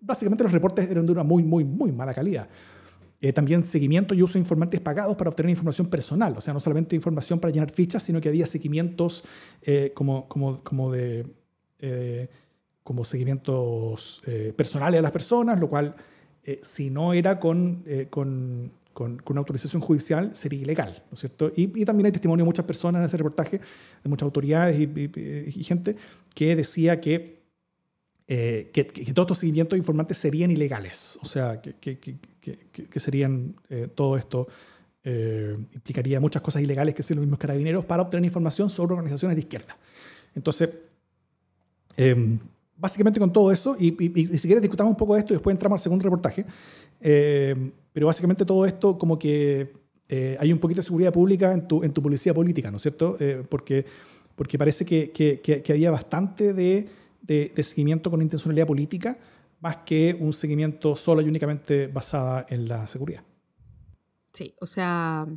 básicamente 0.01 0.43
los 0.43 0.53
reportes 0.53 0.89
eran 0.89 1.05
de 1.05 1.11
una 1.11 1.23
muy, 1.23 1.43
muy, 1.43 1.63
muy 1.63 1.91
mala 1.91 2.13
calidad. 2.13 2.47
Eh, 3.21 3.33
también 3.33 3.65
seguimiento 3.65 4.15
y 4.15 4.23
uso 4.23 4.33
de 4.35 4.39
informantes 4.39 4.79
pagados 4.79 5.17
para 5.17 5.29
obtener 5.29 5.49
información 5.49 5.87
personal, 5.89 6.35
o 6.37 6.41
sea, 6.41 6.53
no 6.53 6.61
solamente 6.61 6.95
información 6.95 7.37
para 7.39 7.51
llenar 7.51 7.69
fichas, 7.69 8.01
sino 8.01 8.21
que 8.21 8.29
había 8.29 8.47
seguimientos 8.47 9.25
eh, 9.61 9.91
como, 9.93 10.29
como, 10.29 10.63
como 10.63 10.89
de 10.91 11.25
eh, 11.79 12.29
como 12.81 13.03
seguimientos 13.03 14.21
eh, 14.25 14.53
personales 14.55 14.99
a 14.99 15.01
las 15.01 15.11
personas, 15.11 15.59
lo 15.59 15.67
cual 15.69 15.95
eh, 16.45 16.59
si 16.63 16.89
no 16.89 17.13
era 17.13 17.39
con, 17.39 17.83
con, 18.09 18.71
con, 18.93 19.17
con 19.17 19.33
una 19.35 19.39
autorización 19.39 19.81
judicial 19.81 20.35
sería 20.35 20.61
ilegal, 20.61 21.03
¿no 21.09 21.13
es 21.15 21.19
cierto? 21.21 21.51
Y, 21.55 21.81
y 21.81 21.85
también 21.85 22.07
hay 22.07 22.11
testimonio 22.11 22.43
de 22.43 22.47
muchas 22.47 22.65
personas 22.65 22.99
en 23.01 23.05
ese 23.07 23.17
reportaje, 23.17 23.59
de 24.03 24.09
muchas 24.09 24.23
autoridades 24.23 24.79
y, 24.79 24.83
y- 24.83 25.53
y 25.59 25.63
gente 25.63 25.95
que 26.33 26.55
decía 26.55 26.99
que 26.99 27.39
eh, 28.31 28.69
que, 28.73 28.85
que- 28.85 29.05
que 29.05 29.13
todos 29.13 29.25
estos 29.25 29.39
seguimientos 29.39 29.71
de 29.75 29.79
informantes 29.79 30.17
serían 30.17 30.51
ilegales, 30.51 31.17
o 31.21 31.25
sea, 31.25 31.59
que, 31.61 31.73
que- 31.79 32.99
serían 32.99 33.55
eh, 33.69 33.87
todo 33.95 34.17
esto 34.17 34.47
eh, 35.03 35.55
implicaría 35.73 36.19
muchas 36.19 36.41
cosas 36.43 36.61
ilegales 36.61 36.93
que 36.93 37.01
hacen 37.01 37.15
los 37.17 37.23
mismos 37.25 37.39
carabineros 37.39 37.85
para 37.85 38.03
obtener 38.03 38.25
información 38.25 38.69
sobre 38.69 38.93
organizaciones 38.93 39.35
de 39.35 39.41
izquierda. 39.41 39.77
Entonces, 40.35 40.69
eh, 41.97 42.37
básicamente 42.79 43.19
con 43.19 43.31
todo 43.31 43.51
eso, 43.51 43.75
y, 43.79 43.87
y- 44.03 44.21
y 44.21 44.37
si 44.37 44.47
quieres 44.47 44.61
discutamos 44.61 44.91
un 44.91 44.97
poco 44.97 45.13
de 45.13 45.19
esto 45.19 45.33
y 45.33 45.35
después 45.35 45.53
entramos 45.53 45.79
al 45.79 45.83
segundo 45.83 46.03
reportaje, 46.03 46.45
eh, 47.01 47.71
pero 47.93 48.07
básicamente 48.07 48.45
todo 48.45 48.65
esto 48.65 48.97
como 48.97 49.17
que 49.19 49.73
eh, 50.07 50.37
hay 50.39 50.51
un 50.51 50.59
poquito 50.59 50.79
de 50.81 50.85
seguridad 50.85 51.13
pública 51.13 51.53
en 51.53 51.67
tu, 51.67 51.83
en 51.83 51.93
tu 51.93 52.01
policía 52.01 52.33
política, 52.33 52.71
¿no 52.71 52.77
es 52.77 52.81
cierto? 52.83 53.15
Eh, 53.19 53.43
porque, 53.47 53.85
porque 54.35 54.57
parece 54.57 54.85
que, 54.85 55.11
que- 55.11 55.41
que- 55.41 55.61
que 55.61 55.71
había 55.73 55.91
bastante 55.91 56.53
de, 56.53 56.87
de- 57.21 57.51
de 57.55 57.63
seguimiento 57.63 58.09
con 58.09 58.21
intencionalidad 58.21 58.65
política, 58.67 59.17
más 59.59 59.77
que 59.85 60.15
un 60.19 60.31
seguimiento 60.33 60.95
solo 60.95 61.21
y 61.21 61.25
únicamente 61.27 61.87
basada 61.87 62.45
en 62.49 62.67
la 62.67 62.87
seguridad. 62.87 63.23
Sí, 64.33 64.53
o 64.61 64.65
sea, 64.67 65.27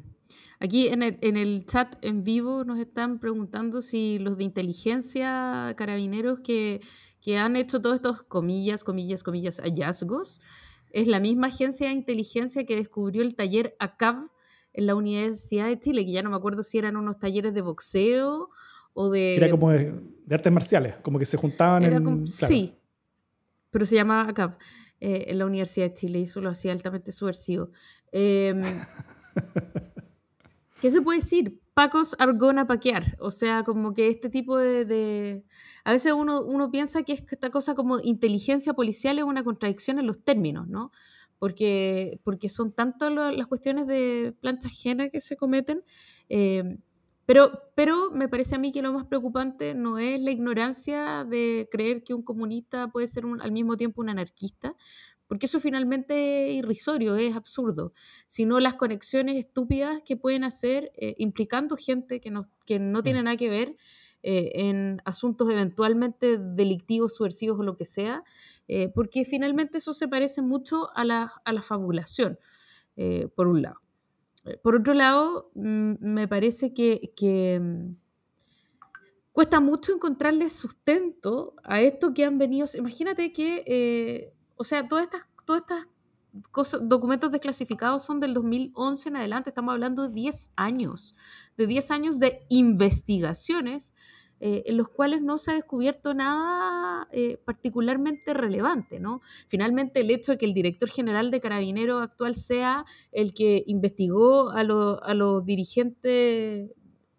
aquí 0.61 0.89
en 0.89 1.03
el, 1.03 1.19
en 1.23 1.37
el 1.37 1.67
chat 1.67 1.97
en 2.03 2.23
vivo 2.23 2.65
nos 2.65 2.79
están 2.79 3.19
preguntando 3.19 3.83
si 3.83 4.19
los 4.19 4.37
de 4.37 4.45
inteligencia 4.45 5.75
carabineros 5.77 6.41
que, 6.41 6.81
que 7.23 7.39
han 7.39 7.57
hecho 7.57 7.81
todos 7.81 7.97
estos 7.97 8.23
comillas, 8.25 8.85
comillas, 8.85 9.23
comillas, 9.23 9.61
hallazgos, 9.61 10.41
es 10.91 11.07
la 11.07 11.21
misma 11.21 11.47
agencia 11.47 11.87
de 11.87 11.95
inteligencia 11.95 12.67
que 12.67 12.77
descubrió 12.77 13.23
el 13.23 13.35
taller 13.35 13.75
ACAV 13.79 14.29
en 14.75 14.87
la 14.87 14.95
Universidad 14.95 15.69
de 15.69 15.79
Chile, 15.79 16.05
que 16.05 16.13
ya 16.13 16.23
no 16.23 16.29
me 16.31 16.37
acuerdo 16.37 16.63
si 16.63 16.77
eran 16.79 16.97
unos 16.97 17.19
talleres 17.19 17.55
de 17.55 17.63
boxeo 17.63 18.51
o 18.93 19.09
de... 19.11 19.37
Era 19.37 19.51
como 19.51 19.71
de, 19.71 19.95
de 20.27 20.35
artes 20.35 20.53
marciales, 20.53 20.97
como 21.03 21.19
que 21.19 21.25
se 21.25 21.37
juntaban 21.39 21.83
en... 21.85 22.05
como- 22.05 22.17
claro. 22.25 22.55
Sí, 22.55 22.75
pero 23.71 23.87
se 23.87 23.95
llamaba 23.95 24.29
ACAP 24.29 24.61
eh, 25.01 25.25
en 25.29 25.39
la 25.39 25.47
Universidad 25.47 25.87
de 25.87 25.95
Chile 25.95 26.19
y 26.19 26.23
eso 26.25 26.41
lo 26.41 26.51
hacía 26.51 26.73
altamente 26.73 27.13
subversivo. 27.13 27.71
Em, 28.11 28.63
¿Qué 30.81 30.91
se 30.91 31.01
puede 31.01 31.21
decir? 31.21 31.61
Pacos 31.75 32.15
Argona 32.19 32.67
paquear. 32.67 33.17
O 33.19 33.31
sea, 33.31 33.63
como 33.65 33.95
que 33.95 34.09
este 34.09 34.29
tipo 34.29 34.59
de. 34.59 35.45
A 35.85 35.93
veces 35.93 36.13
uno, 36.13 36.43
uno 36.43 36.71
piensa 36.71 37.03
que 37.03 37.13
es 37.15 37.23
que 37.23 37.35
esta 37.35 37.51
cosa 37.51 37.75
como 37.75 37.99
inteligencia 38.01 38.75
policial 38.75 39.19
es 39.19 39.25
una 39.25 39.43
contradicción 39.45 39.99
en 39.99 40.07
los 40.07 40.23
términos, 40.23 40.69
¿no? 40.69 40.93
Porque, 41.39 42.21
porque 42.25 42.49
son 42.49 42.73
tantas 42.73 43.13
las 43.13 43.47
cuestiones 43.47 43.87
de 43.87 44.35
plancha 44.41 44.69
ajena 44.69 45.09
que 45.11 45.21
se 45.21 45.37
cometen. 45.37 45.83
em, 46.29 46.79
pero, 47.27 47.53
pero 47.77 48.11
me 48.11 48.29
parece 48.29 48.57
a 48.57 48.59
mí 48.59 48.73
que 48.73 48.83
lo 48.83 48.93
más 48.93 49.07
preocupante 49.07 49.75
no 49.75 49.97
es 49.99 50.21
la 50.21 50.33
ignorancia 50.33 51.25
de 51.25 51.69
creer 51.71 52.03
que 52.03 52.15
un 52.15 52.23
comunista 52.23 52.89
puede 52.89 53.07
ser 53.07 53.25
al 53.41 53.53
mismo 53.53 53.77
tiempo 53.77 54.03
un 54.03 54.11
anarquista, 54.11 54.75
porque 55.33 55.47
eso 55.47 55.61
finalmente 55.61 56.51
es 56.51 56.57
irrisorio, 56.57 57.17
es 57.17 57.35
absurdo, 57.35 57.95
sino 58.27 58.61
las 58.61 58.75
conexiones 58.75 59.37
estúpidas 59.37 60.03
que 60.05 60.15
pueden 60.15 60.45
hacer 60.45 60.93
eh, 60.95 61.15
implicando 61.17 61.79
gente 61.79 62.21
que 62.21 62.31
no, 62.31 62.43
que 62.67 62.79
no 62.79 63.03
tiene 63.03 63.23
Mm. 63.23 63.25
nada 63.25 63.37
que 63.39 63.49
ver 63.49 63.77
eh, 64.23 64.51
en 64.57 65.01
asuntos 65.07 65.49
eventualmente 65.49 66.37
delictivos, 66.37 67.15
subversivos 67.15 67.59
o 67.59 67.63
lo 67.63 67.79
que 67.79 67.87
sea, 67.87 68.25
eh, 68.69 68.91
porque 68.95 69.25
finalmente 69.25 69.79
eso 69.79 69.95
se 69.95 70.07
parece 70.07 70.43
mucho 70.43 70.95
a 70.95 71.03
la, 71.03 71.33
a 71.47 71.53
la 71.55 71.63
fabulación, 71.63 72.39
por 73.35 73.49
un 73.49 73.63
lado. 73.63 73.81
Por 74.63 74.77
otro 74.77 74.93
lado, 74.93 75.51
mm, 75.55 75.95
me 76.01 76.29
parece 76.29 76.75
que, 76.75 77.15
que, 77.17 77.59
mm, 77.59 77.95
cuesta 79.33 79.61
mucho 79.61 79.95
encontrarle 79.95 80.51
sustento 80.51 81.55
a 81.65 81.81
esto 81.81 82.13
que 82.13 82.27
han 82.27 82.37
venido. 82.37 82.67
Imagínate 82.75 83.33
que, 83.33 83.65
eh, 83.67 84.35
o 84.63 84.65
sea, 84.65 84.89
todas 84.89 85.05
estas, 85.05 85.23
todas 85.45 85.63
estas 85.63 85.89
cosas, 86.51 86.81
documentos 86.89 87.31
desclasificados 87.31 88.05
son 88.05 88.21
del 88.21 88.35
2011 88.35 89.09
en 89.11 89.17
adelante, 89.17 89.51
estamos 89.51 89.73
hablando 89.73 90.09
de 90.09 90.15
10 90.15 90.51
años, 90.57 91.15
de 91.57 91.67
10 91.67 91.91
años 91.91 92.19
de 92.19 92.41
investigaciones 92.49 93.95
eh, 94.41 94.65
en 94.67 94.77
los 94.77 94.89
cuales 94.89 95.23
no 95.23 95.39
se 95.39 95.53
ha 95.53 95.55
descubierto 95.55 96.15
nada 96.15 97.07
eh, 97.13 97.37
particularmente 97.45 98.35
relevante, 98.35 98.99
¿no? 98.99 99.21
Finalmente, 99.47 100.01
el 100.01 100.11
hecho 100.11 100.33
de 100.33 100.39
que 100.39 100.47
el 100.47 100.55
director 100.55 100.89
general 100.91 101.31
de 101.31 101.41
Carabineros 101.41 102.03
actual 102.03 102.35
sea 102.35 102.85
el 103.13 103.35
que 103.35 103.63
investigó 103.69 104.51
a, 104.51 104.65
lo- 104.65 105.03
a 105.05 105.15
los 105.15 105.45
dirigentes 105.45 106.71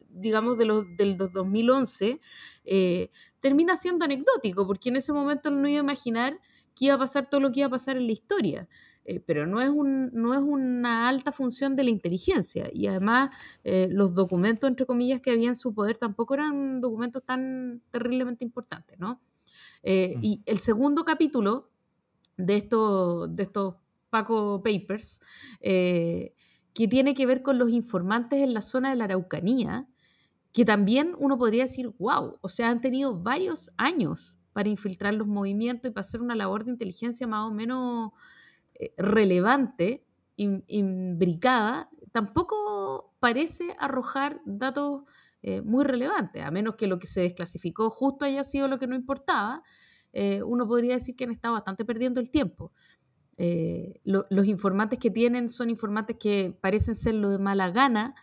digamos, 0.10 0.58
de 0.58 0.66
los, 0.66 0.86
del 0.98 1.18
2011, 1.18 2.20
eh, 2.66 3.10
termina 3.40 3.76
siendo 3.76 4.06
anecdótico, 4.06 4.68
porque 4.68 4.90
en 4.90 4.98
ese 4.98 5.12
momento 5.14 5.50
no 5.50 5.68
iba 5.68 5.80
a 5.80 5.84
imaginar 5.84 6.40
que 6.76 6.86
iba 6.86 6.96
a 6.96 7.00
pasar 7.00 7.30
todo 7.30 7.42
lo 7.42 7.52
que 7.52 7.62
iba 7.62 7.68
a 7.68 7.72
pasar 7.72 7.98
en 7.98 8.06
la 8.06 8.12
historia. 8.12 8.68
Eh, 9.06 9.20
pero 9.20 9.46
no 9.46 9.60
es, 9.62 9.70
un, 9.70 10.12
no 10.14 10.34
es 10.34 10.40
una 10.40 11.10
alta 11.10 11.32
función 11.32 11.76
de 11.76 11.84
la 11.84 11.90
inteligencia. 11.90 12.70
Y 12.72 12.88
además, 12.88 13.32
eh, 13.64 13.90
los 13.92 14.14
documentos, 14.14 14.70
entre 14.70 14.86
comillas, 14.86 15.22
que 15.22 15.32
había 15.32 15.50
en 15.50 15.56
su 15.56 15.74
poder 15.74 15.98
tampoco 15.98 16.36
eran 16.36 16.80
documentos 16.80 17.24
tan 17.24 17.82
terriblemente 17.92 18.46
importantes, 18.46 18.98
¿no? 19.00 19.22
Mm. 19.84 20.24
Y 20.24 20.42
el 20.46 20.60
segundo 20.60 21.04
capítulo 21.04 21.70
de, 22.38 22.56
estos 22.56 23.36
de 23.36 23.44
estos 23.44 23.76
Paco 24.10 24.64
Papers, 24.64 25.20
que 25.60 26.88
tiene 26.88 27.14
que 27.14 27.26
ver 27.26 27.42
con 27.42 27.58
los 27.58 27.70
informantes 27.70 28.40
en 28.40 28.54
la 28.54 28.62
zona 28.62 28.92
de 28.92 28.96
la 28.96 29.04
Araucanía, 29.06 29.88
que 30.54 30.64
también 30.64 31.16
uno 31.18 31.38
podría 31.38 31.64
decir, 31.64 31.94
wow, 32.00 32.38
o 32.40 32.48
sea, 32.48 32.70
han 32.70 32.80
tenido 32.80 33.20
varios 33.20 33.72
años 33.76 34.40
para 34.54 34.70
infiltrar 34.70 35.14
los 35.16 35.28
movimientos 35.28 35.90
y 35.90 35.94
para 35.94 36.02
hacer 36.02 36.22
una 36.22 36.36
labor 36.36 36.64
de 36.64 36.72
inteligencia 36.72 37.28
más 37.28 37.48
o 37.48 37.52
menos 37.52 38.12
eh, 38.76 38.94
relevante, 38.98 40.06
imbricada, 40.36 41.90
tampoco 42.12 43.14
parece 43.20 43.76
arrojar 43.80 44.42
datos 44.46 45.04
eh, 45.42 45.62
muy 45.62 45.84
relevantes, 45.84 46.44
a 46.44 46.52
menos 46.52 46.76
que 46.76 46.88
lo 46.88 46.98
que 46.98 47.08
se 47.08 47.22
desclasificó 47.22 47.90
justo 47.90 48.26
haya 48.26 48.44
sido 48.44 48.68
lo 48.68 48.80
que 48.80 48.88
no 48.88 48.96
importaba, 48.96 49.64
eh, 50.12 50.42
uno 50.44 50.68
podría 50.68 50.96
decir 50.96 51.16
que 51.16 51.26
han 51.26 51.32
estado 51.32 51.56
bastante 51.56 51.86
perdiendo 51.86 52.20
el 52.20 52.30
tiempo. 52.30 52.72
los 54.04 54.46
informantes 54.46 55.00
que 55.00 55.10
tienen 55.10 55.50
son 55.50 55.70
informantes 55.70 56.18
que 56.20 56.56
parecen 56.62 56.96
ser 56.96 57.16
lo 57.16 57.30
de 57.30 57.40
mala 57.40 57.72
gana, 57.72 58.16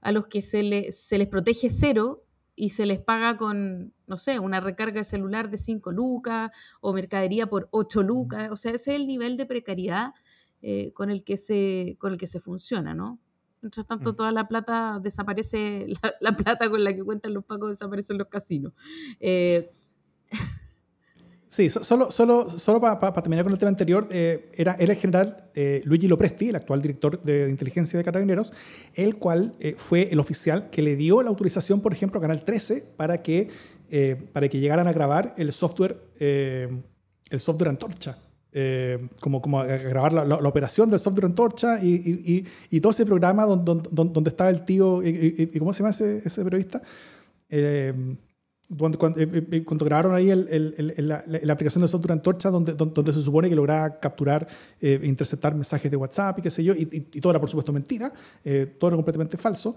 a 0.00 0.12
los 0.12 0.26
que 0.28 0.40
se, 0.40 0.92
se 0.92 1.18
les 1.18 1.28
protege 1.28 1.68
cero 1.68 2.24
y 2.54 2.70
se 2.70 2.86
les 2.86 3.00
paga 3.00 3.36
con, 3.36 3.92
no 4.10 4.16
sé, 4.16 4.40
una 4.40 4.58
recarga 4.58 4.98
de 4.98 5.04
celular 5.04 5.50
de 5.50 5.56
5 5.56 5.92
lucas 5.92 6.50
o 6.80 6.92
mercadería 6.92 7.46
por 7.46 7.68
8 7.70 8.02
lucas. 8.02 8.50
O 8.50 8.56
sea, 8.56 8.72
ese 8.72 8.90
es 8.90 9.00
el 9.00 9.06
nivel 9.06 9.36
de 9.36 9.46
precariedad 9.46 10.14
eh, 10.62 10.92
con, 10.92 11.10
el 11.10 11.22
que 11.22 11.36
se, 11.36 11.96
con 12.00 12.12
el 12.12 12.18
que 12.18 12.26
se 12.26 12.40
funciona, 12.40 12.92
¿no? 12.92 13.20
Mientras 13.62 13.86
tanto, 13.86 14.12
mm. 14.12 14.16
toda 14.16 14.32
la 14.32 14.48
plata 14.48 14.98
desaparece, 15.00 15.86
la, 16.20 16.36
plata 16.36 16.68
con 16.68 16.82
la 16.82 16.92
que 16.92 17.04
cuentan 17.04 17.32
los 17.32 17.44
pagos 17.44 17.70
desaparece 17.70 18.12
en 18.12 18.18
los 18.18 18.26
casinos. 18.26 18.72
Eh, 19.20 19.70
Sí, 21.50 21.68
solo, 21.68 22.12
solo, 22.12 22.48
solo 22.60 22.80
para 22.80 23.12
terminar 23.12 23.44
con 23.44 23.52
el 23.52 23.58
tema 23.58 23.70
anterior, 23.70 24.06
eh, 24.12 24.52
era, 24.54 24.74
el 24.74 24.94
general 24.94 25.50
eh, 25.52 25.82
Luigi 25.84 26.06
Lopresti, 26.06 26.50
el 26.50 26.54
actual 26.54 26.80
director 26.80 27.20
de, 27.24 27.50
inteligencia 27.50 27.98
de 27.98 28.04
Carabineros, 28.04 28.52
el 28.94 29.16
cual 29.16 29.56
eh, 29.58 29.74
fue 29.76 30.08
el 30.12 30.20
oficial 30.20 30.70
que 30.70 30.80
le 30.80 30.94
dio 30.94 31.24
la 31.24 31.28
autorización, 31.28 31.80
por 31.80 31.92
ejemplo, 31.92 32.18
a 32.18 32.20
Canal 32.20 32.44
13 32.44 32.86
para 32.96 33.20
que, 33.20 33.48
para 34.32 34.48
que 34.48 34.60
llegaran 34.60 34.86
a 34.86 34.92
grabar 34.92 35.34
el 35.36 35.52
software, 35.52 35.96
el 36.18 37.40
software 37.40 37.68
Antorcha. 37.70 38.18
como, 39.20 39.40
como 39.42 39.60
a 39.60 39.64
grabar 39.64 40.12
la, 40.12 40.36
operación 40.36 40.90
del 40.90 41.00
software 41.00 41.26
Antorcha 41.26 41.82
y, 41.82 41.94
y, 41.94 42.46
y, 42.70 42.80
todo 42.80 42.92
ese 42.92 43.06
programa 43.06 43.44
donde, 43.46 43.88
donde, 43.90 44.12
donde 44.12 44.30
estaba 44.30 44.50
el 44.50 44.64
tío, 44.64 45.02
y, 45.02 45.46
¿cómo 45.58 45.72
se 45.72 45.80
llama 45.80 45.90
ese, 45.90 46.22
ese 46.24 46.44
periodista? 46.44 46.82
cuando, 48.78 48.98
eh, 49.16 49.46
eh, 49.50 49.64
cuando, 49.64 49.84
grabaron 49.84 50.14
ahí 50.14 50.30
el, 50.30 50.46
el, 50.48 51.08
la, 51.08 51.24
la, 51.26 51.52
aplicación 51.52 51.82
de 51.82 51.88
software 51.88 52.12
Antorcha, 52.12 52.50
donde, 52.50 52.74
donde, 52.74 53.12
se 53.12 53.20
supone 53.20 53.48
que 53.48 53.56
lograba 53.56 53.98
capturar 53.98 54.46
e 54.80 55.00
interceptar 55.02 55.54
mensajes 55.54 55.90
de 55.90 55.96
WhatsApp 55.96 56.38
y 56.38 56.42
qué 56.42 56.50
sé 56.50 56.62
yo, 56.62 56.74
y, 56.74 56.88
y, 56.92 57.20
todo 57.20 57.32
era 57.32 57.40
por 57.40 57.48
supuesto 57.48 57.72
mentira, 57.72 58.12
todo 58.78 58.88
era 58.88 58.96
completamente 58.96 59.36
falso. 59.36 59.76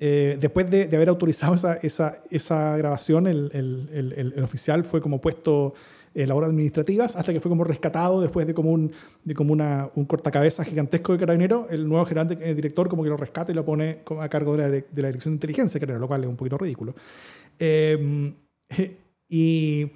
Después 0.00 0.70
de, 0.70 0.88
de, 0.88 0.96
haber 0.96 1.10
autorizado 1.10 1.54
esa, 1.54 1.74
esa, 1.74 2.22
esa 2.30 2.76
grabación, 2.76 3.26
el, 3.26 3.50
el, 3.52 4.42
oficial 4.42 4.84
fue 4.84 5.00
como 5.00 5.20
puesto 5.20 5.74
en 6.14 6.28
labores 6.28 6.48
administrativas 6.48 7.16
hasta 7.16 7.32
que 7.32 7.40
fue 7.40 7.48
como 7.48 7.64
rescatado 7.64 8.20
después 8.20 8.46
de 8.46 8.54
como 8.54 8.72
un, 8.72 8.92
de 9.24 9.34
como 9.34 9.52
una, 9.52 9.90
un 9.94 10.04
cortacabezas 10.04 10.66
gigantesco 10.66 11.12
de 11.12 11.18
carabinero, 11.18 11.68
el 11.70 11.88
nuevo 11.88 12.04
gerente, 12.04 12.38
el 12.42 12.56
director 12.56 12.88
como 12.88 13.02
que 13.04 13.10
lo 13.10 13.16
rescata 13.16 13.52
y 13.52 13.54
lo 13.54 13.64
pone 13.64 13.98
a 14.20 14.28
cargo 14.28 14.56
de 14.56 14.62
la, 14.62 14.68
de 14.68 15.02
la 15.02 15.08
dirección 15.08 15.34
de 15.34 15.36
inteligencia, 15.36 15.78
era 15.80 15.98
lo 15.98 16.08
cual 16.08 16.22
es 16.22 16.28
un 16.28 16.36
poquito 16.36 16.58
ridículo. 16.58 16.94
Em, 17.58 18.34
y, 19.28 19.90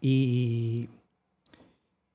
y, 0.00 0.88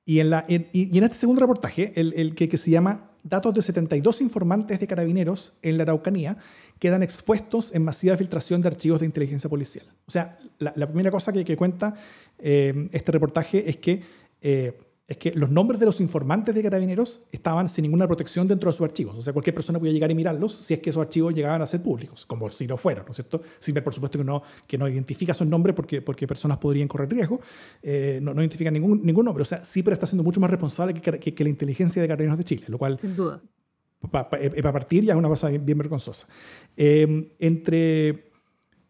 y, 0.05 0.19
en 0.19 0.29
la, 0.29 0.45
y, 0.47 0.97
en 0.97 1.03
este 1.03 1.17
segundo 1.17 1.41
reportaje, 1.41 1.91
el, 1.95 2.13
el 2.15 2.35
que, 2.35 2.47
que, 2.47 2.57
se 2.57 2.71
llama 2.71 3.09
Datos 3.23 3.53
de 3.53 3.61
72 3.61 4.21
informantes 4.21 4.79
de 4.79 4.87
carabineros 4.87 5.53
en 5.61 5.77
la 5.77 5.83
Araucanía 5.83 6.37
quedan 6.83 7.01
expuestos 7.01 7.73
en 7.73 7.81
masiva 7.81 8.17
filtración 8.17 8.61
de 8.61 8.67
archivos 8.67 8.99
de 8.99 9.05
inteligencia 9.05 9.49
policial. 9.49 9.85
O 10.05 10.11
sea, 10.11 10.37
la, 10.59 10.73
la 10.75 10.85
primera 10.85 11.11
cosa 11.11 11.31
que, 11.31 11.45
que 11.45 11.55
cuenta 11.55 11.93
em, 12.37 12.89
este 12.91 13.09
reportaje 13.13 13.69
es 13.69 13.77
que 13.77 14.01
eh, 14.41 14.77
es 15.07 15.15
que 15.15 15.31
los 15.31 15.49
nombres 15.49 15.79
de 15.79 15.85
los 15.85 16.01
informantes 16.01 16.53
de 16.53 16.61
carabineros 16.61 17.21
estaban 17.31 17.69
sin 17.69 17.83
ninguna 17.83 18.05
protección 18.05 18.49
dentro 18.49 18.69
de 18.69 18.75
sus 18.75 18.83
archivos. 18.83 19.15
O 19.15 19.21
sea, 19.21 19.31
cualquier 19.31 19.55
persona 19.55 19.79
podía 19.79 19.93
llegar 19.93 20.11
y 20.11 20.15
mirarlos 20.15 20.55
si 20.55 20.73
es 20.73 20.81
que 20.81 20.89
esos 20.89 21.01
archivos 21.01 21.33
llegaban 21.33 21.61
a 21.61 21.67
ser 21.67 21.81
públicos, 21.81 22.25
como 22.25 22.49
si 22.49 22.67
no 22.67 22.75
fueran, 22.75 23.05
¿no 23.05 23.11
es 23.11 23.15
cierto? 23.15 23.41
Sin 23.59 23.73
ver, 23.73 23.83
por 23.85 23.93
supuesto, 23.93 24.17
que 24.17 24.25
no, 24.25 24.43
que 24.67 24.77
no 24.77 24.89
identifica 24.89 25.31
esos 25.31 25.47
nombres 25.47 25.73
porque, 25.73 26.01
porque 26.01 26.27
personas 26.27 26.57
podrían 26.57 26.89
correr 26.89 27.09
riesgo, 27.09 27.39
eh, 27.81 28.19
no, 28.21 28.33
no, 28.33 28.41
identifica 28.41 28.71
ningún, 28.71 29.05
ningún 29.05 29.23
nombre. 29.23 29.43
O 29.43 29.45
sea, 29.45 29.63
sí, 29.63 29.83
pero 29.83 29.93
está 29.93 30.05
siendo 30.05 30.23
mucho 30.23 30.41
más 30.41 30.49
responsable 30.51 30.93
que, 30.93 31.33
que, 31.33 31.43
la 31.45 31.49
inteligencia 31.49 32.01
de 32.01 32.09
carabineros 32.09 32.37
de 32.37 32.43
Chile, 32.43 32.65
lo 32.67 32.77
cual... 32.77 32.99
Sin 32.99 33.15
duda. 33.15 33.41
Para 34.11 34.29
pa, 34.29 34.73
partir 34.73 35.03
ya 35.03 35.13
es 35.13 35.19
una 35.19 35.29
cosa 35.29 35.49
bien, 35.49 35.77
vergonzosa. 35.77 36.27
Eh, 36.75 37.31
entre 37.39 38.31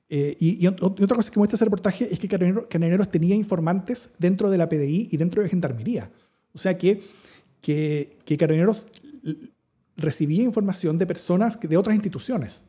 eh, 0.09 0.36
y, 0.39 0.68
otra 0.68 1.16
cosa 1.16 1.32
que 1.32 1.39
muestra 1.39 1.55
ese 1.55 1.66
reportaje 1.66 2.07
es 2.11 2.20
que 2.20 2.28
Carabineros, 2.28 3.09
tenía 3.09 3.36
informantes 3.36 4.14
dentro 4.20 4.49
de 4.49 4.57
la 4.57 4.70
PDI 4.70 5.09
y 5.11 5.18
dentro 5.18 5.41
de 5.41 5.49
Gendarmería. 5.49 6.11
O 6.53 6.57
sea 6.57 6.78
que, 6.78 7.01
que, 7.61 8.18
que 8.26 8.38
Carabineros 8.38 8.88
recibía 9.95 10.43
información 10.43 10.97
de 10.97 11.07
personas 11.07 11.59
de 11.59 11.78
otras 11.78 11.95
instituciones. 11.95 12.64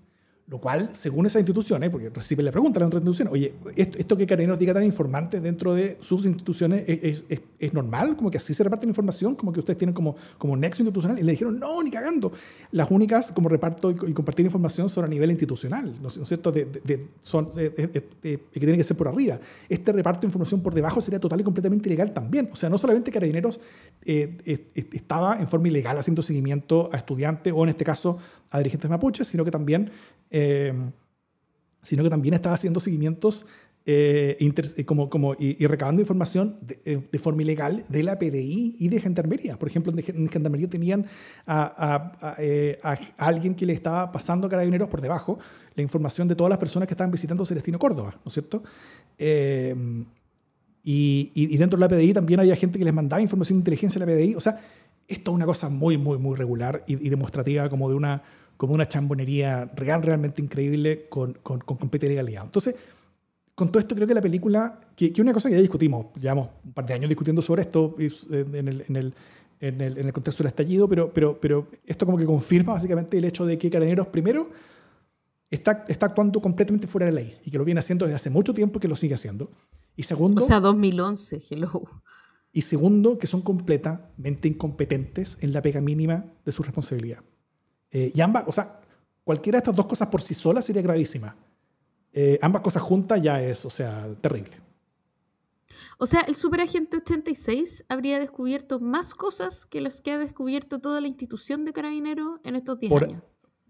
Lo 0.47 0.59
cual, 0.59 0.91
según 0.93 1.25
esas 1.25 1.41
instituciones, 1.41 1.89
porque 1.89 2.11
recibe 2.11 2.43
la 2.43 2.53
pregunta 2.53 2.79
las 2.79 2.89
otras 2.89 3.01
instituciones, 3.01 3.33
oye, 3.33 3.55
esto, 3.77 4.15
que 4.15 4.27
Carabineros 4.27 4.59
diga 4.59 4.75
tan 4.75 4.85
informantes 4.85 5.43
dentro 5.43 5.75
de 5.75 5.97
sus 6.01 6.27
instituciones 6.27 6.85
es, 6.87 7.25
es, 7.31 7.41
es, 7.59 7.73
normal, 7.73 8.15
como 8.15 8.31
que 8.31 8.37
así 8.37 8.53
se 8.53 8.63
reparten 8.63 8.91
información, 8.91 9.37
como 9.37 9.55
que 9.55 9.61
ustedes 9.61 9.79
tienen 9.79 9.95
como, 9.95 10.17
como 10.37 10.55
nexo 10.55 10.83
institucional, 10.83 11.19
y 11.19 11.23
le 11.23 11.33
dijeron, 11.33 11.59
no, 11.59 11.83
ni 11.83 11.91
cagando. 11.91 12.31
Las 12.73 12.91
únicas 12.91 13.33
como 13.33 13.49
reparto 13.49 13.91
y, 13.91 14.13
compartir 14.13 14.45
información 14.45 14.91
son 14.91 15.07
a 15.07 15.09
nivel 15.09 15.31
institucional, 15.31 15.95
¿no, 16.03 16.09
es 16.09 16.21
cierto? 16.29 16.53
De, 16.53 16.67
de, 16.67 17.07
son, 17.23 17.51
que 17.51 18.39
tienen 18.53 18.77
que 18.77 18.85
ser 18.85 18.99
por 18.99 19.09
arriba. 19.09 19.41
Este 19.67 19.93
reparto 19.93 20.21
de 20.21 20.27
información 20.27 20.61
por 20.61 20.75
debajo 20.75 21.01
sería 21.01 21.19
total 21.19 21.41
y 21.41 21.45
completamente 21.45 21.89
ilegal 21.89 22.13
también. 22.13 22.51
O 22.53 22.57
sea, 22.57 22.69
no 22.69 22.77
solamente 22.77 23.11
Carabineros 23.11 23.61
eh, 24.05 24.69
estaba 24.75 25.41
en 25.41 25.49
forma 25.49 25.69
ilegal 25.69 25.97
haciendo 25.97 26.21
seguimiento 26.21 26.91
a 26.93 26.99
estudiantes 26.99 27.51
o 27.57 27.63
en 27.63 27.71
este 27.71 27.85
caso 27.85 28.19
a 28.55 28.59
dirigentes 28.59 28.89
mapuches, 28.89 29.27
sino 29.27 29.45
que 29.45 29.51
también, 29.51 29.91
eh, 30.37 30.73
sino 31.83 32.03
que 32.03 32.11
también 32.11 32.35
estaba 32.35 32.57
haciendo 32.57 32.81
seguimientos 32.81 33.47
eh, 33.87 34.37
eh, 34.41 34.85
como, 34.85 35.09
como, 35.09 35.37
y, 35.39 35.65
recabando 35.65 36.03
información 36.03 36.59
de, 36.61 37.19
forma 37.21 37.43
ilegal 37.43 37.85
de 37.89 38.03
la 38.03 38.19
PDI 38.19 38.75
y 38.81 38.89
de 38.89 38.99
Gendarmería. 38.99 39.57
Por 39.57 39.69
ejemplo, 39.69 39.93
en 39.97 40.29
Gendarmería 40.29 40.69
tenían 40.69 41.07
a, 41.47 42.11
a, 42.21 42.99
alguien 43.17 43.55
que 43.55 43.65
le 43.65 43.75
estaba 43.75 44.11
pasando 44.11 44.49
a 44.49 44.51
carabineros 44.51 44.89
por 44.89 45.01
debajo 45.01 45.39
la 45.77 45.85
información 45.85 46.27
de 46.27 46.35
todas 46.35 46.51
las 46.51 46.59
personas 46.59 46.89
que 46.89 46.95
estaban 46.95 47.13
visitando 47.13 47.47
Celestino 47.47 47.79
Córdoba, 47.79 48.17
¿no 48.17 48.29
es 48.29 48.33
cierto? 48.33 48.65
y, 49.17 51.31
y, 51.33 51.57
dentro 51.57 51.79
de 51.79 51.81
la 51.81 51.89
PDI 51.89 52.13
también 52.13 52.41
había 52.41 52.57
gente 52.57 52.77
que 52.77 52.85
les 52.85 52.95
mandaba 52.95 53.23
información 53.23 53.59
de 53.59 53.61
inteligencia 53.61 54.03
a 54.03 54.05
la 54.05 54.13
PDI. 54.13 54.35
O 54.35 54.41
sea, 54.41 54.59
esto 55.07 55.31
es 55.31 55.35
una 55.35 55.47
cosa 55.47 55.69
muy, 55.69 55.97
muy, 55.97 56.19
muy 56.19 56.35
regular 56.35 56.83
y 56.89 57.09
demostrativa 57.09 57.69
como 57.69 57.89
de 57.89 57.95
una 57.95 58.23
como 58.65 58.75
una 58.75 58.89
chambonería 58.89 59.67
real, 59.75 60.03
realmente 60.03 60.41
increíble 60.41 61.07
con, 61.09 61.35
con, 61.35 61.61
con 61.61 61.77
completa 61.77 62.07
ilegalidad. 62.07 62.45
Entonces, 62.45 62.75
con 63.55 63.69
todo 63.69 63.79
esto 63.79 63.95
creo 63.95 64.09
que 64.09 64.15
la 64.15 64.23
película, 64.23 64.81
que, 64.97 65.13
que 65.13 65.21
una 65.23 65.33
cosa 65.33 65.49
que 65.49 65.55
ya 65.55 65.61
discutimos, 65.61 66.07
llevamos 66.21 66.49
un 66.65 66.73
par 66.73 66.87
de 66.87 66.95
años 66.95 67.09
discutiendo 67.09 67.43
sobre 67.43 67.63
esto 67.63 67.95
en 67.99 68.55
el, 68.69 68.85
en 68.89 68.97
el, 68.97 69.15
en 69.61 69.81
el, 69.81 69.99
en 69.99 70.07
el 70.07 70.13
contexto 70.13 70.43
del 70.43 70.49
estallido, 70.49 70.89
pero, 70.89 71.13
pero, 71.13 71.39
pero 71.39 71.69
esto 71.87 72.07
como 72.07 72.19
que 72.19 72.25
confirma 72.25 72.73
básicamente 72.73 73.19
el 73.19 73.25
hecho 73.25 73.47
de 73.47 73.59
que 73.59 73.71
Carabineros, 73.71 74.09
primero, 74.09 74.51
está, 75.51 75.85
está 75.89 76.07
actuando 76.07 76.41
completamente 76.41 76.87
fuera 76.87 77.07
de 77.07 77.13
la 77.13 77.21
ley 77.21 77.37
y 77.45 77.51
que 77.51 77.59
lo 77.59 77.65
viene 77.65 77.79
haciendo 77.79 78.07
desde 78.07 78.17
hace 78.17 78.31
mucho 78.31 78.55
tiempo 78.55 78.79
y 78.79 78.81
que 78.81 78.89
lo 78.89 78.97
sigue 78.97 79.15
haciendo. 79.15 79.51
Y 79.95 80.03
segundo... 80.03 80.43
O 80.43 80.47
sea, 80.47 80.61
2011, 80.61 81.43
hello. 81.51 81.83
Y 82.53 82.63
segundo, 82.63 83.19
que 83.19 83.27
son 83.27 83.43
completamente 83.43 84.49
incompetentes 84.49 85.39
en 85.41 85.53
la 85.53 85.63
pega 85.63 85.81
mínima 85.81 86.25
de 86.45 86.53
su 86.53 86.63
responsabilidad. 86.63 87.21
Eh, 87.95 88.11
y 88.13 88.21
ambas, 88.21 88.45
o 88.49 88.53
sea, 88.53 88.81
cualquiera 89.23 89.57
de 89.57 89.61
estas 89.61 89.77
dos 89.77 89.87
cosas 89.87 90.09
por 90.09 90.21
sí 90.21 90.35
sola 90.35 90.61
sería 90.61 90.83
gravísima. 90.83 91.37
Eh, 92.13 92.39
ambas 92.43 92.61
cosas 92.61 92.83
juntas 92.83 93.23
ya 93.23 93.41
es, 93.41 93.65
o 93.65 93.71
sea, 93.71 94.09
terrible. 94.21 94.61
O 95.99 96.07
sea, 96.07 96.23
el 96.23 96.35
superagente 96.35 96.97
86 96.97 97.85
habría 97.89 98.19
descubierto 98.19 98.81
más 98.81 99.15
cosas 99.15 99.65
que 99.65 99.81
las 99.81 100.01
que 100.01 100.13
ha 100.13 100.19
descubierto 100.19 100.81
toda 100.81 101.01
la 101.01 101.07
institución 101.07 101.65
de 101.65 101.73
carabineros 101.73 102.41
en 102.43 102.57
estos 102.57 102.81
10 102.81 103.03
años. 103.03 103.23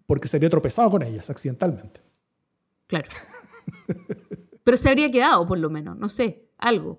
porque 0.06 0.26
se 0.26 0.38
habría 0.38 0.50
tropezado 0.50 0.90
con 0.90 1.02
ellas 1.02 1.28
accidentalmente. 1.28 2.00
Claro. 2.86 3.08
Pero 4.64 4.76
se 4.78 4.88
habría 4.88 5.10
quedado, 5.10 5.46
por 5.46 5.58
lo 5.58 5.68
menos, 5.68 5.98
no 5.98 6.08
sé, 6.08 6.48
algo. 6.56 6.98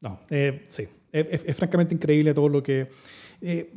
No, 0.00 0.20
eh, 0.30 0.64
sí. 0.68 0.88
Es, 1.12 1.56
francamente 1.56 1.94
increíble 1.94 2.34
todo 2.34 2.48
lo 2.48 2.62
que... 2.62 2.90
Eh, 3.40 3.72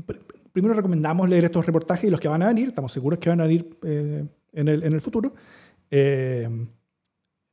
primero 0.53 0.73
recomendamos 0.73 1.27
leer 1.27 1.45
estos 1.45 1.65
reportajes 1.65 2.05
y 2.05 2.09
los 2.09 2.19
que 2.19 2.29
van 2.29 2.41
a 2.43 2.47
venir, 2.47 2.69
estamos 2.69 2.93
seguros 2.93 3.19
que 3.19 3.29
van 3.29 3.41
a 3.41 3.43
venir 3.43 3.69
eh, 3.83 4.25
en, 4.53 4.67
el, 4.69 4.83
en, 4.83 4.93
el, 4.93 5.01
futuro. 5.01 5.33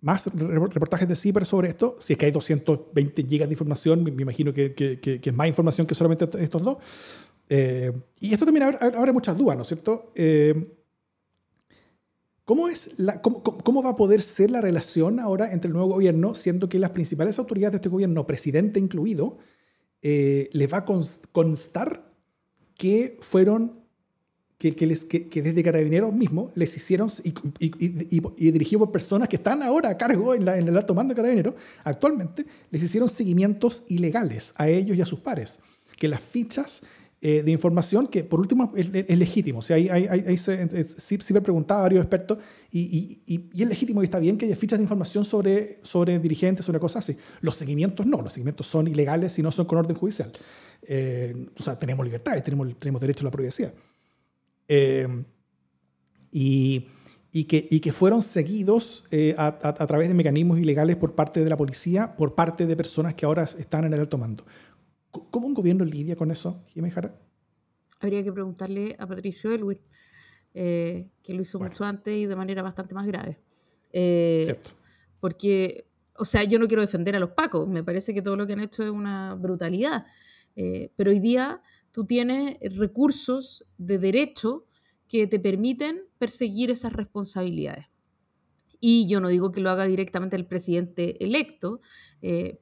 más 0.01 0.27
reportajes 0.27 1.09
de 1.09 1.17
CIPER 1.17 1.45
sobre 1.45 1.71
esto. 1.71 1.97
Si 1.99 2.13
es 2.13 2.19
que 2.19 2.27
hay 2.27 2.33
220 2.33 3.25
gigas 3.25 3.49
de 3.49 3.55
información, 3.55 4.05
me, 4.05 4.11
imagino 4.11 4.55
que, 4.55 4.75
que, 4.75 5.01
que, 5.01 5.21
es 5.23 5.35
más 5.35 5.49
información 5.49 5.87
que 5.87 5.95
solamente 5.97 6.29
estos 6.39 6.63
dos. 6.63 6.79
y 7.49 8.33
esto 8.33 8.45
también 8.45 8.77
abre, 8.81 9.13
muchas 9.13 9.37
dudas, 9.37 9.57
¿no 9.57 9.63
es 9.63 9.69
cierto? 9.69 10.13
¿Cómo, 12.45 12.69
es 12.69 12.99
la, 12.99 13.23
cómo, 13.23 13.43
cómo, 13.43 13.83
va 13.83 13.91
a 13.91 13.97
poder 13.97 14.23
ser 14.23 14.51
la 14.51 14.61
relación 14.61 15.21
ahora 15.21 15.53
entre 15.53 15.69
el 15.69 15.73
nuevo 15.73 15.95
gobierno, 15.95 16.35
siendo 16.35 16.69
que 16.69 16.79
las 16.79 16.91
principales 16.91 17.39
autoridades 17.39 17.73
de 17.73 17.77
este 17.77 17.89
gobierno, 17.89 18.27
presidente 18.27 18.81
incluido, 18.81 19.39
eh, 20.03 20.49
les 20.53 20.73
va 20.73 20.79
a 20.79 20.85
constar 20.85 22.10
que 22.81 23.19
fueron, 23.21 23.73
que, 24.57 24.75
que, 24.75 24.87
les, 24.87 25.05
que, 25.05 25.43
desde 25.43 25.63
Carabineros 25.63 26.15
mismo 26.15 26.51
les 26.55 26.75
hicieron, 26.75 27.13
y, 27.23 27.35
y, 27.59 28.23
y, 28.39 28.51
dirigido 28.51 28.81
por 28.81 28.91
personas 28.91 29.29
que 29.29 29.37
están 29.37 29.63
ahora 29.63 29.91
a 29.91 29.99
cargo 29.99 30.35
en, 30.35 30.47
la, 30.47 30.57
en 30.57 30.67
el 30.67 30.75
alto 30.75 30.95
mando 30.95 31.13
de 31.13 31.17
Carabineros, 31.17 31.57
actualmente 31.85 32.47
les 32.71 32.83
hicieron 32.83 33.11
seguimientos 33.11 33.83
ilegales 33.89 34.55
a 34.57 34.71
ellos 34.71 34.97
y 34.97 35.03
a 35.03 35.05
sus 35.05 35.21
pares. 35.21 35.61
Que 35.99 36.09
las 36.09 36.23
fichas 36.23 36.81
eh, 37.21 37.43
de 37.43 37.51
información 37.51 38.07
que, 38.07 38.25
por 38.25 38.41
último, 38.41 38.73
es, 38.75 38.89
legítimo. 39.19 39.59
O 39.59 39.63
sea, 39.63 39.77
ahí, 39.77 39.91
ahí, 39.91 40.07
ahí 40.09 40.37
se, 40.39 40.85
sí, 40.85 41.35
me 41.35 41.43
preguntaba 41.43 41.81
a 41.81 41.83
varios 41.83 42.03
expertos 42.03 42.39
y, 42.73 43.21
y, 43.27 43.45
y, 43.53 43.63
es 43.63 43.69
legítimo 43.69 44.01
y 44.01 44.05
está 44.05 44.19
bien 44.19 44.39
que 44.39 44.47
haya 44.47 44.57
fichas 44.57 44.79
de 44.79 44.85
información 44.85 45.27
sobre, 45.27 45.81
sobre 45.83 46.19
dirigentes, 46.19 46.65
sobre 46.65 46.81
cosas 46.81 47.05
así. 47.05 47.19
Los 47.43 47.57
seguimientos 47.57 48.07
no, 48.07 48.23
los 48.23 48.33
seguimientos 48.33 48.67
son 48.67 48.89
ilegales 48.89 49.33
si 49.33 49.43
no 49.43 49.53
son 49.53 49.67
con 49.67 49.77
orden 49.77 49.99
judicial. 49.99 50.33
Eh, 50.83 51.47
o 51.59 51.63
sea, 51.63 51.79
tenemos 51.79 52.05
libertades, 52.05 52.43
tenemos, 52.43 52.79
tenemos 52.79 53.01
derecho 53.01 53.23
a 53.23 53.25
la 53.25 53.31
privacidad. 53.31 53.75
Eh, 54.69 55.25
y, 56.31 56.87
y, 57.33 57.45
que, 57.45 57.67
y 57.71 57.81
que 57.81 57.93
fueron 57.93 58.23
seguidos 58.23 59.05
a, 59.37 59.47
a, 59.47 59.69
a, 59.69 59.87
través 59.87 60.09
de 60.09 60.15
mecanismos 60.15 60.59
ilegales 60.59 60.97
por 60.97 61.15
parte 61.15 61.43
de 61.43 61.51
la 61.51 61.57
policía, 61.57 62.17
por 62.17 62.35
parte 62.35 62.67
de 62.67 62.77
personas 62.77 63.15
que 63.15 63.27
ahora 63.27 63.43
están 63.43 63.85
en 63.85 63.95
el 63.95 64.01
alto 64.01 64.17
mando. 64.17 64.45
¿Cómo 65.11 65.47
un 65.47 65.55
gobierno 65.55 65.85
lidia 65.85 66.15
con 66.17 66.31
eso, 66.31 66.63
Jiménez 66.69 66.95
Jara? 66.95 67.15
Habría 68.01 68.23
que 68.23 68.33
preguntarle 68.33 68.97
a 68.99 69.07
Patricio 69.07 69.53
Elwin, 69.53 69.79
eh, 70.55 71.09
que 71.23 71.35
lo 71.35 71.43
hizo 71.43 71.59
mucho 71.59 71.85
antes 71.85 72.15
y 72.17 72.27
de 72.27 72.37
manera 72.37 72.63
bastante 72.63 72.95
más 72.95 73.07
grave. 73.07 73.39
Eh, 73.93 74.43
Cierto. 74.45 74.71
Porque, 75.19 75.87
o 76.17 76.25
sea, 76.25 76.45
yo 76.45 76.59
no 76.59 76.69
quiero 76.69 76.81
defender 76.81 77.17
a 77.17 77.21
los 77.21 77.31
pacos, 77.31 77.69
me 77.69 77.83
parece 77.83 78.15
que 78.15 78.23
todo 78.23 78.37
lo 78.37 78.47
que 78.47 78.53
han 78.53 78.61
hecho 78.61 78.85
es 78.85 78.91
una 78.91 79.35
brutalidad, 79.35 80.07
eh, 80.63 80.93
pero 80.97 81.11
hoy 81.11 81.21
día 81.21 81.63
tú 81.91 82.05
tienes 82.05 82.59
recursos 82.77 83.67
de 83.79 83.99
derecho 83.99 84.67
que 85.09 85.27
te 85.27 85.41
permiten 85.41 86.03
perseguir 86.19 86.71
esas 86.71 86.93
responsabilidades. 86.93 87.87
Y 88.79 89.09
yo 89.09 89.21
no 89.21 89.29
digo 89.29 89.53
que 89.53 89.61
lo 89.61 89.71
haga 89.71 89.87
directamente 89.87 90.37
el 90.37 90.47
presidente 90.47 91.23
electo, 91.23 91.81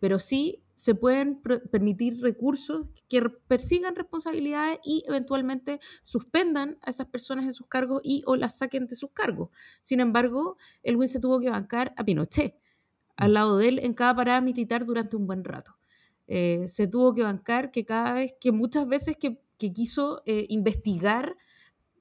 pero 0.01 0.19
sí 0.19 0.65
se 0.79 0.95
pueden 0.95 1.43
permitir 1.43 2.21
recursos 2.21 2.87
que 3.09 3.21
persigan 3.49 3.97
responsabilidades 3.97 4.79
y 4.85 5.03
eventualmente 5.09 5.81
suspendan 6.05 6.79
a 6.83 6.91
esas 6.91 7.09
personas 7.09 7.47
en 7.47 7.53
sus 7.53 7.67
cargos 7.67 8.01
y 8.05 8.23
o 8.27 8.37
las 8.37 8.59
saquen 8.59 8.87
de 8.87 8.95
sus 8.95 9.11
cargos. 9.11 9.51
Sin 9.83 9.99
embargo, 9.99 10.57
Elwin 10.85 11.09
se 11.09 11.19
tuvo 11.19 11.41
que 11.41 11.51
bancar 11.51 11.95
a 11.97 12.05
Pinochet 12.05 12.61
al 13.17 13.31
mm. 13.31 13.35
lado 13.35 13.59
de 13.59 13.69
él 13.69 13.79
en 13.81 13.93
cada 13.93 14.15
parada 14.15 14.41
militar 14.41 14.87
durante 14.87 15.17
un 15.17 15.27
buen 15.27 15.43
rato. 15.43 15.78
Eh, 16.29 16.65
se 16.67 16.87
tuvo 16.87 17.15
que 17.15 17.23
bancar 17.23 17.71
que 17.71 17.87
cada 17.87 18.13
vez, 18.13 18.35
que 18.39 18.53
muchas 18.53 18.87
veces 18.87 19.17
que, 19.17 19.41
quiso 19.57 20.23
eh, 20.25 20.47
investigar 20.51 21.37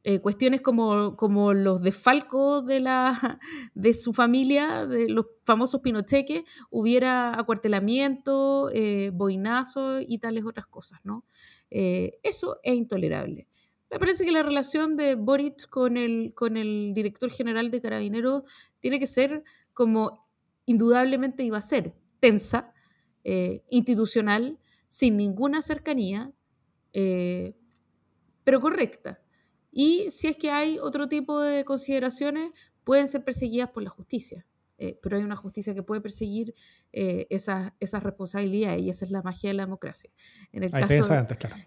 eh, 0.04 0.20
cuestiones 0.20 0.62
como, 0.62 1.16
como 1.16 1.54
los 1.54 1.82
desfalcos 1.82 2.64
de, 2.66 2.82
la, 2.82 3.40
de 3.74 3.94
su 3.94 4.14
familia, 4.14 4.86
de 4.86 5.10
los 5.10 5.26
famosos 5.44 5.82
pinocheques, 5.82 6.44
hubiera 6.70 7.40
acuartelamiento, 7.40 8.70
boinazo 9.14 10.02
y 10.02 10.20
tales 10.20 10.46
otras 10.46 10.68
cosas, 10.68 11.00
¿no? 11.04 11.26
Eso 11.70 12.60
es 12.64 12.76
intolerable. 12.76 13.48
Me 13.90 14.00
parece 14.00 14.26
que 14.26 14.32
la 14.32 14.44
relación 14.44 14.98
de 14.98 15.16
Boric 15.16 15.68
con 15.70 15.98
el, 15.98 16.34
con 16.36 16.58
el 16.58 16.92
director 16.94 17.32
general 17.32 17.72
de 17.72 17.82
Carabineros 17.82 18.44
tiene 18.80 19.00
que 19.00 19.08
ser 19.08 19.44
como 19.74 20.28
indudablemente 20.66 21.44
iba 21.44 21.58
a 21.58 21.62
ser, 21.62 21.94
tensa, 22.20 22.74
institucional, 23.70 24.58
sin 24.88 25.18
ninguna 25.18 25.62
cercanía, 25.62 26.32
pero 26.94 28.62
correcta. 28.62 29.20
Y 29.72 30.10
si 30.10 30.28
es 30.28 30.38
que 30.38 30.50
hay 30.50 30.80
otro 30.80 31.08
tipo 31.08 31.40
de 31.40 31.66
consideraciones, 31.66 32.52
pueden 32.84 33.08
ser 33.08 33.24
perseguidas 33.24 33.70
por 33.70 33.84
la 33.84 33.90
justicia. 33.90 34.46
Eh, 34.80 35.00
pero 35.02 35.18
hay 35.18 35.24
una 35.24 35.36
justicia 35.36 35.74
que 35.74 35.84
puede 35.84 36.02
perseguir 36.02 36.54
eh, 36.94 37.28
esas, 37.30 37.74
esas 37.80 38.04
responsabilidades 38.04 38.82
y 38.82 38.90
esa 38.90 39.06
es 39.06 39.12
la 39.12 39.22
magia 39.24 39.50
de 39.50 39.56
la 39.56 39.64
democracia. 39.64 40.10
En 40.52 40.64
el, 40.64 40.72
caso, 40.72 41.14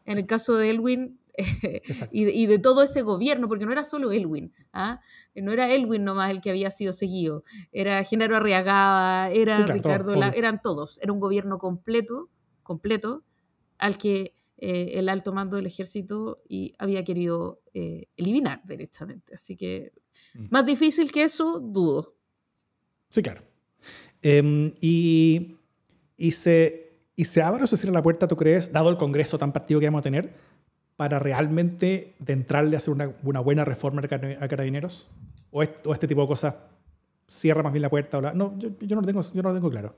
en 0.06 0.18
el 0.18 0.26
caso 0.26 0.56
de 0.56 0.70
Elwin 0.70 1.19
y, 2.12 2.46
de, 2.46 2.58
todo 2.58 2.82
ese 2.82 3.02
gobierno, 3.02 3.48
porque 3.48 3.66
no 3.66 3.72
era 3.72 3.84
solo 3.84 4.12
Elwin, 4.12 4.52
¿ah? 4.72 5.00
no 5.34 5.52
era 5.52 5.72
Elwin 5.72 6.04
nomás 6.04 6.30
el 6.30 6.40
que 6.40 6.50
había 6.50 6.70
sido 6.70 6.92
seguido, 6.92 7.44
era 7.72 8.02
Genaro 8.04 8.36
Arriagada, 8.36 9.30
era 9.30 9.66
Ricardo, 9.66 10.14
eran 10.14 10.60
todos, 10.62 10.98
era 11.02 11.12
un 11.12 11.20
gobierno 11.20 11.58
completo, 11.58 12.28
completo, 12.62 13.24
al 13.78 13.96
que 13.96 14.34
eh, 14.62 14.98
el 14.98 15.08
alto 15.08 15.32
mando 15.32 15.56
del 15.56 15.66
ejército 15.66 16.42
y 16.46 16.74
había 16.78 17.02
querido 17.02 17.62
eh, 17.72 18.08
eliminar 18.16 18.60
directamente. 18.64 19.34
Así 19.34 19.56
que 19.56 19.92
mm. 20.34 20.48
más 20.50 20.66
difícil 20.66 21.10
que 21.10 21.22
eso, 21.22 21.60
dudo. 21.60 22.14
Sí, 23.08 23.22
claro. 23.22 23.42
Em, 24.20 24.74
y, 24.82 25.56
y, 26.18 26.32
se, 26.32 26.92
¿Y 27.16 27.24
se 27.24 27.42
abre 27.42 27.64
o 27.64 27.66
se 27.66 27.78
cierra 27.78 27.94
la 27.94 28.02
puerta, 28.02 28.28
tú 28.28 28.36
crees, 28.36 28.70
dado 28.70 28.90
el 28.90 28.98
Congreso 28.98 29.38
tan 29.38 29.50
partido 29.50 29.80
que 29.80 29.86
vamos 29.86 30.00
a 30.00 30.02
tener, 30.02 30.34
para 31.00 31.18
realmente 31.18 32.14
entrarle 32.26 32.76
a 32.76 32.78
hacer 32.78 32.92
una, 32.92 33.06
buena 33.06 33.64
reforma 33.64 34.02
a 34.02 34.48
carabineros? 34.48 35.08
¿O, 35.50 35.62
este 35.62 36.06
tipo 36.06 36.20
de 36.20 36.26
cosas 36.26 36.56
cierra 37.26 37.62
más 37.62 37.72
bien 37.72 37.80
la 37.80 37.88
puerta? 37.88 38.20
No, 38.34 38.58
yo, 38.58 38.68
no 38.86 39.00
lo 39.00 39.06
tengo, 39.06 39.22
yo 39.32 39.42
no 39.42 39.54
tengo 39.54 39.70
claro. 39.70 39.96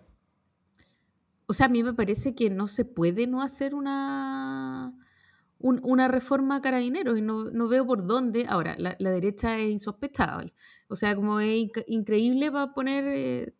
O 1.46 1.54
sea, 1.54 1.66
a 1.66 1.68
mí 1.68 1.82
me 1.82 1.92
parece 1.92 2.36
que 2.36 2.50
no 2.50 2.68
se 2.68 2.84
puede 2.84 3.26
no 3.26 3.42
hacer 3.42 3.74
una, 3.74 4.96
una 5.58 6.06
reforma 6.06 6.54
a 6.54 6.62
carabineros 6.62 7.18
y 7.18 7.20
no, 7.20 7.50
no, 7.50 7.66
veo 7.66 7.84
por 7.84 8.06
dónde. 8.06 8.46
Ahora, 8.48 8.76
la, 8.78 9.10
derecha 9.10 9.58
es 9.58 9.72
insospechable. 9.72 10.54
O 10.86 10.94
sea, 10.94 11.16
como 11.16 11.40
es 11.40 11.68
increíble 11.88 12.52
para 12.52 12.74
poner 12.74 13.04
eh, 13.08 13.54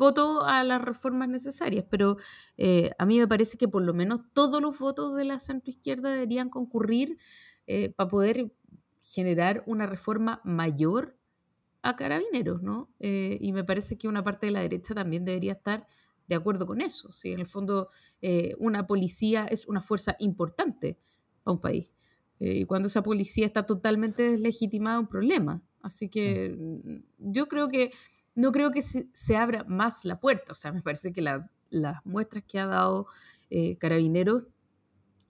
coto 0.00 0.46
a 0.46 0.64
las 0.64 0.80
reformas 0.80 1.28
necesarias, 1.28 1.84
pero 1.90 2.16
eh, 2.56 2.90
a 2.96 3.04
mí 3.04 3.18
me 3.18 3.28
parece 3.28 3.58
que 3.58 3.68
por 3.68 3.82
lo 3.82 3.92
menos 3.92 4.20
todos 4.32 4.62
los 4.62 4.78
votos 4.78 5.14
de 5.14 5.26
la 5.26 5.38
centroizquierda 5.38 6.10
deberían 6.10 6.48
concurrir 6.48 7.18
eh, 7.66 7.90
para 7.90 8.08
poder 8.08 8.50
generar 9.02 9.62
una 9.66 9.84
reforma 9.86 10.40
mayor 10.42 11.18
a 11.82 11.96
carabineros, 11.96 12.62
¿no? 12.62 12.90
y 12.98 13.52
me 13.52 13.64
parece 13.64 13.96
que 13.96 14.06
una 14.06 14.22
parte 14.22 14.46
de 14.46 14.52
la 14.52 14.60
derecha 14.60 14.94
también 14.94 15.24
debería 15.24 15.52
estar 15.52 15.86
de 16.30 16.36
acuerdo 16.36 16.64
con 16.64 16.80
eso. 16.80 17.10
Si 17.12 17.32
en 17.32 17.40
el 17.40 17.46
fondo 17.46 17.90
eh, 18.22 18.54
una 18.58 18.86
policía 18.86 19.44
es 19.46 19.66
una 19.66 19.82
fuerza 19.82 20.16
importante 20.20 20.96
para 21.42 21.54
un 21.54 21.60
país. 21.60 21.90
Eh, 22.38 22.60
y 22.60 22.64
cuando 22.64 22.88
esa 22.88 23.02
policía 23.02 23.44
está 23.44 23.66
totalmente 23.66 24.22
deslegitimada, 24.22 25.00
un 25.00 25.08
problema. 25.08 25.60
Así 25.82 26.08
que 26.08 26.56
mm, 26.56 27.32
yo 27.32 27.48
creo 27.48 27.68
que 27.68 27.90
no 28.34 28.52
creo 28.52 28.70
que 28.70 28.82
se, 28.82 29.36
abra 29.36 29.64
más 29.64 30.04
la 30.04 30.20
puerta. 30.20 30.52
O 30.52 30.54
sea, 30.54 30.72
me 30.72 30.82
parece 30.82 31.12
que 31.12 31.22
las 31.22 32.04
muestras 32.04 32.44
que 32.46 32.58
ha 32.58 32.66
dado 32.66 33.06
eh, 33.50 33.76
Carabineros 33.78 34.44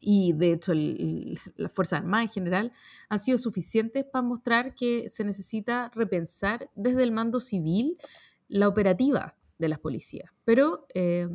y 0.01 0.33
de 0.33 0.53
hecho 0.53 0.73
las 0.75 1.73
Fuerzas 1.73 2.01
Armadas 2.01 2.25
en 2.25 2.33
general 2.33 2.73
han 3.09 3.19
sido 3.19 3.37
suficientes 3.37 4.05
para 4.05 4.23
mostrar 4.23 4.75
que 4.75 5.09
se 5.09 5.25
necesita 5.25 5.91
repensar 5.95 6.71
desde 6.75 7.03
el 7.03 7.13
mando 7.13 7.39
civil 7.39 7.99
la 8.49 8.67
operativa 8.67 9.37
de 9.59 9.69
las 9.69 9.79
policías. 9.79 10.31
Pero 10.45 10.87
eh, 10.95 11.29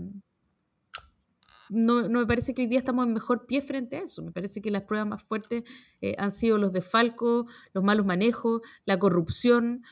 no, 1.70 2.08
me 2.08 2.26
parece 2.26 2.54
que 2.54 2.64
hoy 2.64 2.68
día 2.68 2.80
estamos 2.80 3.06
en 3.06 3.14
mejor 3.14 3.46
pie 3.46 3.62
frente 3.62 3.98
a 3.98 4.02
eso. 4.02 4.22
Me 4.24 4.32
parece 4.32 4.62
que 4.62 4.72
las 4.72 4.84
pruebas 4.84 5.08
más 5.08 5.24
fuertes 5.24 5.64
eh, 6.02 6.16
han 6.18 6.32
sido 6.32 6.58
los 6.58 6.72
de 6.72 6.82
Falco, 6.82 7.48
los 7.74 7.84
malos 7.84 8.06
manejos, 8.06 8.62
la 8.86 9.00
corrupción, 9.00 9.84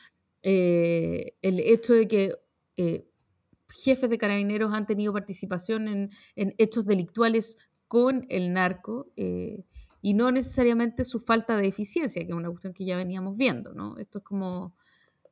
eh, 0.44 1.34
el 1.42 1.58
hecho 1.58 1.94
de 1.94 2.06
que 2.06 2.34
jefes 3.68 4.08
de 4.08 4.18
carabineros 4.18 4.72
han 4.72 4.86
tenido 4.86 5.12
participación 5.12 5.88
en, 5.88 6.54
hechos 6.58 6.86
delictuales 6.86 7.58
con 7.88 8.26
el 8.28 8.52
narco. 8.52 9.10
y 9.16 9.64
y 10.04 10.12
no 10.12 10.30
necesariamente 10.30 11.02
su 11.02 11.18
falta 11.18 11.56
de 11.56 11.66
eficiencia, 11.66 12.22
que 12.22 12.28
es 12.30 12.36
una 12.36 12.50
cuestión 12.50 12.74
que 12.74 12.84
ya 12.84 12.94
veníamos 12.94 13.38
viendo, 13.38 13.72
¿no? 13.72 13.96
Esto 13.96 14.18
es 14.18 14.24
como, 14.24 14.76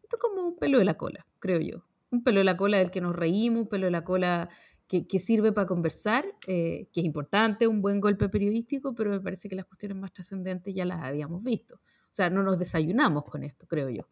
esto 0.02 0.16
es 0.16 0.18
como 0.18 0.48
un 0.48 0.56
pelo 0.56 0.78
de 0.78 0.86
la 0.86 0.94
cola, 0.94 1.26
creo 1.40 1.60
yo. 1.60 1.84
Un 2.10 2.24
pelo 2.24 2.38
de 2.38 2.44
la 2.44 2.56
cola 2.56 2.78
del 2.78 2.90
que 2.90 3.02
nos 3.02 3.14
reímos, 3.14 3.64
un 3.64 3.68
pelo 3.68 3.84
de 3.84 3.90
la 3.90 4.02
cola 4.02 4.48
que, 4.88 5.18
sirve 5.18 5.52
para 5.52 5.66
conversar, 5.66 6.24
eh, 6.46 6.88
que 6.90 7.00
es 7.00 7.04
importante, 7.04 7.66
un 7.66 7.82
buen 7.82 8.00
golpe 8.00 8.30
periodístico, 8.30 8.94
pero 8.94 9.10
me 9.10 9.20
parece 9.20 9.50
que 9.50 9.56
las 9.56 9.66
cuestiones 9.66 9.98
más 9.98 10.10
trascendentes 10.10 10.74
ya 10.74 10.86
las 10.86 11.02
habíamos 11.02 11.42
visto. 11.42 11.74
O 11.74 12.14
sea, 12.14 12.30
no 12.30 12.42
nos 12.42 12.58
desayunamos 12.58 13.24
con 13.24 13.42
esto, 13.42 13.66
creo 13.66 13.90
yo. 13.90 14.08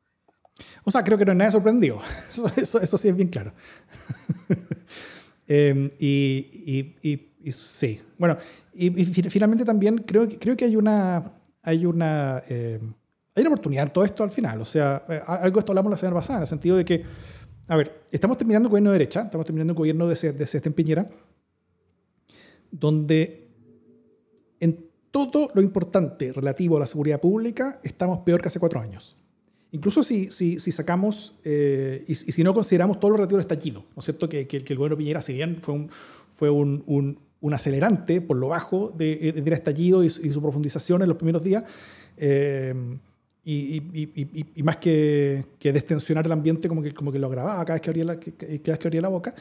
O 0.85 0.91
sea, 0.91 1.05
creo 1.05 1.19
que 1.19 1.25
no 1.25 1.33
es 1.33 1.39
nada 1.39 1.51
sorprendido. 1.51 2.01
Eso, 2.57 2.81
eso, 2.81 2.99
sí 2.99 3.09
es 3.09 3.17
bien 3.17 3.29
claro. 3.29 3.53
Em, 5.53 5.91
y, 5.99 6.95
y, 7.03 7.33
y, 7.43 7.51
sí. 7.51 8.01
Bueno, 8.17 8.37
y, 8.73 8.89
finalmente 9.05 9.65
también 9.65 9.99
creo, 9.99 10.29
creo 10.39 10.57
que 10.57 10.65
hay 10.65 10.77
una, 10.77 11.33
hay 11.61 11.85
una, 11.87 12.41
em, 12.49 12.95
hay 13.35 13.41
una 13.43 13.49
oportunidad 13.49 13.89
en 13.89 13.93
todo 13.93 14.05
esto 14.05 14.23
al 14.23 14.31
final. 14.31 14.61
O 14.61 14.65
sea, 14.65 15.05
eh, 15.09 15.21
algo 15.27 15.57
de 15.57 15.61
esto 15.61 15.73
hablamos 15.73 15.91
la 15.91 15.97
semana 15.97 16.15
pasada, 16.15 16.39
en 16.39 16.43
el 16.43 16.47
sentido 16.47 16.77
de 16.77 16.85
que, 16.85 17.05
a 17.67 17.77
ver, 17.77 18.05
estamos 18.13 18.39
terminando 18.39 18.69
un 18.69 18.71
gobierno 18.71 18.93
de 18.93 18.99
derecha, 18.99 19.23
estamos 19.23 19.45
terminando 19.45 19.73
un 19.73 19.79
gobierno 19.79 20.07
de, 20.07 20.15
de 20.15 20.47
Sebastián 20.47 20.73
Piñera, 20.73 21.11
donde 22.71 23.49
en 24.61 24.87
todo 25.11 25.51
lo 25.55 25.63
importante 25.63 26.33
relativo 26.33 26.77
a 26.77 26.81
la 26.81 26.87
seguridad 26.87 27.21
pública 27.21 27.81
estamos 27.83 28.21
peor 28.21 28.41
que 28.41 28.49
hace 28.49 28.61
cuatro 28.61 28.81
años. 28.81 29.17
Incluso 29.73 30.03
si, 30.03 30.31
si, 30.31 30.59
si 30.59 30.73
sacamos 30.73 31.35
eh, 31.45 32.05
y, 32.09 32.15
si 32.15 32.43
no 32.43 32.53
consideramos 32.53 32.99
todo 32.99 33.13
lo 33.13 33.17
relativo 33.19 33.37
al 33.37 33.43
estallido, 33.43 33.85
¿no 33.95 34.01
es 34.01 34.05
cierto? 34.05 34.29
Que, 34.29 34.47
que, 34.47 34.57
el 34.59 34.77
gobierno 34.77 34.97
Piñera, 34.97 35.23
si 35.23 35.35
bien 35.35 35.59
fue 35.63 35.75
un, 35.75 35.91
fue 36.35 36.51
un, 36.51 36.83
un, 36.87 37.19
un 37.41 37.55
acelerante 37.55 38.21
por 38.21 38.37
lo 38.37 38.49
bajo 38.49 38.93
de, 38.97 39.33
del 39.33 39.53
estallido 39.53 40.03
y, 40.03 40.11
su 40.11 40.43
profundización 40.43 41.03
en 41.03 41.09
los 41.09 41.17
primeros 41.17 41.43
días, 41.43 41.65
eh, 42.17 42.75
y, 43.43 43.83
y, 44.55 44.63
más 44.63 44.77
que, 44.77 45.45
que, 45.59 45.73
destensionar 45.73 46.27
el 46.27 46.33
ambiente, 46.33 46.69
como 46.69 46.83
que, 46.83 46.93
como 46.93 47.11
que 47.11 47.19
lo 47.19 47.27
agravaba 47.27 47.65
cada 47.65 47.75
vez 47.75 47.81
que 47.81 47.91
abría 47.91 48.05
la, 48.05 48.17
cada 48.19 48.49
vez 48.49 48.61
que 48.61 48.89
abría 48.89 49.01
la 49.01 49.09
boca, 49.09 49.35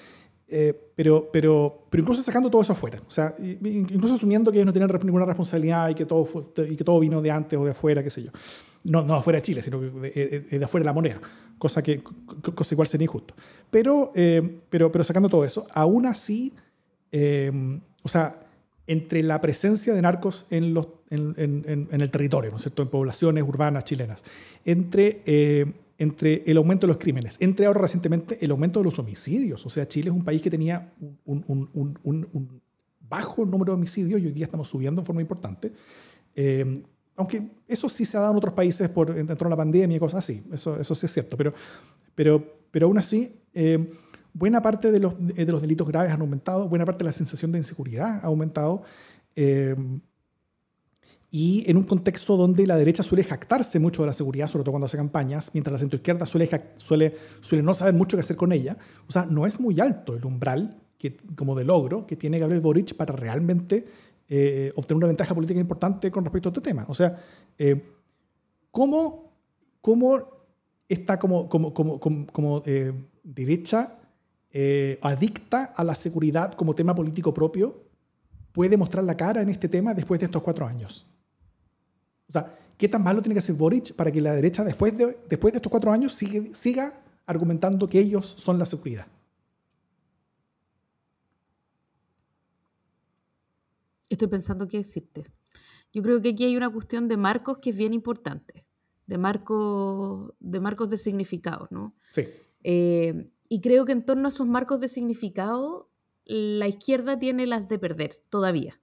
eh, 0.48 0.74
pero, 0.96 1.30
pero, 1.32 1.86
pero 1.90 2.02
incluso 2.02 2.24
sacando 2.24 2.50
todo 2.50 2.62
eso 2.62 2.74
afuera, 2.74 3.00
o 3.06 3.12
sea, 3.12 3.36
incluso 3.40 4.16
asumiendo 4.16 4.52
que 4.52 4.58
ellos 4.58 4.66
no 4.66 4.74
tienen 4.74 4.90
ninguna 5.04 5.26
responsabilidad 5.26 5.90
y 5.90 5.96
que, 5.96 6.06
todo 6.06 6.26
fue, 6.26 6.44
y 6.70 6.76
que 6.76 6.84
todo 6.84 7.00
vino 7.00 7.22
de 7.22 7.30
antes 7.30 7.60
o 7.60 7.66
de 7.66 7.72
afuera, 7.72 8.02
qué 8.02 8.10
sé 8.10 8.24
yo. 8.24 8.32
No, 8.84 9.04
no 9.04 9.16
afuera 9.16 9.38
de 9.38 9.44
Chile, 9.44 9.62
sino 9.62 9.80
de, 9.80 10.46
de, 10.50 10.64
afuera 10.66 10.84
de 10.84 10.86
la 10.86 10.94
moneda, 10.94 11.20
cosa 11.58 11.84
que 11.84 12.02
cosa 12.02 12.74
igual 12.74 12.88
sería 12.88 13.06
injusto. 13.06 13.34
Pero, 13.70 14.12
eh, 14.16 14.62
pero, 14.70 14.92
pero 14.92 15.04
sacando 15.04 15.30
todo 15.30 15.44
eso, 15.44 15.68
aún 15.74 16.06
así, 16.06 16.54
eh, 17.12 17.52
o 18.02 18.08
sea, 18.08 18.40
entre 18.88 19.22
la 19.22 19.42
presencia 19.42 19.94
de 19.94 20.02
narcos 20.02 20.48
en, 20.50 20.74
los, 20.74 20.88
en, 21.10 21.36
en, 21.38 21.88
en, 21.92 22.02
el 22.02 22.10
territorio, 22.10 22.50
¿no 22.52 22.58
es 22.58 22.64
cierto?, 22.64 22.82
en 22.82 22.88
poblaciones 22.88 23.44
urbanas 23.44 23.84
chilenas, 23.84 24.24
entre 24.66 25.22
entre 26.00 26.44
el 26.48 26.56
aumento 26.56 26.88
de 26.88 26.94
los 26.94 26.98
crímenes, 26.98 27.36
entre 27.42 27.66
ahora 27.66 27.82
recientemente 27.82 28.44
el 28.44 28.52
aumento 28.52 28.80
de 28.80 28.86
los 28.86 28.98
homicidios. 29.00 29.66
O 29.66 29.70
sea, 29.70 29.88
Chile 29.88 30.10
es 30.10 30.16
un 30.16 30.24
país 30.24 30.42
que 30.42 30.50
tenía 30.50 30.94
un, 31.26 31.44
un, 31.46 32.00
un, 32.04 32.62
bajo 33.02 33.46
número 33.46 33.74
de 33.74 33.78
homicidios 33.78 34.22
y 34.22 34.28
hoy 34.28 34.32
día 34.32 34.46
estamos 34.46 34.70
subiendo 34.70 35.02
en 35.02 35.06
forma 35.06 35.22
importante. 35.22 35.74
Eh, 36.36 36.84
aunque 37.20 37.52
eso 37.68 37.90
sí 37.90 38.06
se 38.06 38.18
ha 38.18 38.22
dado 38.22 38.32
en 38.32 38.38
otros 38.38 38.54
países 38.54 38.90
por, 38.90 39.14
dentro 39.14 39.36
de 39.36 39.50
la 39.50 39.58
pandemia 39.58 39.98
y 39.98 40.00
cosas 40.00 40.20
así, 40.20 40.42
eso, 40.54 40.96
sí 40.96 41.06
es 41.06 41.14
cierto, 41.14 41.36
pero, 41.36 41.54
pero, 42.16 42.42
pero 42.72 42.88
aún 42.88 42.98
así, 42.98 43.42
eh, 43.54 43.92
buena 44.34 44.62
parte 44.62 44.90
de 44.90 45.00
los, 45.00 45.14
de 45.18 45.46
los 45.46 45.62
delitos 45.62 45.86
graves 45.86 46.14
han 46.14 46.22
aumentado, 46.22 46.70
buena 46.70 46.86
parte 46.86 47.00
de 47.00 47.10
la 47.10 47.12
sensación 47.12 47.52
de 47.52 47.58
inseguridad 47.58 48.22
ha 48.24 48.28
aumentado. 48.28 48.84
Eh, 49.36 49.76
y 51.32 51.70
en 51.70 51.78
un 51.78 51.84
contexto 51.84 52.38
donde 52.38 52.66
la 52.66 52.78
derecha 52.78 53.04
suele 53.04 53.24
jactarse 53.24 53.80
mucho 53.80 54.02
de 54.02 54.08
la 54.08 54.14
seguridad, 54.14 54.48
sobre 54.48 54.64
todo 54.64 54.72
cuando 54.72 54.86
hace 54.86 54.98
campañas, 54.98 55.52
mientras 55.54 55.74
la 55.74 55.80
centroizquierda 55.80 56.26
suele, 56.26 56.50
suele, 56.78 57.16
suele 57.42 57.64
no 57.64 57.76
saber 57.76 57.94
mucho 57.94 58.16
qué 58.18 58.22
hacer 58.22 58.38
con 58.38 58.52
ella. 58.52 58.78
O 59.08 59.12
sea, 59.12 59.26
no 59.26 59.46
es 59.46 59.60
muy 59.60 59.80
alto 59.80 60.16
el 60.16 60.26
umbral 60.26 60.82
que, 60.98 61.18
como 61.36 61.56
de 61.56 61.66
logro 61.66 62.08
que 62.08 62.16
tiene 62.16 62.40
Gabriel 62.40 62.62
Boric 62.62 62.96
para 62.96 63.14
realmente 63.14 63.86
eh, 64.32 64.72
obtener 64.76 64.98
una 64.98 65.08
ventaja 65.08 65.34
política 65.34 65.60
importante 65.60 66.12
con 66.12 66.24
respecto 66.24 66.50
a 66.50 66.52
este 66.52 66.62
tema. 66.62 66.86
O 66.88 66.94
sea, 66.94 67.20
eh, 67.58 67.82
¿cómo, 68.70 69.34
¿cómo, 69.82 70.20
está 70.88 71.18
como, 71.18 71.50
como, 71.50 71.74
como, 71.74 72.00
como, 72.00 72.62
eh, 72.66 72.94
derecha 73.24 73.96
adicta 75.02 75.74
a 75.76 75.84
la 75.84 75.96
seguridad 75.96 76.54
como 76.54 76.74
tema 76.74 76.94
político 76.96 77.34
propio 77.34 77.84
puede 78.52 78.78
mostrar 78.78 79.04
la 79.04 79.16
cara 79.16 79.42
en 79.42 79.50
este 79.50 79.68
tema 79.68 79.94
después 79.96 80.20
de 80.20 80.28
estos 80.28 80.44
cuatro 80.44 80.68
años? 80.68 81.08
O 82.28 82.32
sea, 82.32 82.56
¿qué 82.78 82.88
tan 82.88 83.04
malo 83.04 83.24
tiene 83.24 83.34
que 83.34 83.40
hacer 83.40 83.56
Boric 83.56 83.96
para 83.96 84.12
que 84.12 84.22
la 84.22 84.36
derecha, 84.36 84.64
después 84.64 84.96
de, 84.96 85.18
después 85.28 85.54
de 85.54 85.58
estos 85.58 85.72
cuatro 85.72 85.92
años, 85.92 86.14
siga, 86.14 86.54
siga 86.54 86.94
argumentando 87.26 87.88
que 87.88 88.00
ellos 88.00 88.28
son 88.28 88.60
la 88.60 88.68
seguridad? 88.68 89.08
Estoy 94.10 94.28
pensando 94.28 94.68
qué 94.68 94.78
decirte. 94.78 95.26
Yo 95.94 96.04
creo 96.04 96.22
que 96.22 96.30
aquí 96.30 96.44
hay 96.44 96.58
una 96.58 96.70
cuestión 96.70 97.08
de 97.08 97.18
marcos 97.18 97.60
que 97.60 97.72
es 97.72 97.78
bien 97.78 97.94
importante, 97.94 98.66
de, 99.08 99.18
marcos 99.18 100.34
de 100.40 100.60
marcos 100.60 100.90
de 100.90 100.98
significado, 100.98 101.68
¿no? 101.72 101.96
Sí. 102.12 102.26
Eh, 102.64 103.30
y 103.48 103.62
creo 103.62 103.86
que 103.86 103.92
en 103.92 104.06
torno 104.06 104.28
a 104.28 104.30
esos 104.30 104.48
marcos 104.48 104.80
de 104.80 104.88
significado, 104.88 105.90
la 106.26 106.68
izquierda 106.68 107.18
tiene 107.18 107.48
las 107.48 107.68
de 107.68 107.80
perder 107.80 108.22
todavía, 108.30 108.80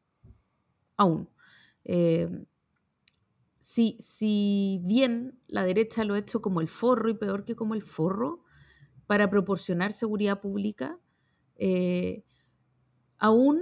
aún. 0.97 1.29
Eh, 1.85 2.29
si, 3.61 4.81
bien 4.85 5.39
la 5.49 5.65
derecha 5.65 6.05
lo 6.05 6.15
ha 6.15 6.19
hecho 6.19 6.41
como 6.41 6.61
el 6.61 6.69
forro 6.69 7.09
y 7.11 7.15
peor 7.15 7.45
que 7.45 7.57
como 7.57 7.75
el 7.75 7.83
forro 7.83 8.43
para 9.07 9.29
proporcionar 9.31 9.93
seguridad 9.93 10.41
pública, 10.41 10.99
eh, 11.57 12.25
aún 13.19 13.61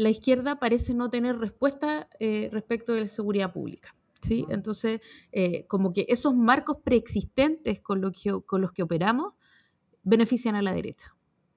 la 0.00 0.08
izquierda 0.08 0.58
parece 0.58 0.94
no 0.94 1.10
tener 1.10 1.38
respuesta 1.38 2.08
eh, 2.18 2.48
respecto 2.52 2.94
de 2.94 3.02
la 3.02 3.08
seguridad 3.08 3.52
pública. 3.52 3.94
¿sí? 4.22 4.46
Entonces, 4.48 5.02
eh, 5.30 5.66
como 5.66 5.92
que 5.92 6.06
esos 6.08 6.34
marcos 6.34 6.78
preexistentes 6.82 7.82
con, 7.82 8.00
lo 8.00 8.10
con 8.46 8.62
los 8.62 8.72
que 8.72 8.82
operamos 8.82 9.34
benefician 10.02 10.54
a 10.54 10.62
la 10.62 10.72
derecha. 10.72 11.14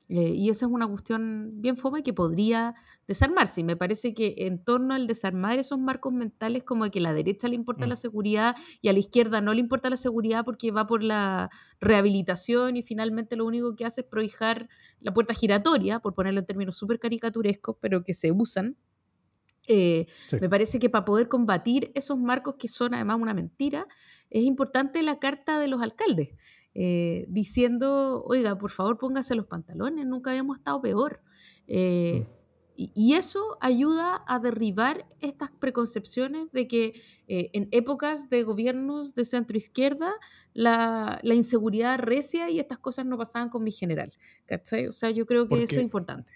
Eh, 0.10 0.34
y 0.36 0.50
esa 0.50 0.66
es 0.66 0.72
una 0.72 0.88
cuestión 0.88 1.62
bien 1.62 1.78
fome 1.78 2.04
que 2.04 2.14
podría 2.14 2.76
desarmarse. 3.08 3.62
Y 3.62 3.64
me 3.64 3.78
parece 3.78 4.14
que 4.14 4.36
en 4.40 4.64
torno 4.64 4.94
al 4.94 5.08
desarmar 5.08 5.60
esos 5.60 5.80
marcos 5.80 6.14
mentales, 6.14 6.64
como 6.64 6.84
de 6.84 6.92
que 6.92 7.00
a 7.00 7.04
la 7.04 7.14
derecha 7.14 7.48
le 7.48 7.56
importa 7.56 7.88
la 7.88 7.94
mm. 7.94 7.98
seguridad 7.98 8.56
y 8.82 8.90
a 8.90 8.94
la 8.94 9.00
izquierda 9.00 9.42
no 9.42 9.54
le 9.54 9.62
importa 9.62 9.90
la 9.90 9.98
seguridad 9.98 10.44
porque 10.44 10.72
va 10.72 10.88
por 10.88 11.04
la 11.04 11.50
rehabilitación 11.80 12.76
y 12.76 12.84
finalmente 12.84 13.36
lo 13.36 13.46
único 13.46 13.76
que 13.76 13.86
hace 13.86 14.02
es 14.02 14.08
prohijar 14.08 14.68
la 15.00 15.14
puerta 15.14 15.34
giratoria, 15.34 16.00
por 16.00 16.14
ponerlo 16.14 16.42
en 16.42 16.46
términos 16.46 16.76
súper 16.76 17.00
caricaturescos, 17.00 17.78
pero 17.80 18.04
que 18.04 18.14
se 18.14 18.32
usan. 18.32 18.78
Eh, 19.68 20.08
me 20.42 20.50
parece 20.50 20.78
que 20.78 20.90
para 20.90 21.06
poder 21.06 21.30
combatir 21.30 21.92
esos 21.96 22.20
marcos 22.20 22.56
que 22.60 22.68
son 22.68 22.94
además 22.94 23.18
una 23.22 23.34
mentira, 23.34 23.88
es 24.30 24.44
importante 24.44 25.02
la 25.04 25.20
carta 25.20 25.60
de 25.60 25.68
los 25.68 25.82
alcaldes. 25.82 26.32
Eh, 26.76 27.26
diciendo, 27.28 28.24
oiga, 28.26 28.58
por 28.58 28.72
favor 28.72 28.98
póngase 28.98 29.36
los 29.36 29.46
pantalones, 29.46 30.08
nunca 30.08 30.32
habíamos 30.32 30.58
estado 30.58 30.82
peor. 30.82 31.22
Eh, 31.68 32.26
mm. 32.76 32.84
y, 32.96 33.14
eso 33.14 33.58
ayuda 33.62 34.24
a 34.28 34.40
derribar 34.40 35.06
estas 35.22 35.52
preconcepciones 35.52 36.52
de 36.52 36.68
que 36.68 36.94
eh, 37.28 37.52
en 37.54 37.68
épocas 37.72 38.28
de 38.30 38.42
gobiernos 38.42 39.14
de 39.14 39.24
centro 39.24 39.56
izquierda 39.56 40.14
la, 40.54 41.20
la, 41.22 41.36
inseguridad 41.36 42.00
recia 42.00 42.50
y 42.50 42.60
estas 42.60 42.80
cosas 42.80 43.06
no 43.06 43.18
pasaban 43.20 43.50
con 43.50 43.64
mi 43.64 43.72
general. 43.72 44.12
¿Cachai? 44.48 44.88
O 44.88 44.92
sea, 44.92 45.12
yo 45.12 45.28
creo 45.28 45.48
que 45.48 45.64
eso 45.64 45.76
es 45.76 45.84
importante. 45.84 46.34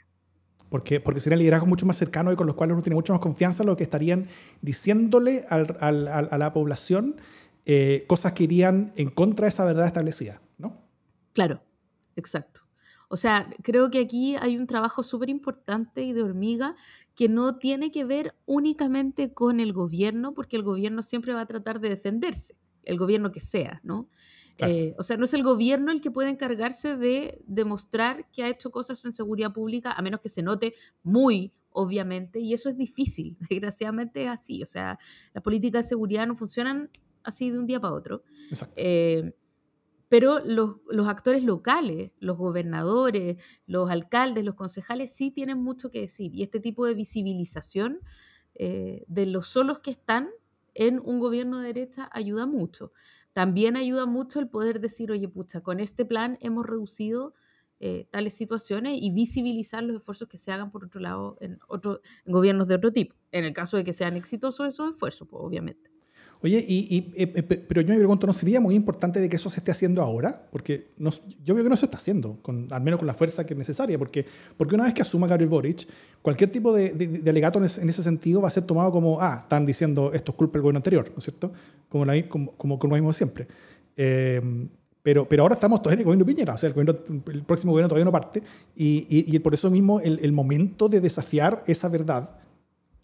Porque, 0.70 1.00
porque 1.00 1.20
sería 1.20 1.38
liderazgo 1.38 1.66
mucho 1.66 1.86
más 1.86 1.98
cercano 1.98 2.32
y 2.32 2.36
con 2.36 2.46
los 2.46 2.56
cuales 2.56 2.74
uno 2.74 2.84
tiene 2.84 2.96
mucho 2.96 3.14
más 3.14 3.22
confianza 3.22 3.64
lo 3.64 3.76
que 3.76 3.84
estarían 3.84 4.28
diciéndole 4.62 5.46
al, 5.50 5.78
al, 5.80 6.08
a 6.08 6.38
la 6.38 6.54
población 6.54 7.16
eh, 7.70 8.05
cosas 8.07 8.32
que 8.32 8.45
irían 8.45 8.93
en 8.95 9.09
contra 9.09 9.43
de 9.43 9.49
esa 9.49 9.65
verdad 9.65 9.88
establecida, 9.88 10.41
¿no? 10.57 10.88
Claro, 11.34 11.61
exacto. 12.15 12.61
O 13.09 13.18
sea, 13.18 13.49
creo 13.61 13.91
que 13.91 13.99
aquí 13.99 14.38
hay 14.38 14.57
un 14.57 14.68
trabajo 14.68 15.03
súper 15.03 15.30
importante 15.30 16.01
y 16.01 16.13
de 16.13 16.24
hormiga 16.24 16.76
que 17.13 17.28
no 17.28 17.57
tiene 17.57 17.91
que 17.91 18.05
ver 18.05 18.36
únicamente 18.45 19.34
con 19.34 19.59
el 19.59 19.74
gobierno, 19.74 20.34
porque 20.34 20.55
el 20.55 20.63
gobierno 20.63 21.03
siempre 21.03 21.34
va 21.34 21.41
a 21.41 21.45
tratar 21.45 21.82
de 21.82 21.89
defenderse, 21.89 22.55
el 22.84 22.97
gobierno 22.97 23.34
que 23.34 23.41
sea, 23.41 23.82
¿no? 23.84 24.07
Eh, 24.59 24.95
o 24.97 25.03
sea, 25.03 25.18
no 25.18 25.26
es 25.26 25.34
el 25.34 25.43
gobierno 25.43 25.91
el 25.91 25.99
que 25.99 26.09
puede 26.09 26.30
encargarse 26.30 26.95
de 26.95 27.43
demostrar 27.47 28.32
que 28.32 28.43
ha 28.43 28.49
hecho 28.49 28.72
cosas 28.72 29.03
en 29.03 29.11
seguridad 29.11 29.51
pública, 29.51 29.91
a 29.91 30.01
menos 30.01 30.22
que 30.22 30.30
se 30.30 30.41
note 30.41 30.74
muy 31.03 31.51
obviamente, 31.78 32.39
y 32.39 32.53
eso 32.53 32.70
es 32.70 32.78
difícil, 32.78 33.38
desgraciadamente 33.49 34.24
es 34.24 34.30
así. 34.30 34.63
O 34.63 34.65
sea, 34.65 34.97
las 35.34 35.43
políticas 35.43 35.86
de 35.86 35.89
seguridad 35.89 36.26
no 36.26 36.36
funcionan 36.36 36.89
así 37.28 37.51
de 37.51 37.59
un 37.59 37.67
día 37.67 37.80
para 37.80 37.93
otro. 37.93 38.23
Eh, 38.75 39.34
pero 40.09 40.39
los, 40.39 40.78
los, 40.89 41.07
actores 41.07 41.43
locales, 41.43 42.11
los 42.19 42.38
gobernadores, 42.38 43.38
los 43.65 43.89
alcaldes, 43.89 44.45
los 44.45 44.55
concejales 44.55 45.13
sí 45.13 45.32
tienen 45.32 45.61
mucho 45.61 45.91
que 45.91 46.01
decir. 46.01 46.34
Y 46.34 46.43
este 46.43 46.59
tipo 46.59 46.86
de 46.86 46.93
visibilización 46.93 47.99
eh, 48.55 49.03
de 49.07 49.25
los 49.25 49.47
solos 49.47 49.80
que 49.80 49.91
están 49.91 50.30
en 50.73 50.99
un 51.03 51.19
gobierno 51.19 51.59
de 51.59 51.67
derecha 51.67 52.09
ayuda 52.13 52.45
mucho. 52.45 52.93
También 53.34 53.75
ayuda 53.75 54.05
mucho 54.05 54.39
el 54.39 54.47
poder 54.47 54.80
decir, 54.80 55.11
oye, 55.11 55.28
pucha, 55.28 55.61
con 55.61 55.80
este 55.80 56.05
plan 56.05 56.38
hemos 56.41 56.65
reducido 56.65 57.34
eh, 57.80 58.07
tales 58.09 58.34
situaciones 58.34 58.97
y 58.99 59.11
visibilizar 59.11 59.84
los 59.84 59.97
esfuerzos 59.97 60.28
que 60.28 60.38
se 60.38 60.51
hagan, 60.51 60.71
por 60.71 60.86
otro 60.86 60.99
lado, 60.99 61.38
en, 61.41 61.59
otro, 61.67 62.01
en 62.25 62.34
gobiernos 62.34 62.67
de 62.67 62.75
otro 62.75 62.91
tipo, 62.91 63.15
en 63.32 63.45
el 63.45 63.53
caso 63.53 63.78
de 63.78 63.84
que 63.84 63.93
sean 63.93 64.15
exitosos 64.15 64.67
esos 64.67 64.95
esfuerzos, 64.95 65.28
pues, 65.30 65.43
obviamente. 65.43 65.91
Oye, 66.44 66.64
y, 66.68 67.12
eh, 67.16 67.34
eh, 67.36 67.44
pero 67.44 67.82
yo 67.82 67.88
me 67.88 67.98
pregunto, 67.98 68.28
¿no 68.28 68.34
sería 68.34 68.60
muy 68.60 68.76
importante 68.76 69.20
de 69.20 69.28
que 69.28 69.38
eso 69.38 69.50
se 69.50 69.60
esté 69.60 69.72
haciendo 69.72 70.04
ahora? 70.04 70.44
Porque 70.52 70.90
yo 71.44 71.56
veo 71.56 71.64
que 71.64 71.70
no 71.70 71.78
se 71.78 71.86
está 71.86 71.98
haciendo, 71.98 72.38
con, 72.44 72.68
al 72.72 72.82
menos 72.82 73.00
con 73.00 73.08
la 73.08 73.16
fuerza 73.16 73.46
que 73.46 73.54
es 73.54 73.58
necesaria, 73.58 73.98
porque, 73.98 74.26
porque 74.56 74.76
una 74.76 74.84
vez 74.84 74.94
que 74.94 75.02
asuma 75.02 75.28
Gabriel 75.28 75.50
Boric, 75.50 75.88
cualquier 76.22 76.52
tipo 76.52 76.74
de, 76.74 76.92
de, 76.92 77.30
alegato 77.30 77.58
en 77.58 77.66
ese, 77.66 78.04
sentido 78.04 78.42
va 78.42 78.50
a 78.50 78.52
ser 78.52 78.64
tomado 78.64 78.92
como, 78.92 79.20
ah, 79.20 79.40
están 79.42 79.66
diciendo 79.66 80.12
esto 80.14 80.32
es 80.32 80.38
culpa 80.38 80.54
del 80.54 80.62
gobierno 80.62 80.78
anterior, 80.78 81.10
¿no 81.10 81.18
es 81.18 81.24
cierto? 81.24 81.52
Como, 81.90 82.06
como, 82.30 82.52
como, 82.52 82.80
como 82.80 82.96
lo 82.96 83.02
mismo 83.02 83.14
siempre. 83.14 83.48
Eh, 83.96 84.42
pero, 85.02 85.28
pero 85.28 85.44
ahora 85.44 85.56
estamos 85.56 85.82
todavía 85.82 85.96
en 85.96 86.00
el 86.00 86.06
gobierno 86.06 86.26
Piñera, 86.26 86.54
o 86.54 86.58
sea, 86.58 86.70
el, 86.70 87.00
el 87.34 87.44
próximo 87.44 87.72
gobierno 87.72 87.88
todavía 87.88 88.06
no 88.06 88.12
parte, 88.12 88.44
y, 88.76 89.08
y, 89.10 89.36
y 89.36 89.40
por 89.40 89.54
eso 89.54 89.72
mismo 89.72 90.02
el, 90.02 90.20
el 90.22 90.34
momento 90.34 90.90
de 90.90 91.00
desafiar 91.00 91.64
esa 91.66 91.88
verdad 91.88 92.30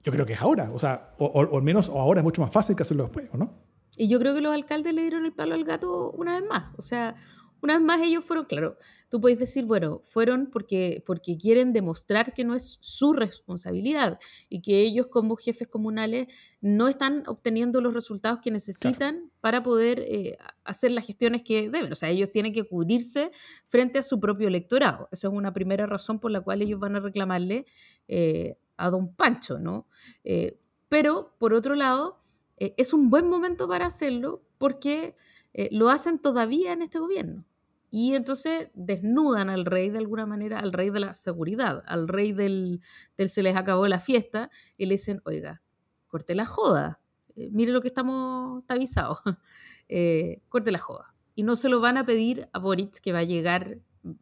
yo 0.04 0.12
creo 0.12 0.26
que 0.26 0.34
es 0.34 0.42
ahora, 0.42 0.72
o 0.72 0.80
sea, 0.80 1.14
o, 1.18 1.56
al 1.56 1.64
menos 1.64 1.90
ahora 1.90 2.20
es 2.20 2.24
mucho 2.24 2.42
más 2.42 2.52
fácil 2.52 2.76
que 2.76 2.84
hacerlo 2.84 3.04
después, 3.04 3.30
¿o 3.32 3.38
no? 3.38 3.54
Y 3.96 4.08
yo 4.08 4.20
creo 4.20 4.34
que 4.34 4.42
los 4.42 4.54
alcaldes 4.54 4.94
le 4.94 5.02
dieron 5.02 5.26
el 5.26 5.34
palo 5.34 5.56
al 5.56 5.64
gato 5.64 6.12
una 6.12 6.40
vez 6.40 6.50
más, 6.50 6.74
o 6.78 6.82
sea, 6.82 7.16
una 7.64 7.76
vez 7.78 7.84
más 7.86 8.02
ellos 8.02 8.26
fueron, 8.26 8.44
claro, 8.44 8.78
tú 9.08 9.22
puedes 9.22 9.40
decir, 9.40 9.64
bueno, 9.64 10.02
fueron 10.04 10.50
porque, 10.52 11.02
porque 11.06 11.38
quieren 11.38 11.72
demostrar 11.72 12.34
que 12.34 12.44
no 12.44 12.56
es 12.56 12.78
su 12.82 13.14
responsabilidad 13.14 14.20
y 14.50 14.62
que 14.62 14.82
ellos 14.82 15.08
como 15.08 15.38
jefes 15.38 15.70
comunales 15.70 16.28
no 16.60 16.90
están 16.90 17.24
obteniendo 17.28 17.80
los 17.80 17.94
resultados 17.94 18.40
que 18.42 18.52
necesitan 18.52 19.32
para 19.40 19.64
poder 19.64 20.02
eh, 20.02 20.38
hacer 20.66 20.92
las 20.92 21.08
gestiones 21.08 21.42
que 21.42 21.70
deben. 21.70 21.94
O 21.94 21.96
sea, 21.96 22.10
ellos 22.10 22.32
tienen 22.32 22.52
que 22.52 22.66
cubrirse 22.66 23.32
frente 23.68 24.00
a 24.00 24.04
su 24.04 24.20
propio 24.20 24.50
electorado. 24.50 25.08
Esa 25.14 25.30
es 25.30 25.34
una 25.34 25.54
primera 25.54 25.86
razón 25.86 26.20
por 26.20 26.32
la 26.32 26.42
cual 26.42 26.62
ellos 26.62 26.82
van 26.82 26.98
a 26.98 27.00
reclamarle 27.00 27.66
eh, 28.10 28.58
a 28.78 28.90
don 28.90 29.14
Pancho, 29.16 29.60
¿no? 29.60 29.88
Eh, 30.24 30.60
pero, 30.90 31.36
por 31.40 31.54
otro 31.54 31.76
lado, 31.76 32.20
eh, 32.58 32.74
es 32.78 32.94
un 32.94 33.10
buen 33.10 33.30
momento 33.30 33.68
para 33.68 33.88
hacerlo 33.88 34.44
porque 34.58 35.16
eh, 35.54 35.70
lo 35.72 35.90
hacen 35.90 36.20
todavía 36.20 36.74
en 36.74 36.82
este 36.82 37.00
gobierno. 37.00 37.46
Y 37.92 38.16
entonces 38.16 38.70
desnudan 38.74 39.50
al 39.50 39.66
rey 39.66 39.90
de 39.90 40.00
alguna 40.00 40.26
manera, 40.26 40.60
al 40.60 40.74
rey 40.74 40.90
de 40.90 41.00
la 41.00 41.14
seguridad, 41.14 41.84
al 41.86 42.08
rey 42.08 42.32
del, 42.34 42.82
se 43.18 43.44
les 43.44 43.56
acabó 43.56 43.88
la 43.88 44.00
fiesta, 44.00 44.50
y 44.78 44.88
le 44.88 44.96
dicen, 44.96 45.22
oiga, 45.26 45.62
corte 46.08 46.34
la 46.34 46.46
joda, 46.46 47.00
mire 47.36 47.72
lo 47.72 47.82
que 47.82 47.90
estamos, 47.90 48.62
está 48.62 48.74
avisado, 48.74 49.20
corte 50.50 50.72
la 50.72 50.80
joda. 50.80 51.14
Y 51.36 51.44
no 51.44 51.56
se 51.56 51.70
lo 51.70 51.82
van 51.82 51.98
a 51.98 52.06
pedir 52.06 52.50
a 52.52 52.58
Boric, 52.58 53.00
que 53.00 53.14
va 53.14 53.20
a 53.20 53.24
llegar 53.24 53.78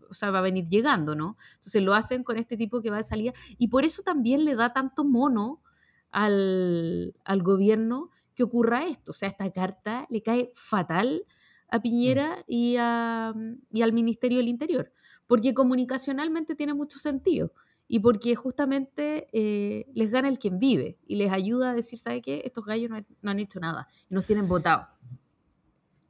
o 0.09 0.13
sea, 0.13 0.31
va 0.31 0.39
a 0.39 0.43
venir 0.43 0.67
llegando, 0.67 1.15
¿no? 1.15 1.37
Entonces 1.55 1.81
lo 1.83 1.93
hacen 1.93 2.23
con 2.23 2.37
este 2.37 2.57
tipo 2.57 2.81
que 2.81 2.89
va 2.89 2.97
de 2.97 3.03
salida 3.03 3.33
y 3.57 3.67
por 3.67 3.85
eso 3.85 4.03
también 4.03 4.45
le 4.45 4.55
da 4.55 4.73
tanto 4.73 5.03
mono 5.03 5.61
al, 6.11 7.15
al 7.23 7.43
gobierno 7.43 8.11
que 8.35 8.43
ocurra 8.43 8.85
esto. 8.85 9.11
O 9.11 9.15
sea, 9.15 9.29
esta 9.29 9.49
carta 9.51 10.07
le 10.09 10.21
cae 10.21 10.51
fatal 10.53 11.25
a 11.69 11.79
mm. 11.79 11.81
Piñera 11.81 12.43
y, 12.47 12.75
a, 12.79 13.33
y 13.71 13.81
al 13.81 13.93
Ministerio 13.93 14.37
del 14.37 14.47
Interior, 14.47 14.91
porque 15.27 15.53
comunicacionalmente 15.53 16.55
tiene 16.55 16.73
mucho 16.73 16.99
sentido 16.99 17.53
y 17.87 17.99
porque 17.99 18.35
justamente 18.35 19.27
eh, 19.33 19.85
les 19.93 20.11
gana 20.11 20.29
el 20.29 20.39
quien 20.39 20.59
vive 20.59 20.97
y 21.05 21.15
les 21.15 21.31
ayuda 21.31 21.71
a 21.71 21.73
decir, 21.73 21.99
¿sabe 21.99 22.21
qué? 22.21 22.41
Estos 22.45 22.65
gallos 22.65 22.89
no, 22.89 23.03
no 23.21 23.31
han 23.31 23.39
hecho 23.39 23.59
nada 23.59 23.87
y 24.09 24.13
nos 24.13 24.25
tienen 24.25 24.47
votado. 24.47 24.87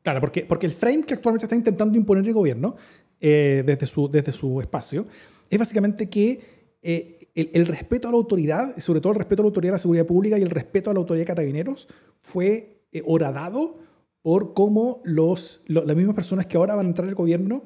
Claro, 0.04 0.20
porque, 0.20 0.46
porque 0.46 0.66
el 0.66 0.72
frame 0.72 1.04
que 1.04 1.14
actualmente 1.14 1.46
está 1.46 1.56
intentando 1.56 1.96
imponer 1.96 2.26
el 2.26 2.34
gobierno 2.34 2.76
eh, 3.24 3.62
desde, 3.64 3.86
su, 3.86 4.10
desde 4.10 4.32
su 4.32 4.60
espacio, 4.62 5.06
es 5.48 5.60
básicamente 5.60 6.10
que 6.10 6.40
eh, 6.82 7.30
el, 7.36 7.68
respeto 7.68 8.08
a 8.08 8.12
la 8.12 8.18
autoridad, 8.18 8.76
sobre 8.80 9.00
todo 9.00 9.14
el 9.14 9.20
respeto 9.20 9.44
a 9.44 9.46
la 9.46 9.50
autoridad 9.50 9.74
de 9.74 9.76
la 9.76 9.80
seguridad 9.80 10.08
pública 10.08 10.40
y 10.40 10.42
el 10.42 10.50
respeto 10.50 10.90
a 10.90 10.94
la 10.94 11.02
autoridad 11.02 11.22
de 11.22 11.28
carabineros, 11.28 11.88
fue 12.24 12.82
eh, 12.92 13.04
horadado 13.06 13.78
por 14.24 14.56
cómo 14.56 15.02
los, 15.04 15.62
las 15.68 15.96
mismas 15.96 16.16
personas 16.16 16.48
que 16.48 16.58
ahora 16.58 16.74
van 16.74 16.88
a 16.88 16.90
entrar 16.90 17.08
al 17.08 17.14
gobierno 17.14 17.64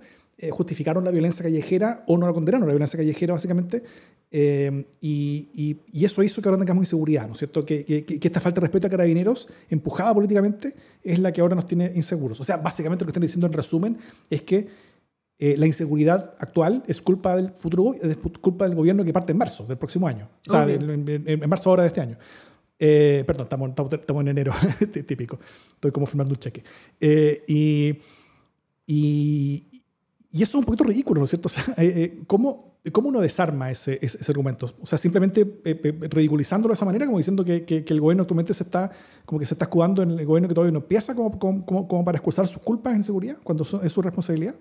justificaron 0.52 1.06
la 1.06 1.12
violencia 1.12 1.44
callejera 1.44 2.04
o 2.08 2.18
no 2.18 2.28
la 2.28 2.34
condenaron 2.34 2.68
la 2.68 2.74
violencia 2.74 2.98
callejera, 2.98 3.34
básicamente. 3.34 3.84
y, 4.30 5.80
y, 5.94 6.04
eso 6.04 6.22
hizo 6.22 6.42
que 6.42 6.50
ahora 6.50 6.60
tengamos 6.60 6.82
inseguridad, 6.82 7.26
¿no 7.28 7.34
es 7.34 7.40
cierto? 7.40 7.66
Que, 7.66 7.86
que, 7.86 8.04
que, 8.04 8.28
esta 8.28 8.42
falta 8.42 8.60
de 8.60 8.68
respeto 8.68 8.88
a 8.88 8.90
carabineros, 8.90 9.48
empujada 9.70 10.14
políticamente, 10.14 10.76
es 11.02 11.20
la 11.20 11.32
que 11.32 11.40
ahora 11.40 11.56
nos 11.56 11.68
tiene 11.68 11.94
inseguros. 11.96 12.42
O 12.42 12.44
sea, 12.44 12.58
básicamente 12.58 13.06
lo 13.06 13.08
que 13.08 13.12
están 13.12 13.22
diciendo 13.22 13.48
en 13.48 13.54
resumen 13.54 13.98
es 14.30 14.42
que 14.42 14.68
eh, 15.38 15.56
la 15.58 15.66
inseguridad 15.66 16.34
actual 16.40 16.84
es 16.88 17.02
culpa 17.02 17.36
del 17.36 17.52
futuro, 17.60 17.94
es 17.94 18.18
culpa 18.40 18.66
del 18.66 18.76
gobierno 18.76 19.04
que 19.04 19.12
parte 19.12 19.34
en 19.34 19.38
marzo 19.38 19.66
del 19.66 19.78
próximo 19.78 20.08
año. 20.08 20.30
O 20.48 20.52
sea, 20.52 20.66
en, 20.70 21.50
marzo 21.50 21.70
ahora 21.70 21.84
de 21.84 21.88
este 21.88 22.00
año. 22.00 22.18
Eh, 22.80 23.24
perdón, 23.28 23.44
estamos, 23.44 23.92
estamos, 23.92 24.22
en 24.22 24.30
enero, 24.30 24.54
típico. 25.08 25.38
Estoy 25.74 25.92
como 25.92 26.06
firmando 26.06 26.34
un 26.34 26.40
cheque. 26.40 26.64
Eh, 27.02 27.44
y, 27.50 28.00
y, 28.88 29.84
y, 30.32 30.42
eso 30.42 30.58
es 30.58 30.62
un 30.62 30.64
poquito 30.64 30.86
ridículo, 30.86 31.20
¿no 31.20 31.26
es 31.26 31.32
cierto? 31.32 31.48
O 31.48 31.50
sea, 31.50 31.66
¿cómo, 32.28 32.78
¿cómo, 32.94 33.10
uno 33.10 33.20
desarma 33.20 33.70
ese, 33.70 34.00
ese, 34.02 34.32
argumento? 34.32 34.74
O 34.80 34.86
sea, 34.86 34.98
simplemente 34.98 35.46
ridiculizándolo 36.12 36.72
de 36.72 36.76
esa 36.76 36.86
manera, 36.86 37.06
como 37.08 37.18
diciendo 37.18 37.44
que, 37.44 37.66
que, 37.66 37.84
el 37.86 38.00
gobierno 38.00 38.22
actualmente 38.22 38.54
se 38.54 38.64
está, 38.64 38.90
como 39.26 39.40
que 39.40 39.46
se 39.46 39.56
está 39.56 39.66
escudando 39.66 40.02
en 40.02 40.12
el 40.12 40.26
gobierno 40.26 40.48
que 40.48 40.56
todavía 40.56 40.72
no 40.72 40.80
empieza 40.80 41.14
como, 41.14 41.38
como, 41.38 41.66
como, 41.66 42.06
para 42.06 42.20
excusar 42.20 42.48
sus 42.48 42.62
culpas 42.62 42.96
en 42.96 43.04
seguridad, 43.04 43.36
cuando 43.44 43.66
es 43.84 43.92
su 43.92 44.02
responsabilidad. 44.02 44.56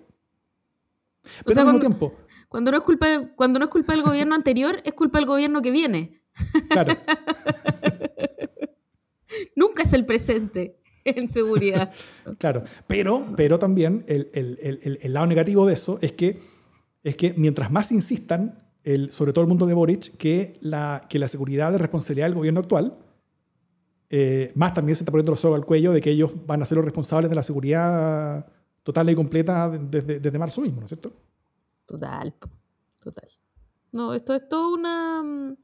Pero 1.45 1.61
al 1.61 1.67
mismo 1.67 1.79
tiempo. 1.79 2.13
Cuando 2.47 2.71
no, 2.71 2.77
es 2.77 2.83
culpa, 2.83 3.07
cuando 3.35 3.59
no 3.59 3.65
es 3.65 3.71
culpa 3.71 3.93
del 3.93 4.03
gobierno 4.03 4.35
anterior, 4.35 4.81
es 4.83 4.93
culpa 4.93 5.19
del 5.19 5.27
gobierno 5.27 5.61
que 5.61 5.71
viene. 5.71 6.21
Claro. 6.69 6.95
Nunca 9.55 9.83
es 9.83 9.93
el 9.93 10.05
presente 10.05 10.77
en 11.03 11.27
seguridad. 11.27 11.91
claro, 12.37 12.63
pero, 12.87 13.25
pero 13.35 13.59
también 13.59 14.03
el, 14.07 14.29
el, 14.33 14.99
el, 15.01 15.13
lado 15.13 15.27
negativo 15.27 15.65
de 15.65 15.73
eso 15.73 15.99
es 16.01 16.13
que, 16.13 16.41
es 17.03 17.15
que 17.15 17.33
mientras 17.37 17.71
más 17.71 17.91
insistan, 17.91 18.63
el, 18.83 19.11
sobre 19.11 19.33
todo 19.33 19.43
el 19.43 19.49
mundo 19.49 19.65
de 19.65 19.73
Boric, 19.73 20.15
que 20.17 20.57
la, 20.61 21.05
que 21.09 21.19
la 21.19 21.27
seguridad 21.27 21.73
es 21.73 21.81
responsabilidad 21.81 22.27
del 22.27 22.35
gobierno 22.35 22.59
actual, 22.59 22.97
eh, 24.09 24.51
más 24.55 24.73
también 24.73 24.95
se 24.95 25.03
está 25.03 25.11
poniendo 25.11 25.31
los 25.31 25.43
ojos 25.45 25.57
al 25.57 25.65
cuello 25.65 25.91
de 25.91 26.01
que 26.01 26.11
ellos 26.11 26.33
van 26.45 26.61
a 26.61 26.65
ser 26.65 26.77
los 26.77 26.85
responsables 26.85 27.29
de 27.29 27.35
la 27.35 27.43
seguridad 27.43 28.45
total 28.85 29.09
y 29.09 29.15
completa 29.15 29.67
desde, 29.67 30.19
desde 30.19 30.39
marzo 30.39 30.61
mismo, 30.61 30.79
¿no 30.79 30.85
es 30.85 30.89
cierto? 30.89 31.11
Total, 31.87 32.31
total. 33.03 33.29
No, 33.91 34.13
esto 34.13 34.35
es 34.35 34.47
todo 34.47 34.75
una... 34.75 35.23
Mm, 35.23 35.57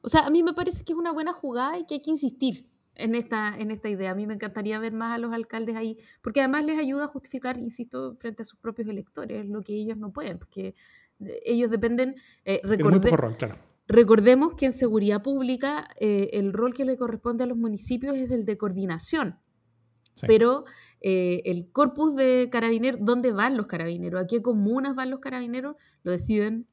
o 0.00 0.08
sea, 0.08 0.22
a 0.22 0.30
mí 0.30 0.42
me 0.42 0.54
parece 0.54 0.82
que 0.82 0.94
es 0.94 0.98
una 0.98 1.12
buena 1.12 1.34
jugada 1.34 1.78
y 1.78 1.84
que 1.84 1.94
hay 1.94 2.02
que 2.02 2.10
insistir 2.10 2.66
en 2.94 3.14
esta, 3.14 3.54
en 3.58 3.70
esta 3.70 3.90
idea. 3.90 4.12
A 4.12 4.14
mí 4.14 4.26
me 4.26 4.32
encantaría 4.32 4.78
ver 4.78 4.94
más 4.94 5.14
a 5.14 5.18
los 5.18 5.34
alcaldes 5.34 5.76
ahí, 5.76 5.98
porque 6.22 6.40
además 6.40 6.64
les 6.64 6.78
ayuda 6.78 7.04
a 7.04 7.08
justificar, 7.08 7.58
insisto, 7.58 8.16
frente 8.16 8.42
a 8.42 8.44
sus 8.46 8.58
propios 8.58 8.88
electores, 8.88 9.46
lo 9.46 9.60
que 9.60 9.74
ellos 9.74 9.98
no 9.98 10.10
pueden, 10.10 10.38
porque 10.38 10.74
eh, 11.20 11.40
ellos 11.44 11.70
dependen... 11.70 12.16
Eh, 12.46 12.62
recordemos 13.86 14.54
que 14.54 14.64
en 14.64 14.72
seguridad 14.72 15.22
pública 15.22 15.86
eh, 16.00 16.30
el 16.32 16.54
rol 16.54 16.72
que 16.72 16.86
le 16.86 16.96
corresponde 16.96 17.44
a 17.44 17.46
los 17.46 17.58
municipios 17.58 18.16
es 18.16 18.30
el 18.30 18.46
de 18.46 18.56
coordinación 18.56 19.38
pero 20.26 20.64
eh, 21.00 21.42
el 21.44 21.70
corpus 21.70 22.16
de 22.16 22.48
carabineros, 22.50 23.00
¿dónde 23.02 23.32
van 23.32 23.56
los 23.56 23.66
carabineros? 23.66 24.22
¿A 24.22 24.26
qué 24.26 24.42
comunas 24.42 24.94
van 24.94 25.10
los 25.10 25.20
carabineros? 25.20 25.76
Lo 26.02 26.12
deciden 26.12 26.66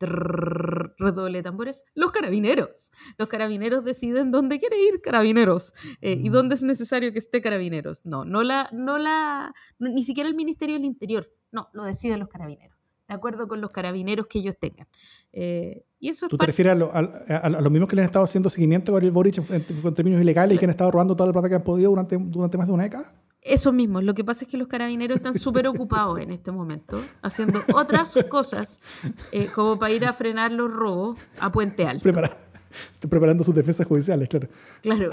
redoble 0.00 1.38
de 1.38 1.42
tambores, 1.42 1.84
los 1.94 2.12
carabineros. 2.12 2.92
Los 3.18 3.28
carabineros 3.28 3.84
deciden 3.84 4.30
dónde 4.30 4.60
quiere 4.60 4.80
ir 4.80 5.00
carabineros 5.00 5.72
eh, 6.00 6.12
y 6.12 6.28
dónde 6.28 6.54
es 6.54 6.62
necesario 6.62 7.12
que 7.12 7.18
esté 7.18 7.40
carabineros. 7.40 8.06
No, 8.06 8.24
no 8.24 8.44
la, 8.44 8.70
no 8.72 8.98
la, 8.98 9.52
ni 9.78 10.04
siquiera 10.04 10.28
el 10.28 10.36
Ministerio 10.36 10.76
del 10.76 10.84
Interior. 10.84 11.28
No, 11.50 11.68
lo 11.72 11.84
deciden 11.84 12.20
los 12.20 12.28
carabineros 12.28 12.77
de 13.08 13.14
acuerdo 13.14 13.48
con 13.48 13.60
los 13.60 13.70
carabineros 13.70 14.26
que 14.26 14.38
ellos 14.38 14.56
tengan. 14.60 14.86
Eh, 15.32 15.82
y 15.98 16.10
eso 16.10 16.28
¿Tú 16.28 16.36
te 16.36 16.46
refieres 16.46 16.74
a, 16.92 17.48
los 17.48 17.72
mismos 17.72 17.88
que 17.88 17.96
le 17.96 18.02
han 18.02 18.06
estado 18.06 18.24
haciendo 18.24 18.50
seguimiento 18.50 18.94
a 18.94 19.00
el 19.00 19.10
Boric 19.10 19.38
en, 19.50 19.94
términos 19.94 20.20
ilegales 20.20 20.56
y 20.56 20.58
que 20.58 20.66
han 20.66 20.70
estado 20.70 20.90
robando 20.90 21.16
toda 21.16 21.28
la 21.28 21.32
plata 21.32 21.48
que 21.48 21.54
han 21.56 21.64
podido 21.64 21.90
durante, 21.90 22.16
durante 22.18 22.58
más 22.58 22.66
de 22.66 22.72
una 22.72 22.84
década? 22.84 23.12
Eso 23.40 23.72
mismo, 23.72 24.02
lo 24.02 24.14
que 24.14 24.24
pasa 24.24 24.44
es 24.44 24.50
que 24.50 24.58
los 24.58 24.68
carabineros 24.68 25.16
están 25.16 25.32
súper 25.32 25.66
ocupados 25.68 26.20
en 26.20 26.32
este 26.32 26.50
momento, 26.50 27.00
haciendo 27.22 27.62
otras 27.74 28.14
cosas, 28.28 28.80
eh, 29.32 29.46
como 29.46 29.78
para 29.78 29.92
ir 29.92 30.04
a 30.04 30.12
frenar 30.12 30.52
los 30.52 30.70
robos 30.70 31.18
a 31.40 31.50
Puente 31.50 31.86
Alto. 31.86 32.10
preparando 33.08 33.44
sus 33.44 33.54
defensas 33.54 33.86
judiciales, 33.86 34.28
claro. 34.28 34.48
Claro. 34.82 35.10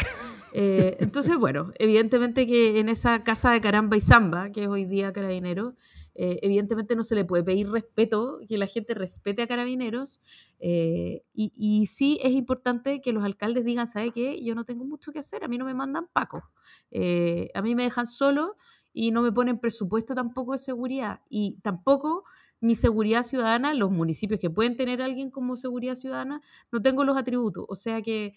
Eh, 0.58 0.98
entonces, 1.02 1.38
bueno, 1.38 1.74
evidentemente 1.80 2.48
que 2.48 2.80
en 2.80 2.88
esa 2.88 3.24
casa 3.24 3.52
de 3.52 3.60
caramba 3.60 3.98
y 3.98 4.02
zamba, 4.02 4.52
que 4.52 4.64
es 4.64 4.68
hoy 4.70 4.86
día 4.86 5.12
carabinero, 5.12 5.76
Eh, 6.16 6.40
evidentemente 6.42 6.96
no 6.96 7.04
se 7.04 7.14
le 7.14 7.26
puede 7.26 7.44
pedir 7.44 7.70
respeto, 7.70 8.40
que 8.48 8.58
la 8.58 8.68
gente 8.68 8.94
respete 8.94 9.42
a 9.42 9.48
carabineros. 9.48 10.22
Eh, 10.60 11.24
y, 11.34 11.54
y, 11.56 11.86
sí 11.88 12.18
es 12.24 12.32
importante 12.32 13.02
que 13.02 13.12
los 13.12 13.24
alcaldes 13.24 13.66
digan, 13.66 13.86
¿sabe 13.86 14.12
qué? 14.12 14.42
Yo 14.42 14.56
no 14.56 14.64
tengo 14.64 14.86
mucho 14.86 15.12
que 15.12 15.20
hacer, 15.20 15.44
a 15.44 15.48
mí 15.48 15.58
no 15.58 15.66
me 15.66 15.74
mandan 15.74 16.08
pacos. 16.12 16.44
Eh, 16.92 17.50
a 17.54 17.62
mí 17.62 17.76
me 17.76 17.84
dejan 17.84 18.08
solo 18.08 18.56
y 18.94 19.12
no 19.12 19.22
me 19.22 19.32
ponen 19.34 19.60
presupuesto 19.60 20.16
tampoco 20.16 20.54
de 20.54 20.58
seguridad. 20.58 21.20
Y 21.30 21.60
tampoco 21.62 22.24
mi 22.62 22.76
seguridad 22.76 23.24
ciudadana, 23.24 23.74
los 23.74 23.92
municipios 23.92 24.40
que 24.40 24.50
pueden 24.50 24.78
tener 24.78 25.02
a 25.02 25.06
alguien 25.06 25.30
como 25.30 25.58
seguridad 25.58 25.96
ciudadana, 25.96 26.42
no 26.72 26.82
tengo 26.82 27.04
los 27.04 27.18
atributos. 27.18 27.66
O 27.68 27.76
sea 27.76 28.02
que 28.02 28.36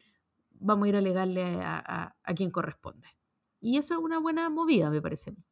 vamos 0.50 0.86
a 0.86 0.88
ir 0.88 0.96
a 0.96 0.98
alegarle 0.98 1.44
a, 1.62 1.78
a, 1.78 2.16
a 2.24 2.34
quien 2.34 2.50
corresponde. 2.50 3.06
Y 3.60 3.78
eso 3.78 3.94
es 3.94 4.00
una 4.00 4.18
buena 4.18 4.50
movida, 4.50 4.90
me 4.90 5.00
parece 5.00 5.30
a 5.30 5.32
mí. 5.34 5.44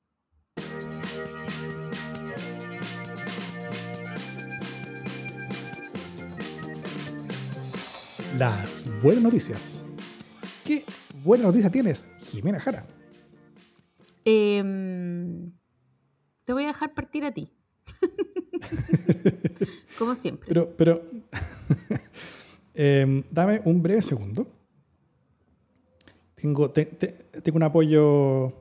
Las 8.39 8.85
buenas 9.03 9.23
noticias. 9.23 9.87
¿Qué 10.63 10.85
buena 11.25 11.45
noticia 11.45 11.71
tienes, 11.71 12.07
Jimena 12.31 12.61
Jara? 12.61 12.85
Eh, 14.27 14.63
te 16.45 16.53
voy 16.53 16.65
a 16.65 16.67
dejar 16.67 16.93
partir 16.93 17.25
a 17.25 17.33
ti. 17.33 17.51
Como 19.99 20.15
siempre. 20.15 20.49
Pero, 20.49 20.69
pero 20.77 21.03
eh, 22.75 23.25
dame 23.31 23.63
un 23.65 23.83
breve 23.83 24.03
segundo. 24.03 24.47
Tengo, 26.35 26.71
te, 26.71 26.85
te, 26.85 27.09
tengo 27.41 27.57
un 27.57 27.63
apoyo 27.63 28.53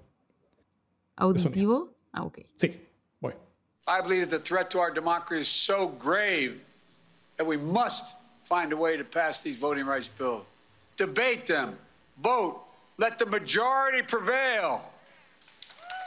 auditivo. 1.17 1.93
Ah, 2.13 2.23
ok. 2.23 2.39
Sí, 2.55 2.79
voy. 3.19 3.33
I 3.87 4.01
believe 4.01 4.29
that 4.29 4.37
the 4.37 4.39
threat 4.39 4.69
to 4.69 4.79
our 4.79 4.93
democracy 4.93 5.41
is 5.41 5.49
so 5.49 5.93
grave 5.99 6.61
that 7.35 7.45
we 7.45 7.57
must 7.57 8.15
find 8.45 8.71
a 8.71 8.77
way 8.77 8.95
to 8.95 9.03
pass 9.03 9.39
these 9.39 9.57
voting 9.57 9.85
rights 9.85 10.07
bills. 10.07 10.45
Debate 10.97 11.45
them, 11.47 11.77
vote, 12.23 12.61
let 12.97 13.19
the 13.19 13.25
majority 13.25 14.01
prevail. 14.01 14.81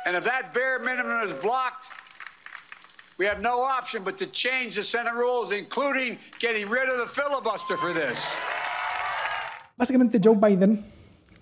And 0.06 0.16
if 0.16 0.24
that 0.24 0.54
bare 0.54 0.78
minimum 0.78 1.20
is 1.22 1.32
blocked, 1.34 1.90
we 3.18 3.26
have 3.26 3.42
no 3.42 3.60
option 3.60 4.04
but 4.04 4.16
to 4.18 4.26
change 4.26 4.76
the 4.76 4.84
Senate 4.84 5.12
rules, 5.14 5.50
including 5.52 6.18
getting 6.38 6.68
rid 6.70 6.88
of 6.88 6.98
the 6.98 7.06
filibuster 7.06 7.76
for 7.76 7.92
this. 7.92 8.24
Básicamente, 9.76 10.20
Joe 10.22 10.36
Biden 10.36 10.84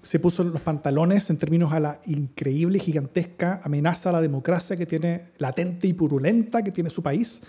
se 0.02 0.18
puso 0.18 0.44
los 0.44 0.60
pantalones 0.60 1.30
en 1.30 1.38
términos 1.38 1.72
a 1.72 1.80
la 1.80 2.00
increíble, 2.06 2.78
gigantesca 2.78 3.60
amenaza 3.62 4.10
a 4.10 4.12
la 4.12 4.20
democracia 4.20 4.76
que 4.76 4.86
tiene, 4.86 5.32
latente 5.38 5.86
y 5.86 5.92
purulenta 5.92 6.62
que 6.62 6.72
tiene 6.72 6.90
su 6.90 7.02
país. 7.02 7.42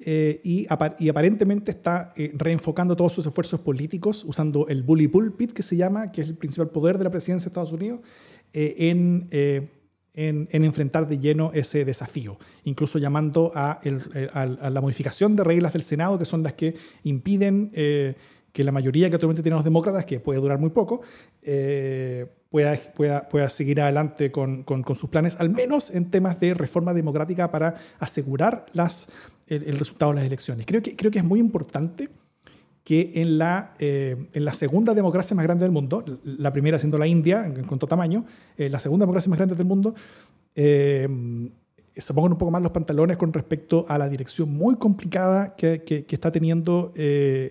Eh, 0.00 0.40
y, 0.44 0.66
y, 0.98 1.08
aparentemente 1.08 1.72
está 1.72 2.12
eh, 2.16 2.30
reenfocando 2.34 2.94
todos 2.94 3.12
sus 3.12 3.26
esfuerzos 3.26 3.60
políticos 3.60 4.24
usando 4.24 4.68
el 4.68 4.84
bully 4.84 5.08
pulpit, 5.08 5.52
que 5.52 5.62
se 5.62 5.76
llama, 5.76 6.12
que 6.12 6.22
es 6.22 6.28
el 6.28 6.36
principal 6.36 6.70
poder 6.70 6.98
de 6.98 7.04
la 7.04 7.10
presidencia 7.10 7.46
de 7.46 7.48
Estados 7.50 7.72
Unidos, 7.72 8.00
eh, 8.52 8.76
en, 8.78 9.28
en, 10.14 10.48
en, 10.52 10.64
enfrentar 10.64 11.08
de 11.08 11.18
lleno 11.18 11.50
ese 11.52 11.84
desafío, 11.84 12.38
incluso 12.64 12.98
llamando 12.98 13.50
a, 13.54 13.80
el, 13.82 14.00
a, 14.32 14.42
a, 14.42 14.70
la 14.70 14.80
modificación 14.80 15.34
de 15.34 15.42
reglas 15.42 15.72
del 15.72 15.82
Senado, 15.82 16.18
que 16.18 16.24
son 16.24 16.44
las 16.44 16.52
que 16.52 16.76
impiden 17.02 17.72
que 18.58 18.64
la 18.64 18.72
mayoría 18.72 19.08
que 19.08 19.14
actualmente 19.14 19.42
tienen 19.42 19.56
los 19.56 19.64
demócratas, 19.64 20.04
que 20.04 20.20
puede 20.20 20.40
durar 20.40 20.58
muy 20.58 20.70
poco, 20.70 21.02
eh, 21.42 22.26
pueda, 22.50 22.76
pueda, 22.94 23.28
pueda, 23.28 23.48
seguir 23.48 23.80
adelante 23.80 24.30
con, 24.32 24.62
con, 24.62 24.84
sus 24.94 25.10
planes, 25.10 25.36
al 25.38 25.50
menos 25.50 25.90
en 25.90 26.10
temas 26.10 26.40
de 26.40 26.54
reforma 26.54 26.94
democrática 26.94 27.50
para 27.50 27.74
asegurar 27.98 28.66
las, 28.72 29.08
el, 29.46 29.78
resultado 29.78 30.12
de 30.12 30.16
las 30.16 30.24
elecciones. 30.24 30.66
Creo 30.66 30.82
que, 30.82 30.96
creo 30.96 31.10
que 31.10 31.18
es 31.18 31.24
muy 31.24 31.40
importante 31.40 32.08
que 32.84 33.12
en 33.16 33.36
la, 33.36 33.74
eh, 33.78 34.28
en 34.32 34.44
la 34.44 34.54
segunda 34.54 34.94
democracia 34.94 35.36
más 35.36 35.44
grande 35.44 35.64
del 35.64 35.72
mundo, 35.72 36.04
la 36.24 36.52
primera 36.52 36.78
siendo 36.78 36.96
la 36.96 37.06
India 37.06 37.44
en 37.44 37.64
cuanto 37.64 37.84
a 37.84 37.88
tamaño, 37.88 38.24
eh, 38.56 38.70
la 38.70 38.80
segunda 38.80 39.04
democracia 39.04 39.28
más 39.28 39.38
grande 39.38 39.54
del 39.54 39.66
mundo, 39.66 39.94
eh, 40.54 41.06
se 41.94 42.14
pongan 42.14 42.32
un 42.32 42.38
poco 42.38 42.50
más 42.50 42.62
los 42.62 42.72
pantalones 42.72 43.16
con 43.16 43.32
respecto 43.32 43.84
a 43.88 43.98
la 43.98 44.08
dirección 44.08 44.50
muy 44.50 44.76
complicada 44.76 45.54
que, 45.56 45.82
que, 45.82 46.06
está 46.08 46.30
teniendo 46.30 46.92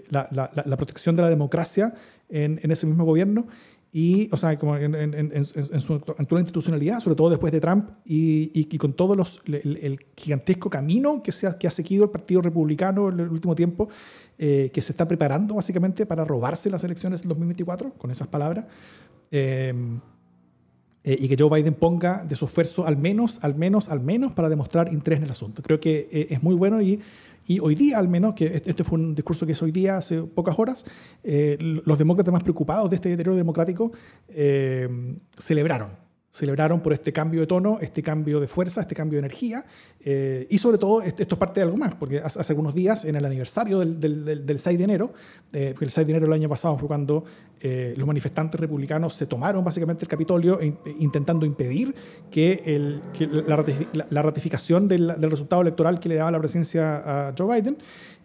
la, 0.10 0.30
la, 0.32 0.50
la, 0.54 0.78
protección 0.78 1.18
de 1.18 1.22
la 1.22 1.30
democracia 1.30 1.94
en, 2.30 2.58
en, 2.64 2.72
ese 2.72 2.88
mismo 2.88 3.04
gobierno 3.04 3.48
y, 3.98 4.30
o 4.32 4.38
sea, 4.38 4.60
como 4.60 4.78
en, 4.78 4.94
en, 4.94 5.16
en, 5.16 5.44
su 5.44 5.96
actual 5.96 6.42
institucionalidad, 6.42 7.00
sobre 7.00 7.16
todo 7.16 7.32
después 7.32 7.52
de 7.52 7.60
Trump 7.60 7.90
y, 8.06 8.52
y, 8.54 8.68
y 8.72 8.78
con 8.78 8.94
todo 8.94 9.16
los, 9.16 9.42
el, 9.48 9.80
el, 9.82 10.00
gigantesco 10.16 10.70
camino 10.70 11.24
que, 11.24 11.32
se 11.32 11.48
ha, 11.48 11.58
que 11.58 11.66
ha 11.66 11.72
seguido 11.72 12.04
el 12.04 12.12
Partido 12.12 12.44
Republicano 12.44 13.10
en 13.10 13.22
el 13.22 13.30
último 13.30 13.56
tiempo, 13.56 13.90
eh, 14.38 14.70
que 14.72 14.84
se 14.84 14.92
está 14.92 15.08
preparando 15.08 15.56
básicamente 15.56 16.06
para 16.06 16.24
robarse 16.26 16.70
las 16.70 16.84
elecciones 16.84 17.22
del 17.22 17.30
2024, 17.30 17.94
con 17.94 18.12
esas 18.12 18.28
palabras. 18.28 18.66
Eh, 19.32 19.74
eh, 21.08 21.18
y 21.22 21.30
que 21.30 21.42
Joe 21.42 21.50
Biden 21.50 21.74
ponga 21.74 22.26
de 22.26 22.36
su 22.36 22.44
esfuerzo 22.44 22.86
al 22.86 22.98
menos, 22.98 23.40
al 23.42 23.56
menos, 23.56 23.88
al 23.88 24.02
menos 24.02 24.34
para 24.34 24.50
demostrar 24.50 24.92
interés 24.92 25.20
en 25.20 25.24
el 25.24 25.32
asunto. 25.32 25.62
Creo 25.64 25.80
que 25.80 26.10
eh, 26.12 26.28
es 26.32 26.44
muy 26.44 26.54
bueno 26.54 26.82
y, 26.82 27.00
y 27.48 27.60
hoy 27.60 27.76
día 27.76 27.98
al 27.98 28.08
menos, 28.08 28.34
que 28.34 28.62
este 28.66 28.84
fue 28.84 29.00
un 29.00 29.16
discurso 29.16 29.46
que 29.46 29.54
es 29.54 29.62
hoy 29.62 29.72
día, 29.72 29.98
hace 29.98 30.22
pocas 30.24 30.58
horas, 30.60 30.86
eh, 31.24 31.58
los 31.60 31.98
demócratas 31.98 32.34
más 32.34 32.44
preocupados 32.44 32.90
de 32.90 32.98
este 32.98 33.10
deterioro 33.10 33.38
democrático 33.38 33.92
eh, 34.28 34.88
celebraron 35.38 36.07
celebraron 36.38 36.82
por 36.82 36.94
este 36.94 37.12
cambio 37.12 37.42
de 37.42 37.48
tono, 37.48 37.80
este 37.82 38.04
cambio 38.04 38.40
de 38.40 38.48
fuerza, 38.48 38.82
este 38.82 38.94
cambio 38.94 39.18
de 39.18 39.26
energía. 39.26 39.66
Eh, 40.06 40.46
y 40.52 40.60
sobre 40.60 40.78
todo, 40.78 41.02
esto 41.02 41.24
es 41.24 41.40
parte 41.40 41.60
de 41.60 41.64
algo 41.64 41.78
más, 41.78 41.96
porque 41.96 42.20
hace, 42.20 42.40
hace 42.40 42.54
algunos 42.54 42.76
días, 42.76 43.06
en 43.06 43.16
el 43.16 43.26
aniversario 43.26 43.80
del, 43.80 44.00
del, 44.00 44.46
del 44.46 44.60
6 44.60 44.78
de 44.78 44.84
enero, 44.84 45.14
eh, 45.52 45.74
el 45.80 45.90
6 45.90 46.06
de 46.06 46.12
enero 46.12 46.28
del 46.28 46.34
año 46.34 46.48
pasado 46.48 46.78
fue 46.78 46.88
cuando 46.88 47.26
eh, 47.60 47.96
los 47.98 48.06
manifestantes 48.06 48.62
republicanos 48.62 49.16
se 49.16 49.26
tomaron 49.26 49.66
básicamente 49.66 50.06
el 50.06 50.10
Capitolio 50.10 50.62
in, 50.62 50.78
intentando 51.00 51.44
impedir 51.44 51.96
que, 52.30 52.62
el, 52.66 53.02
que 53.18 53.26
la, 53.26 53.66
la, 54.08 54.22
ratificación 54.22 54.88
del, 54.88 55.20
del 55.20 55.32
resultado 55.32 55.64
electoral 55.64 56.00
que 56.00 56.08
le 56.08 56.16
daba 56.16 56.30
la 56.30 56.40
presidencia 56.40 57.30
a 57.30 57.34
Joe 57.36 57.60
Biden. 57.60 57.78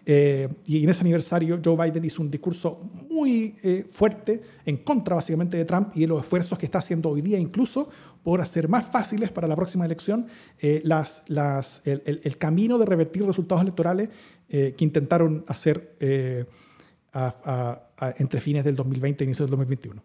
Eh, 0.04 0.48
y 0.66 0.82
en 0.82 0.90
ese 0.90 1.02
aniversario 1.02 1.60
Joe 1.64 1.76
Biden 1.76 2.04
hizo 2.04 2.22
un 2.22 2.30
discurso 2.30 2.90
muy 3.08 3.54
eh, 3.62 3.86
fuerte 3.88 4.42
en 4.66 4.78
contra 4.78 5.14
básicamente 5.14 5.56
de 5.56 5.64
Trump 5.64 5.92
y 5.94 6.00
de 6.00 6.06
los 6.08 6.22
esfuerzos 6.22 6.58
que 6.58 6.66
está 6.66 6.78
haciendo 6.78 7.08
hoy 7.08 7.20
día 7.20 7.38
incluso 7.38 7.88
por 8.24 8.40
hacer 8.40 8.68
más 8.68 8.86
fáciles 8.86 9.30
para 9.30 9.46
la 9.46 9.54
próxima 9.54 9.84
elección 9.84 10.26
eh, 10.60 10.82
las, 10.84 11.22
las, 11.28 11.82
el, 11.84 12.02
el, 12.04 12.20
el, 12.24 12.36
camino 12.36 12.78
de 12.78 12.86
revertir 12.86 13.24
resultados 13.24 13.62
electorales 13.62 14.08
eh, 14.48 14.74
que 14.76 14.84
intentaron 14.84 15.44
hacer 15.46 15.96
a, 17.12 17.36
a, 17.44 18.06
a, 18.08 18.14
entre 18.18 18.40
fines 18.40 18.64
del 18.64 18.74
2020 18.74 19.22
e 19.22 19.26
inicio 19.26 19.44
del 19.44 19.50
2021. 19.50 20.02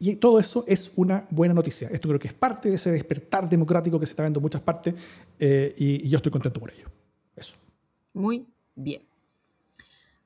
Y 0.00 0.16
todo 0.16 0.40
eso 0.40 0.64
es 0.66 0.90
una 0.96 1.28
buena 1.30 1.54
noticia. 1.54 1.88
Esto 1.92 2.08
creo 2.08 2.18
que 2.18 2.28
es 2.28 2.34
parte 2.34 2.68
de 2.68 2.74
ese 2.74 2.90
despertar 2.90 3.48
democrático 3.48 4.00
que 4.00 4.06
se 4.06 4.12
está 4.12 4.24
viendo 4.24 4.40
en 4.40 4.42
muchas 4.42 4.62
partes 4.62 4.94
y, 5.38 6.06
y 6.06 6.08
yo 6.08 6.16
estoy 6.16 6.32
contento 6.32 6.58
por 6.58 6.72
ello. 6.72 6.88
Eso. 7.36 7.54
Muy 8.12 8.46
Bien. 8.74 9.06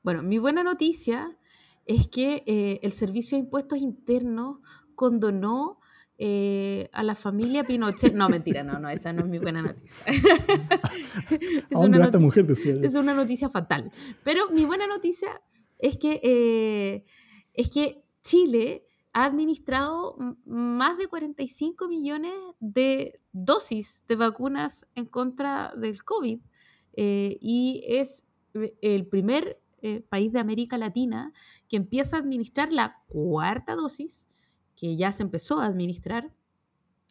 Bueno, 0.02 0.22
mi 0.22 0.38
buena 0.38 0.62
noticia 0.62 1.36
es 1.84 2.08
que 2.08 2.42
eh, 2.46 2.80
el 2.82 2.92
Servicio 2.92 3.36
de 3.36 3.44
Impuestos 3.44 3.78
Internos 3.78 4.58
condonó 4.94 5.78
eh, 6.18 6.88
a 6.92 7.02
la 7.02 7.14
familia 7.14 7.64
Pinochet. 7.64 8.14
No, 8.14 8.28
mentira, 8.28 8.62
no, 8.62 8.78
no, 8.78 8.88
esa 8.88 9.12
no 9.12 9.22
es 9.22 9.28
mi 9.28 9.38
buena 9.38 9.60
noticia. 9.60 10.02
es, 10.06 11.78
una 11.78 11.98
noti 11.98 12.18
mujer, 12.18 12.46
es, 12.50 12.94
una 12.94 13.14
noticia 13.14 13.48
fatal. 13.50 13.92
Pero 14.24 14.48
mi 14.50 14.64
buena 14.64 14.86
noticia 14.86 15.42
es 15.78 15.98
que, 15.98 16.20
eh, 16.22 17.04
es 17.52 17.70
que 17.70 18.02
Chile 18.22 18.86
ha 19.12 19.24
administrado 19.24 20.16
más 20.46 20.98
de 20.98 21.06
45 21.06 21.88
millones 21.88 22.32
de 22.60 23.20
dosis 23.32 24.04
de 24.08 24.16
vacunas 24.16 24.86
en 24.94 25.06
contra 25.06 25.72
del 25.76 26.02
COVID. 26.02 26.40
Eh, 26.94 27.36
y 27.42 27.84
es 27.86 28.26
el 28.80 29.06
primer 29.06 29.60
eh, 29.82 30.00
país 30.00 30.32
de 30.32 30.40
América 30.40 30.78
Latina 30.78 31.32
que 31.68 31.76
empieza 31.76 32.16
a 32.16 32.20
administrar 32.20 32.72
la 32.72 33.02
cuarta 33.08 33.76
dosis, 33.76 34.28
que 34.74 34.96
ya 34.96 35.12
se 35.12 35.22
empezó 35.22 35.60
a 35.60 35.66
administrar, 35.66 36.32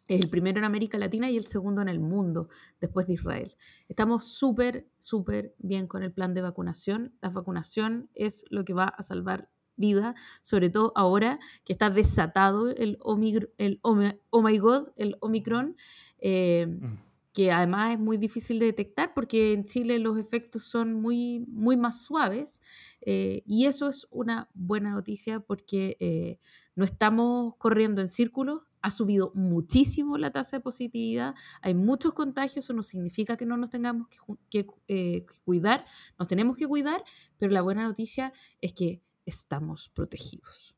el 0.08 0.28
primero 0.30 0.58
en 0.58 0.64
América 0.64 0.98
Latina 0.98 1.30
y 1.30 1.36
el 1.36 1.46
segundo 1.46 1.82
en 1.82 1.88
el 1.88 1.98
mundo, 1.98 2.48
después 2.80 3.06
de 3.06 3.14
Israel. 3.14 3.56
Estamos 3.88 4.24
súper, 4.24 4.86
súper 4.98 5.54
bien 5.58 5.88
con 5.88 6.02
el 6.02 6.12
plan 6.12 6.32
de 6.32 6.42
vacunación. 6.42 7.12
La 7.20 7.30
vacunación 7.30 8.08
es 8.14 8.44
lo 8.50 8.64
que 8.64 8.72
va 8.72 8.84
a 8.84 9.02
salvar 9.02 9.48
vida, 9.76 10.14
sobre 10.42 10.70
todo 10.70 10.92
ahora 10.94 11.40
que 11.64 11.72
está 11.72 11.90
desatado 11.90 12.70
el, 12.70 12.98
omicron, 13.00 13.50
el 13.58 13.80
oh 13.82 14.42
my 14.42 14.58
god, 14.58 14.88
el 14.96 15.16
Omicron. 15.20 15.76
Eh, 16.18 16.66
mm 16.68 17.06
que 17.36 17.52
además 17.52 17.92
es 17.92 17.98
muy 17.98 18.16
difícil 18.16 18.58
de 18.58 18.64
detectar 18.64 19.12
porque 19.12 19.52
en 19.52 19.64
Chile 19.64 19.98
los 19.98 20.18
efectos 20.18 20.62
son 20.62 20.94
muy, 20.94 21.40
muy 21.40 21.76
más 21.76 22.02
suaves 22.02 22.62
eh, 23.02 23.42
y 23.44 23.66
eso 23.66 23.88
es 23.88 24.06
una 24.10 24.48
buena 24.54 24.92
noticia 24.92 25.40
porque 25.40 25.98
eh, 26.00 26.38
no 26.76 26.86
estamos 26.86 27.54
corriendo 27.58 28.00
en 28.00 28.08
círculos, 28.08 28.62
ha 28.80 28.90
subido 28.90 29.32
muchísimo 29.34 30.16
la 30.16 30.30
tasa 30.30 30.56
de 30.56 30.62
positividad, 30.62 31.34
hay 31.60 31.74
muchos 31.74 32.14
contagios, 32.14 32.64
eso 32.64 32.72
no 32.72 32.82
significa 32.82 33.36
que 33.36 33.44
no 33.44 33.58
nos 33.58 33.68
tengamos 33.68 34.08
que, 34.48 34.66
eh, 34.88 35.26
cuidar, 35.44 35.84
nos 36.18 36.28
tenemos 36.28 36.56
que 36.56 36.66
cuidar, 36.66 37.04
pero 37.36 37.52
la 37.52 37.60
buena 37.60 37.82
noticia 37.82 38.32
es 38.62 38.72
que 38.72 39.02
estamos 39.26 39.90
protegidos. 39.90 40.74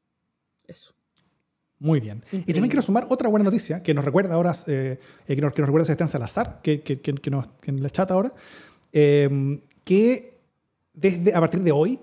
Eso. 0.67 0.98
Muy 1.81 2.01
bien. 2.01 2.23
Y 2.33 2.53
también 2.53 2.69
quiero 2.69 2.83
sumar 2.83 3.07
otra 3.09 3.29
buena 3.29 3.45
noticia 3.45 3.83
que 3.83 3.95
nos 3.95 4.05
recuerda 4.05 4.35
ahora, 4.35 4.53
eh, 4.67 4.99
que, 5.27 5.37
nos, 5.37 5.53
que, 5.53 5.63
nos, 5.63 5.69
recuerda 5.69 5.85
Sebastián 5.85 6.09
Salazar, 6.09 6.61
que, 6.63 6.81
que, 6.83 7.01
que, 7.01 7.31
nos, 7.31 7.47
en 7.65 7.83
la 7.83 7.91
chat 7.91 8.11
ahora, 8.11 8.33
eh, 8.93 9.61
que 9.85 10.39
desde, 10.93 11.35
a 11.35 11.41
partir 11.41 11.63
de 11.63 11.71
hoy 11.71 12.01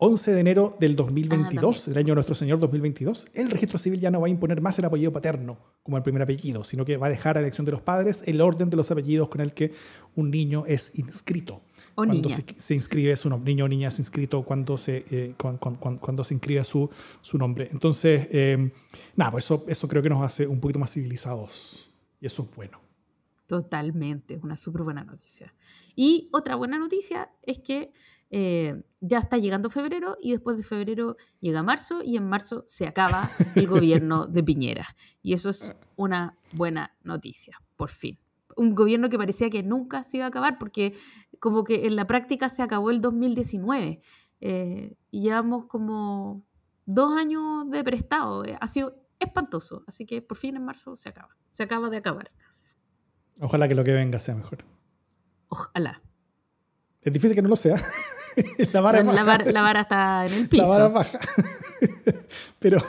11 0.00 0.32
de 0.32 0.40
enero 0.40 0.76
del 0.78 0.94
2022, 0.94 1.88
ah, 1.88 1.90
el 1.90 1.98
año 1.98 2.08
de 2.08 2.14
nuestro 2.14 2.36
Señor 2.36 2.60
2022, 2.60 3.28
el 3.34 3.50
registro 3.50 3.80
civil 3.80 3.98
ya 3.98 4.12
no 4.12 4.20
va 4.20 4.28
a 4.28 4.30
imponer 4.30 4.60
más 4.60 4.78
el 4.78 4.84
apellido 4.84 5.12
paterno 5.12 5.58
como 5.82 5.96
el 5.96 6.04
primer 6.04 6.22
apellido, 6.22 6.62
sino 6.62 6.84
que 6.84 6.96
va 6.96 7.08
a 7.08 7.10
dejar 7.10 7.36
a 7.36 7.40
elección 7.40 7.64
de 7.64 7.72
los 7.72 7.82
padres 7.82 8.22
el 8.26 8.40
orden 8.40 8.70
de 8.70 8.76
los 8.76 8.90
apellidos 8.92 9.28
con 9.28 9.40
el 9.40 9.52
que 9.54 9.72
un 10.14 10.30
niño 10.30 10.64
es 10.66 10.96
inscrito. 10.96 11.62
O 11.98 12.04
cuando 12.04 12.28
niña. 12.28 12.44
Se, 12.56 12.74
inscribe 12.74 13.16
su 13.16 13.28
nombre, 13.28 13.52
niño 13.52 13.64
o 13.64 13.68
niña 13.68 13.88
es 13.88 13.98
inscrito 13.98 14.42
cuando 14.42 14.78
se, 14.78 15.04
eh, 15.10 15.34
cuando, 15.36 16.22
se 16.22 16.34
inscribe 16.34 16.62
su, 16.62 16.88
su 17.22 17.38
nombre. 17.38 17.68
Entonces, 17.72 18.28
eh, 18.30 18.70
nada, 19.16 19.32
pues 19.32 19.44
eso, 19.44 19.64
eso 19.66 19.88
creo 19.88 20.00
que 20.00 20.08
nos 20.08 20.22
hace 20.22 20.46
un 20.46 20.60
poquito 20.60 20.78
más 20.78 20.92
civilizados 20.92 21.90
y 22.20 22.26
eso 22.26 22.44
es 22.44 22.54
bueno. 22.54 22.80
Totalmente, 23.46 24.38
una 24.44 24.56
súper 24.56 24.82
buena 24.82 25.02
noticia. 25.02 25.52
Y 25.96 26.28
otra 26.32 26.54
buena 26.54 26.78
noticia 26.78 27.32
es 27.42 27.58
que 27.58 27.90
eh, 28.30 28.80
ya 29.00 29.18
está 29.18 29.38
llegando 29.38 29.68
febrero 29.68 30.18
y 30.22 30.32
después 30.32 30.56
de 30.56 30.62
febrero 30.62 31.16
llega 31.40 31.64
marzo 31.64 32.02
y 32.04 32.16
en 32.16 32.28
marzo 32.28 32.62
se 32.68 32.86
acaba 32.86 33.28
el 33.56 33.66
gobierno 33.66 34.26
de 34.26 34.44
Piñera. 34.44 34.94
Y 35.20 35.32
eso 35.32 35.50
es 35.50 35.74
una 35.96 36.38
buena 36.52 36.94
noticia, 37.02 37.60
por 37.76 37.88
fin. 37.88 38.20
Un 38.56 38.74
gobierno 38.74 39.08
que 39.08 39.18
parecía 39.18 39.50
que 39.50 39.64
nunca 39.64 40.04
se 40.04 40.18
iba 40.18 40.26
a 40.26 40.28
acabar 40.28 40.58
porque 40.58 40.94
como 41.40 41.64
que 41.64 41.86
en 41.86 41.96
la 41.96 42.06
práctica 42.06 42.48
se 42.48 42.62
acabó 42.62 42.90
el 42.90 43.00
2019 43.00 44.00
eh, 44.40 44.96
y 45.10 45.22
llevamos 45.22 45.66
como 45.66 46.42
dos 46.86 47.16
años 47.16 47.70
de 47.70 47.84
prestado. 47.84 48.44
Eh, 48.44 48.56
ha 48.60 48.66
sido 48.66 48.96
espantoso, 49.18 49.84
así 49.86 50.06
que 50.06 50.22
por 50.22 50.36
fin 50.36 50.56
en 50.56 50.64
marzo 50.64 50.96
se 50.96 51.08
acaba, 51.08 51.36
se 51.50 51.62
acaba 51.62 51.90
de 51.90 51.98
acabar. 51.98 52.30
Ojalá 53.40 53.68
que 53.68 53.74
lo 53.74 53.84
que 53.84 53.92
venga 53.92 54.18
sea 54.18 54.34
mejor. 54.34 54.64
Ojalá. 55.48 56.02
Es 57.02 57.12
difícil 57.12 57.34
que 57.36 57.42
no 57.42 57.48
lo 57.48 57.56
sea. 57.56 57.82
la, 58.72 58.80
vara 58.80 59.02
la, 59.02 59.22
vara, 59.62 59.80
está 59.80 60.26
en 60.26 60.32
el 60.32 60.48
piso. 60.48 60.64
La 60.64 60.68
vara 60.68 60.88
baja. 60.88 61.18
Pero 62.58 62.82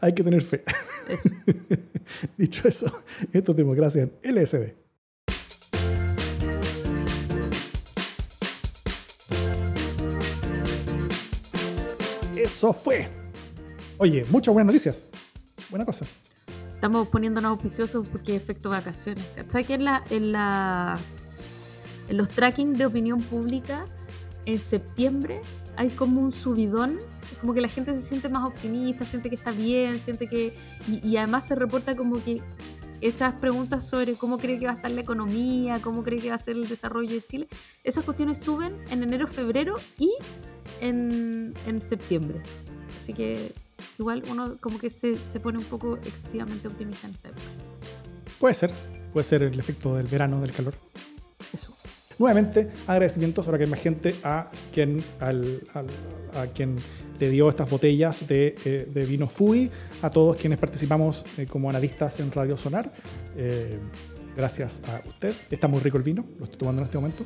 hay 0.00 0.14
que 0.14 0.24
tener 0.24 0.42
fe. 0.42 0.64
Eso. 1.08 1.30
Dicho 2.36 2.66
eso, 2.66 3.02
esto 3.32 3.52
es 3.52 3.56
democracia 3.56 4.10
en 4.22 4.34
LSD. 4.34 4.74
Eso 12.60 12.74
fue. 12.74 13.08
Oye, 13.96 14.26
muchas 14.28 14.52
buenas 14.52 14.66
noticias. 14.66 15.06
Buena 15.70 15.86
cosa. 15.86 16.04
Estamos 16.68 17.08
poniéndonos 17.08 17.52
auspiciosos 17.52 18.06
porque 18.06 18.36
efecto 18.36 18.68
vacaciones. 18.68 19.24
¿Sabes 19.48 19.66
que 19.66 19.74
en 19.76 19.84
la, 19.84 20.04
en 20.10 20.32
la 20.32 20.98
en 22.10 22.18
los 22.18 22.28
tracking 22.28 22.74
de 22.74 22.84
opinión 22.84 23.22
pública 23.22 23.86
en 24.44 24.60
septiembre 24.60 25.40
hay 25.78 25.88
como 25.88 26.20
un 26.20 26.30
subidón, 26.30 26.98
como 27.40 27.54
que 27.54 27.62
la 27.62 27.68
gente 27.68 27.94
se 27.94 28.02
siente 28.02 28.28
más 28.28 28.44
optimista, 28.44 29.06
siente 29.06 29.30
que 29.30 29.36
está 29.36 29.52
bien, 29.52 29.98
siente 29.98 30.26
que... 30.26 30.54
Y, 30.86 31.16
además 31.16 31.48
se 31.48 31.54
reporta 31.54 31.96
como 31.96 32.22
que 32.22 32.42
esas 33.00 33.36
preguntas 33.36 33.88
sobre 33.88 34.16
cómo 34.16 34.36
cree 34.36 34.58
que 34.58 34.66
va 34.66 34.72
a 34.72 34.76
estar 34.76 34.90
la 34.90 35.00
economía, 35.00 35.80
cómo 35.80 36.02
cree 36.02 36.18
que 36.18 36.28
va 36.28 36.34
a 36.34 36.38
ser 36.38 36.56
el 36.56 36.68
desarrollo 36.68 37.14
de 37.14 37.24
Chile, 37.24 37.48
esas 37.84 38.04
cuestiones 38.04 38.38
suben 38.38 38.74
en 38.90 39.02
enero, 39.02 39.26
febrero 39.26 39.76
y 39.96 40.12
en, 40.80 41.54
en 41.66 41.78
septiembre. 41.78 42.42
Así 42.96 43.12
que 43.12 43.52
igual 43.98 44.22
uno 44.30 44.56
como 44.60 44.78
que 44.78 44.90
se, 44.90 45.16
se, 45.26 45.40
pone 45.40 45.58
un 45.58 45.64
poco 45.64 45.96
excesivamente 45.96 46.68
optimista 46.68 47.06
en 47.06 47.14
esta 47.14 47.28
época. 47.28 47.44
Puede 48.38 48.54
ser, 48.54 48.72
puede 49.12 49.24
ser 49.24 49.42
el 49.42 49.58
efecto 49.58 49.94
del 49.96 50.06
verano, 50.06 50.40
del 50.40 50.52
calor. 50.52 50.74
Eso. 51.52 51.74
Nuevamente, 52.18 52.72
agradecimientos 52.86 53.46
ahora 53.46 53.58
que 53.58 53.64
hay 53.64 53.70
más 53.70 53.80
gente 53.80 54.14
a 54.22 54.50
quien, 54.72 55.02
al, 55.20 55.62
a 56.34 56.46
quien 56.46 56.78
le 57.18 57.28
dio 57.28 57.48
estas 57.48 57.68
botellas 57.68 58.26
de, 58.26 58.56
eh, 58.64 58.86
de 58.92 59.04
vino 59.04 59.26
Fui, 59.26 59.70
a 60.02 60.10
todos 60.10 60.36
quienes 60.36 60.58
participamos 60.58 61.24
eh, 61.36 61.46
como 61.46 61.68
analistas 61.68 62.18
en 62.20 62.32
Radio 62.32 62.56
Sonar. 62.56 62.86
Eh, 63.36 63.78
gracias 64.36 64.82
a 64.88 65.02
usted. 65.06 65.34
Está 65.50 65.68
muy 65.68 65.80
rico 65.80 65.98
el 65.98 66.02
vino, 66.02 66.24
lo 66.38 66.44
estoy 66.44 66.58
tomando 66.58 66.82
en 66.82 66.86
este 66.86 66.98
momento. 66.98 67.24